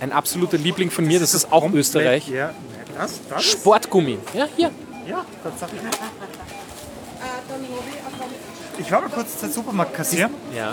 Ein 0.00 0.12
absoluter 0.12 0.58
Liebling 0.58 0.90
von 0.90 1.06
mir, 1.06 1.20
das 1.20 1.34
ist 1.34 1.50
auch 1.52 1.68
Österreich. 1.72 2.28
Ja, 2.28 2.50
das, 2.96 3.20
das? 3.28 3.44
Sportgummi. 3.44 4.18
Ja, 4.34 4.46
hier. 4.56 4.70
Ja, 5.06 5.24
tatsächlich. 5.42 5.80
Ich 8.78 8.90
war 8.90 9.00
mal 9.02 9.08
kurze 9.10 9.38
Zeit 9.38 9.52
Supermarktkassier, 9.52 10.30
Ja. 10.54 10.72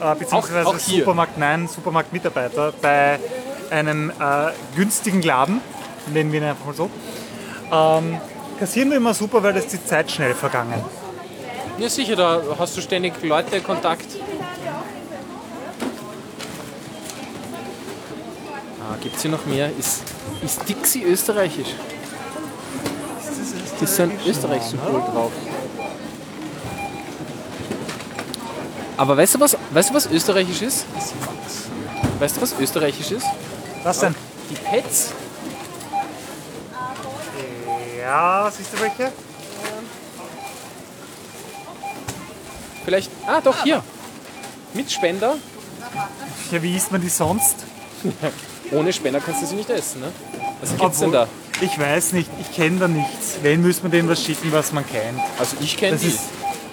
äh, 0.00 0.14
beziehungsweise 0.14 0.66
Auch- 0.66 0.74
auch 0.74 0.78
hier. 0.78 1.00
Supermarkt, 1.00 1.36
nein, 1.38 1.68
Supermarktmitarbeiter 1.68 2.72
bei 2.80 3.18
einem 3.70 4.10
äh, 4.10 4.14
günstigen 4.76 5.22
Laden, 5.22 5.60
nennen 6.12 6.32
wir 6.32 6.40
ihn 6.40 6.46
einfach 6.46 6.64
mal 6.66 6.74
so. 6.74 6.90
Ähm, 7.70 8.18
kassieren 8.58 8.90
wir 8.90 8.96
immer 8.96 9.12
super, 9.12 9.42
weil 9.42 9.52
das 9.52 9.66
die 9.66 9.84
Zeit 9.84 10.10
schnell 10.10 10.34
vergangen. 10.34 10.82
Ja, 11.78 11.88
sicher, 11.88 12.16
da 12.16 12.42
hast 12.58 12.76
du 12.76 12.80
ständig 12.80 13.12
Leute 13.22 13.60
Kontakt. 13.60 14.06
Ah, 18.80 18.96
Gibt 19.00 19.14
es 19.14 19.22
hier 19.22 19.30
noch 19.30 19.46
mehr? 19.46 19.70
Ist, 19.78 20.02
ist 20.42 20.68
Dixie 20.68 21.04
österreichisch? 21.04 21.68
Ist 23.80 23.94
so 23.94 24.02
ein 24.02 24.18
Österreich-Symbol 24.26 25.00
drauf. 25.12 25.30
Aber 28.96 29.16
weißt 29.16 29.36
du, 29.36 29.40
was, 29.40 29.56
weißt 29.70 29.90
du, 29.90 29.94
was 29.94 30.06
österreichisch 30.06 30.62
ist? 30.62 30.84
Weißt 32.18 32.36
du, 32.36 32.40
was 32.40 32.54
österreichisch 32.58 33.12
ist? 33.12 33.26
Was 33.84 34.00
denn? 34.00 34.16
Die 34.50 34.56
Pets. 34.56 35.12
Ja, 38.00 38.50
siehst 38.50 38.72
du 38.72 38.80
welche? 38.80 39.12
Vielleicht. 42.88 43.10
Ah, 43.26 43.42
doch, 43.42 43.64
hier. 43.64 43.82
Mit 44.72 44.90
Spender. 44.90 45.34
Ja, 46.50 46.62
wie 46.62 46.74
isst 46.74 46.90
man 46.90 47.02
die 47.02 47.10
sonst? 47.10 47.56
Ohne 48.72 48.94
Spender 48.94 49.20
kannst 49.20 49.42
du 49.42 49.46
sie 49.46 49.56
nicht 49.56 49.68
essen, 49.68 50.00
ne? 50.00 50.10
Was 50.62 50.74
gibt's 50.74 51.00
denn 51.00 51.12
da? 51.12 51.28
Ich 51.60 51.78
weiß 51.78 52.14
nicht, 52.14 52.30
ich 52.40 52.50
kenne 52.50 52.78
da 52.78 52.88
nichts. 52.88 53.40
Wenn 53.42 53.60
müssen 53.60 53.82
wir 53.82 53.90
denen 53.90 54.08
was 54.08 54.24
schicken, 54.24 54.50
was 54.52 54.72
man 54.72 54.86
kennt? 54.86 55.20
Also 55.38 55.58
ich 55.60 55.76
kenne 55.76 55.98
die. 55.98 56.06
ist 56.06 56.20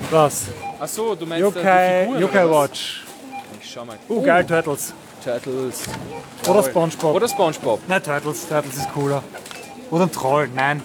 was? 0.09 0.43
Ach 0.79 0.87
so, 0.87 1.15
du 1.15 1.25
meinst 1.25 1.53
äh, 1.53 1.59
Yokai, 1.59 2.03
Figuren 2.03 2.21
Yokai? 2.21 2.49
Watch. 2.49 3.03
Ich 3.61 3.69
schau 3.73 3.83
mal. 3.83 3.97
Oh, 4.07 4.21
geil, 4.21 4.45
Turtles. 4.45 4.93
Turtles. 5.21 5.81
Oder 6.47 6.63
Spongebob. 6.63 7.13
Oder 7.13 7.27
Spongebob. 7.27 7.81
Nein, 7.89 8.01
Turtles, 8.01 8.47
Turtles 8.47 8.77
ist 8.77 8.89
cooler. 8.93 9.21
Oder 9.91 10.05
ein 10.05 10.11
Troll, 10.13 10.47
nein. 10.55 10.81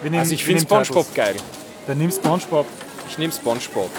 Wir 0.00 0.10
nehmen, 0.10 0.22
Also 0.22 0.32
ich 0.32 0.42
finde 0.42 0.62
Spongebob 0.62 1.14
geil. 1.14 1.36
Dann 1.86 1.98
nimm 1.98 2.10
Spongebob. 2.10 2.64
Ich 3.10 3.18
nehme 3.18 3.34
Spongebob. 3.34 3.90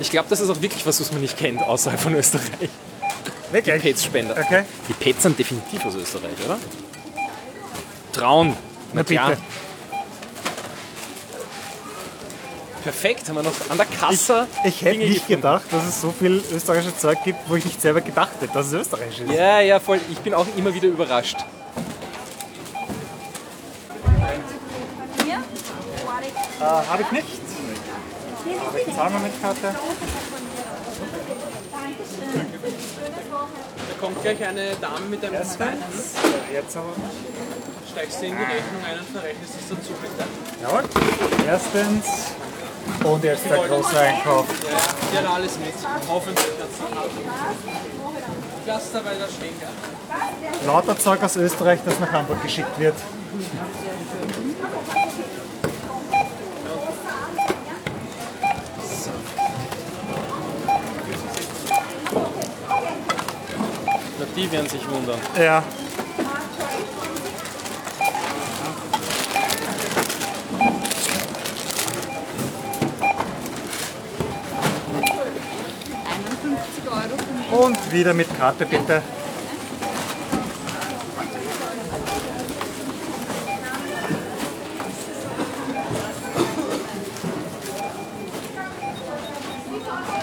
Ich 0.00 0.10
glaube, 0.10 0.28
das 0.28 0.40
ist 0.40 0.50
auch 0.50 0.60
wirklich 0.60 0.86
was, 0.86 1.00
was 1.00 1.12
man 1.12 1.20
nicht 1.20 1.36
kennt 1.36 1.60
außerhalb 1.62 2.00
von 2.00 2.14
Österreich. 2.14 2.70
Wirklich? 3.50 3.82
Pets-Spender. 3.82 4.36
Okay. 4.38 4.64
Die 4.88 4.92
Pets 4.92 5.22
sind 5.22 5.38
definitiv 5.38 5.84
aus 5.84 5.94
Österreich, 5.94 6.34
oder? 6.44 6.58
Trauen. 8.12 8.56
Na 8.92 9.02
klar. 9.02 9.30
bitte. 9.30 9.42
Perfekt, 12.82 13.28
haben 13.28 13.36
wir 13.36 13.42
noch 13.42 13.52
an 13.68 13.76
der 13.76 13.86
Kasse. 13.86 14.46
Ich, 14.64 14.68
ich 14.68 14.82
hätte 14.82 14.98
Dinge 14.98 15.04
nicht 15.10 15.26
gefunden. 15.26 15.42
gedacht, 15.42 15.64
dass 15.70 15.84
es 15.84 16.00
so 16.00 16.10
viel 16.12 16.42
österreichisches 16.52 16.98
Zeug 16.98 17.18
gibt, 17.24 17.38
wo 17.48 17.56
ich 17.56 17.64
nicht 17.64 17.80
selber 17.82 18.00
gedacht 18.00 18.30
hätte, 18.40 18.52
dass 18.52 18.68
es 18.68 18.72
österreichisch 18.72 19.20
ist. 19.20 19.32
Ja, 19.32 19.60
ja, 19.60 19.80
voll. 19.80 20.00
Ich 20.10 20.18
bin 20.18 20.32
auch 20.32 20.46
immer 20.56 20.72
wieder 20.72 20.88
überrascht. 20.88 21.38
Äh, 26.60 26.64
Habe 26.64 27.02
ich 27.02 27.12
nicht. 27.12 27.37
Aber 28.78 28.88
ich 28.88 28.96
zahle 28.96 29.10
mal 29.10 29.20
mit 29.20 29.42
Karte. 29.42 29.74
Da 33.88 33.94
kommt 34.00 34.22
gleich 34.22 34.44
eine 34.44 34.76
Dame 34.80 35.06
mit 35.10 35.24
einem 35.24 35.44
zweiten. 35.44 35.82
Jetzt 36.52 36.76
aber. 36.76 36.92
Steigst 37.90 38.20
du 38.20 38.26
in 38.26 38.36
die 38.36 38.42
Rechnung 38.42 38.84
ein 38.86 38.98
und 38.98 39.08
verrechnest 39.08 39.54
es 39.60 39.68
dazu, 39.68 39.92
bitte. 40.00 40.24
Jawohl. 40.62 40.84
Erstens. 41.46 42.06
Und 43.04 43.24
jetzt 43.24 43.44
der 43.50 43.58
große 43.58 43.98
Einkauf. 43.98 44.46
Ja, 45.12 45.20
hat 45.20 45.30
alles 45.34 45.58
mit. 45.58 45.74
Hoffentlich 46.08 46.46
hat 46.46 46.70
sie 46.72 46.84
Lass 48.66 48.92
dabei 48.92 49.14
da 49.18 49.26
stehen? 49.26 49.54
Lauter 50.66 50.98
Zeug 50.98 51.22
aus 51.22 51.36
Österreich, 51.36 51.80
das 51.84 52.00
nach 52.00 52.12
Hamburg 52.12 52.42
geschickt 52.42 52.78
wird. 52.78 52.94
Die 64.38 64.52
werden 64.52 64.68
sich 64.68 64.88
wundern. 64.88 65.18
Ja. 65.36 65.62
Und 77.50 77.92
wieder 77.92 78.14
mit 78.14 78.28
Karte 78.38 78.64
bitte. 78.64 79.02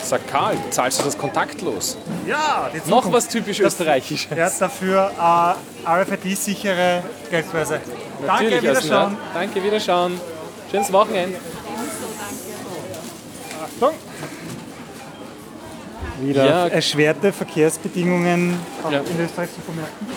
Sag 0.06 0.28
Karl, 0.28 0.56
zahlst 0.70 0.99
du 0.99 1.03
das 1.06 1.18
kontaktlos? 1.18 1.97
Ja, 2.28 2.70
die 2.72 2.88
Noch 2.89 3.12
was 3.12 3.28
typisch 3.28 3.60
österreichisches. 3.60 4.32
Er 4.38 4.45
hat 4.45 4.62
dafür 4.62 5.12
äh, 5.18 5.89
RFID-sichere 5.89 7.01
Geldbörse. 7.32 7.80
Danke, 8.26 8.62
Wiederschauen. 8.62 8.93
Asna. 8.93 9.18
Danke, 9.34 9.64
Wiederschauen. 9.64 10.22
Schönes 10.70 10.93
Wochenende. 10.93 11.38
Achtung. 13.64 13.95
Wieder 16.22 16.45
Ja. 16.45 16.68
erschwerte 16.68 17.34
Verkehrsbedingungen 17.34 18.60
Ja. 18.84 18.99
in 18.99 19.20
Österreich 19.26 19.49
zu 19.56 19.62
vermerken. 19.62 20.08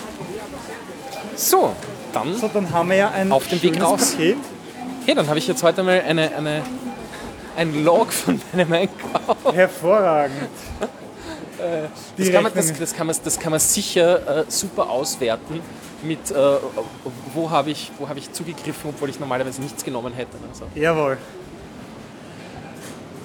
So, 1.35 1.73
dann, 2.13 2.35
So, 2.37 2.47
dann 2.53 2.71
haben 2.71 2.89
wir 2.89 2.95
ja 2.97 3.09
ein 3.09 3.31
Auf 3.31 3.47
dem 3.47 3.61
Weg 3.63 3.81
raus. 3.81 4.11
Paket. 4.11 4.37
hey, 5.07 5.15
dann 5.15 5.27
habe 5.27 5.39
ich 5.39 5.47
jetzt 5.47 5.63
heute 5.63 5.81
mal 5.81 5.99
eine, 6.01 6.35
eine, 6.35 6.61
ein 7.57 7.83
Log 7.83 8.11
von 8.11 8.41
meinem 8.53 8.71
Einkauf. 8.73 9.53
Hervorragend. 9.53 10.49
Die 12.17 12.23
Das 12.23 12.31
kann, 12.31 12.43
man, 12.43 12.53
das, 12.53 12.73
das, 12.79 12.93
kann 12.93 13.07
man, 13.07 13.15
das 13.21 13.39
kann 13.39 13.51
man 13.51 13.59
sicher 13.59 14.39
äh, 14.39 14.45
super 14.47 14.89
auswerten 14.89 15.59
mit, 16.03 16.31
äh, 16.31 16.35
wo 17.33 17.49
habe 17.49 17.71
ich, 17.71 17.91
wo 17.99 18.07
hab 18.07 18.15
ich 18.15 18.31
zugegriffen, 18.31 18.91
obwohl 18.91 19.09
ich 19.09 19.19
normalerweise 19.19 19.61
nichts 19.61 19.83
genommen 19.83 20.13
hätte. 20.13 20.37
Also. 20.49 20.65
Jawohl. 20.73 21.17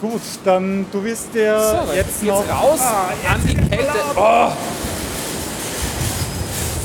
Gut, 0.01 0.21
dann 0.45 0.85
du 0.91 1.05
wirst 1.05 1.33
dir 1.33 1.59
So, 1.87 1.93
jetzt 1.95 2.23
noch 2.25 2.49
raus 2.49 2.81
Ah, 2.81 3.11
an 3.33 3.41
die 3.47 3.55
Kälte. 3.55 3.93
Oh, 4.17 4.51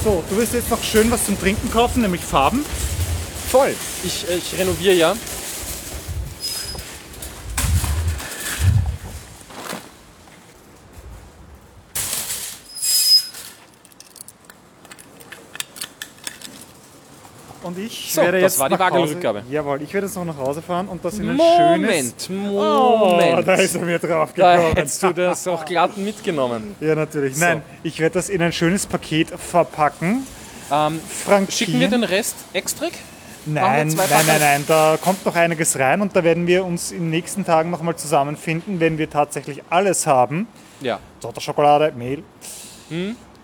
so, 0.04 0.24
du 0.30 0.38
wirst 0.38 0.54
jetzt 0.54 0.70
noch 0.70 0.82
schön 0.84 1.10
was 1.12 1.26
zum 1.26 1.38
Trinken 1.40 1.72
kaufen, 1.72 2.02
nämlich 2.04 2.22
Farben. 2.22 2.64
voll. 3.50 3.74
Ich, 4.04 4.30
äh, 4.30 4.36
ich 4.36 4.58
renoviere 4.60 4.94
ja. 4.94 5.14
Und 17.70 17.78
ich 17.78 18.12
So, 18.14 18.22
werde 18.22 18.42
das 18.42 18.54
jetzt 18.54 18.60
war 18.60 18.70
die 18.70 18.80
Wagenrückgabe. 18.80 19.44
Jawohl, 19.50 19.82
ich 19.84 19.94
werde 19.94 20.08
jetzt 20.08 20.16
noch 20.16 20.26
nach 20.26 20.38
Hause 20.38 20.62
fahren 20.62 20.88
und 20.88 21.06
das 21.06 21.20
in 21.20 21.30
ein 21.30 21.38
schönes... 21.40 22.30
Moment, 22.30 22.52
Oh, 22.52 22.98
Moment. 23.12 23.48
da 23.48 23.54
ist 23.54 23.76
er 23.76 23.82
mir 23.82 24.00
drauf 24.00 24.32
Da 24.36 24.56
gekommen. 24.56 24.76
hättest 24.76 25.04
du 25.04 25.14
das 25.14 25.48
auch 25.48 25.64
glatt 25.66 25.96
mitgenommen. 25.98 26.76
Ja, 26.80 26.96
natürlich. 26.96 27.36
So. 27.36 27.46
Nein, 27.46 27.62
ich 27.84 28.00
werde 28.00 28.16
das 28.16 28.30
in 28.30 28.42
ein 28.42 28.52
schönes 28.54 28.86
Paket 28.88 29.30
verpacken. 29.30 30.26
Ähm, 30.72 31.00
Frankieren. 31.08 31.52
schicken 31.52 31.80
wir 31.80 31.88
den 31.90 32.04
Rest 32.04 32.36
extra? 32.54 32.88
Nein, 33.46 33.88
nein, 33.96 34.08
nein, 34.28 34.40
nein, 34.40 34.64
da 34.68 34.98
kommt 35.02 35.26
noch 35.26 35.36
einiges 35.36 35.78
rein 35.80 36.02
und 36.02 36.16
da 36.16 36.24
werden 36.24 36.46
wir 36.46 36.66
uns 36.66 36.92
in 36.92 37.00
den 37.04 37.10
nächsten 37.12 37.46
Tagen 37.46 37.70
nochmal 37.70 37.96
zusammenfinden, 37.96 38.80
wenn 38.80 38.98
wir 38.98 39.10
tatsächlich 39.10 39.62
alles 39.70 40.06
haben. 40.08 40.48
Ja. 40.82 41.00
Sorte 41.20 41.40
Schokolade, 41.42 41.94
Mehl. 41.96 42.24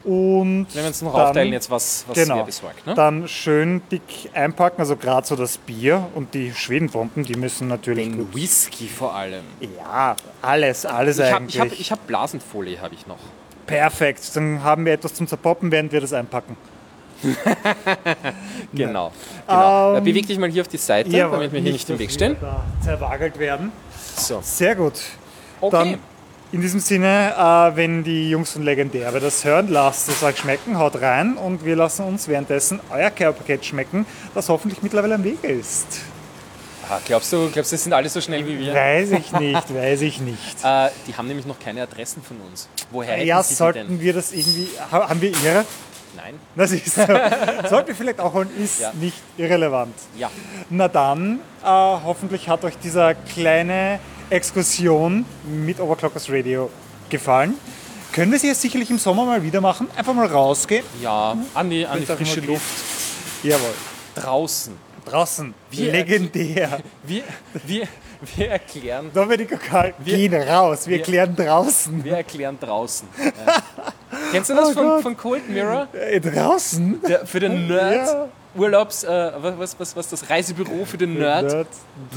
Und 0.05 0.67
Wenn 0.73 0.81
wir 0.83 0.87
uns 0.87 1.01
noch 1.01 1.13
dann- 1.13 1.21
aufteilen 1.27 1.51
jetzt, 1.53 1.71
was, 1.71 2.05
was 2.07 2.15
genau, 2.15 2.43
besorgt. 2.43 2.85
Ne? 2.85 2.93
dann 2.93 3.27
schön 3.27 3.81
dick 3.91 4.29
einpacken, 4.33 4.79
also 4.79 4.95
gerade 4.95 5.25
so 5.25 5.35
das 5.35 5.57
Bier 5.57 6.07
und 6.13 6.33
die 6.35 6.53
Schwedenbomben, 6.53 7.23
die 7.23 7.33
müssen 7.35 7.67
natürlich 7.67 8.09
Den 8.09 8.17
gut. 8.19 8.35
Whisky 8.35 8.87
vor 8.87 9.15
allem. 9.15 9.43
Ja, 9.59 10.15
alles, 10.43 10.85
alles 10.85 11.17
Ich 11.17 11.25
habe 11.25 11.35
eigentlich. 11.37 11.55
ich 11.55 11.61
hab, 11.61 11.79
ich 11.79 11.91
hab 11.91 12.05
Blasenfolie, 12.07 12.79
habe 12.79 12.93
ich 12.93 13.07
noch. 13.07 13.17
Perfekt, 13.65 14.35
dann 14.35 14.63
haben 14.63 14.85
wir 14.85 14.93
etwas 14.93 15.15
zum 15.15 15.27
Zerpoppen, 15.27 15.71
während 15.71 15.91
wir 15.91 16.01
das 16.01 16.13
einpacken. 16.13 16.55
Genau. 18.73 19.11
genau. 19.47 19.95
Ähm, 19.97 20.03
Beweg 20.03 20.27
dich 20.27 20.37
mal 20.37 20.49
hier 20.51 20.61
auf 20.61 20.67
die 20.67 20.77
Seite, 20.77 21.09
Jawohl, 21.09 21.37
damit 21.37 21.53
wir 21.53 21.61
hier 21.61 21.71
nicht 21.71 21.89
im 21.89 21.97
Weg 21.99 22.11
stehen. 22.11 22.35
Zerwagelt 22.83 23.39
werden. 23.39 23.71
So. 24.17 24.39
Sehr 24.43 24.75
gut. 24.75 24.93
Okay. 25.61 25.71
Dann 25.71 25.99
in 26.55 26.61
diesem 26.61 26.79
Sinne, 26.79 27.33
äh, 27.37 27.75
wenn 27.75 28.05
die 28.05 28.29
Jungs 28.29 28.51
von 28.51 28.63
Legendär 28.63 29.11
das 29.11 29.43
hören, 29.43 29.67
lasst 29.67 30.07
es 30.07 30.23
euch 30.23 30.37
schmecken, 30.37 30.77
haut 30.79 31.01
rein 31.01 31.35
und 31.35 31.65
wir 31.65 31.75
lassen 31.75 32.05
uns 32.05 32.29
währenddessen 32.29 32.79
euer 32.89 33.09
Care-Paket 33.09 33.65
schmecken, 33.65 34.05
das 34.33 34.47
hoffentlich 34.47 34.81
mittlerweile 34.81 35.15
am 35.15 35.23
Weg 35.25 35.43
ist. 35.43 35.85
Ah, 36.89 36.99
glaubst 37.05 37.33
du, 37.33 37.49
glaubst 37.51 37.71
du, 37.71 37.75
das 37.75 37.83
sind 37.83 37.91
alle 37.91 38.07
so 38.07 38.21
schnell 38.21 38.47
wie 38.47 38.57
wir? 38.57 38.73
Weiß 38.73 39.11
ich 39.11 39.31
nicht, 39.33 39.75
weiß 39.75 40.01
ich 40.01 40.21
nicht. 40.21 40.39
Äh, 40.63 40.89
die 41.07 41.15
haben 41.17 41.27
nämlich 41.27 41.45
noch 41.45 41.59
keine 41.59 41.81
Adressen 41.83 42.21
von 42.23 42.37
uns. 42.49 42.69
Woher 42.89 43.15
hätten 43.15 43.27
Ja, 43.27 43.43
sie 43.43 43.53
sollten 43.55 43.87
denn? 43.89 43.99
wir 43.99 44.13
das 44.13 44.31
irgendwie. 44.31 44.69
ha- 44.91 45.09
Haben 45.09 45.19
wir 45.21 45.31
ihre? 45.31 45.65
Nein. 46.15 46.35
Das 46.55 46.71
ist 46.71 46.95
so. 46.95 47.01
Sollten 47.69 47.89
wir 47.89 47.95
vielleicht 47.95 48.21
auch 48.21 48.33
holen, 48.33 48.49
ist 48.63 48.79
Ja. 48.79 48.93
nicht 48.93 49.17
irrelevant. 49.35 49.93
Ja. 50.17 50.31
Na 50.69 50.87
dann, 50.87 51.39
äh, 51.61 51.67
hoffentlich 51.67 52.47
hat 52.47 52.63
euch 52.63 52.77
dieser 52.77 53.15
kleine 53.15 53.99
Exkursion 54.29 55.25
mit 55.45 55.79
Overclockers 55.79 56.29
Radio 56.29 56.69
gefallen. 57.09 57.55
Können 58.11 58.31
wir 58.31 58.39
sie 58.39 58.47
jetzt 58.47 58.61
sicherlich 58.61 58.89
im 58.89 58.97
Sommer 58.97 59.25
mal 59.25 59.43
wieder 59.43 59.61
machen? 59.61 59.87
Einfach 59.95 60.13
mal 60.13 60.25
rausgehen? 60.27 60.85
Ja, 61.01 61.37
an 61.53 61.69
die, 61.69 61.85
an 61.85 61.99
die 61.99 62.05
frische. 62.05 62.39
Luft 62.41 62.63
Jawohl. 63.43 63.73
draußen. 64.15 64.73
Draußen. 65.05 65.53
Wir- 65.69 65.91
Legendär. 65.91 66.79
Wir, 67.03 67.23
wir, 67.65 67.87
wir 68.35 68.49
erklären 68.49 69.11
Domenico 69.13 69.55
Karl, 69.57 69.93
Wir- 69.99 70.15
gehen 70.17 70.33
raus. 70.33 70.87
Wir 70.87 70.97
wir- 70.97 71.03
klären 71.03 71.35
draußen. 71.35 72.03
Wir 72.03 72.17
erklären 72.17 72.57
draußen. 72.59 73.07
Ja. 73.45 73.63
Kennst 74.31 74.49
du 74.49 74.55
das 74.55 74.69
Oh 74.69 74.73
von, 74.73 74.83
Gott. 74.87 75.01
von 75.03 75.17
Cold 75.17 75.49
Mirror? 75.49 75.87
Äh, 75.93 76.19
draußen? 76.21 77.01
Der, 77.07 77.25
für 77.27 77.39
den 77.41 77.67
Nerd 77.67 78.07
Ja. 78.07 78.27
Urlaubs, 78.55 79.03
äh, 79.03 79.31
was, 79.57 79.77
was, 79.77 79.95
was 79.95 80.07
das 80.07 80.29
Reisebüro 80.29 80.85
für 80.85 80.97
den 80.97 81.15
Nerd. 81.15 81.51
Nerd. 81.51 81.67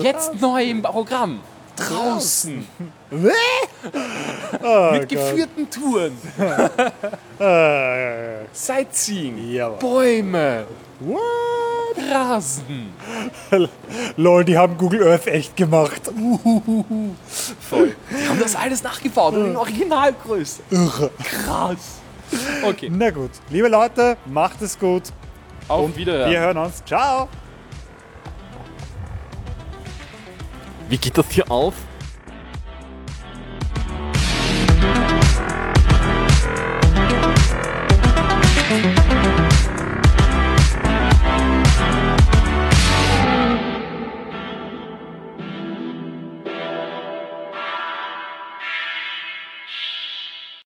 Jetzt 0.01 0.41
neu 0.41 0.63
im 0.65 0.81
Programm. 0.83 1.41
Draußen. 1.79 2.67
Oh 4.63 4.91
Mit 4.93 5.09
geführten 5.09 5.69
Touren. 5.71 6.17
Äh, 7.41 8.45
Sightseeing. 8.53 9.53
Ja. 9.53 9.69
Bäume. 9.69 10.67
what? 11.01 11.21
Rasen. 12.11 12.93
Lol, 14.17 14.45
die 14.45 14.59
haben 14.59 14.77
Google 14.77 15.07
Earth 15.07 15.27
echt 15.29 15.57
gemacht. 15.57 16.03
Uhuhuhu. 16.09 17.15
Voll. 17.61 17.95
Die 18.11 18.29
haben 18.29 18.41
das 18.41 18.57
alles 18.57 18.83
nachgebaut 18.83 19.35
und 19.35 19.47
in 19.47 19.57
Originalgröße. 19.57 20.63
Krass. 21.23 22.01
Okay, 22.65 22.91
Na 22.93 23.11
gut, 23.11 23.31
liebe 23.51 23.69
Leute, 23.69 24.17
macht 24.27 24.61
es 24.63 24.79
gut. 24.79 25.05
auf 25.69 25.97
Wiederhören. 25.97 26.31
Wir 26.31 26.41
hören 26.41 26.59
uns. 26.59 26.83
Ciao. 26.85 27.29
Wie 30.89 30.97
geht 30.97 31.19
das 31.19 31.27
hier 31.31 31.51
auf? 31.51 31.75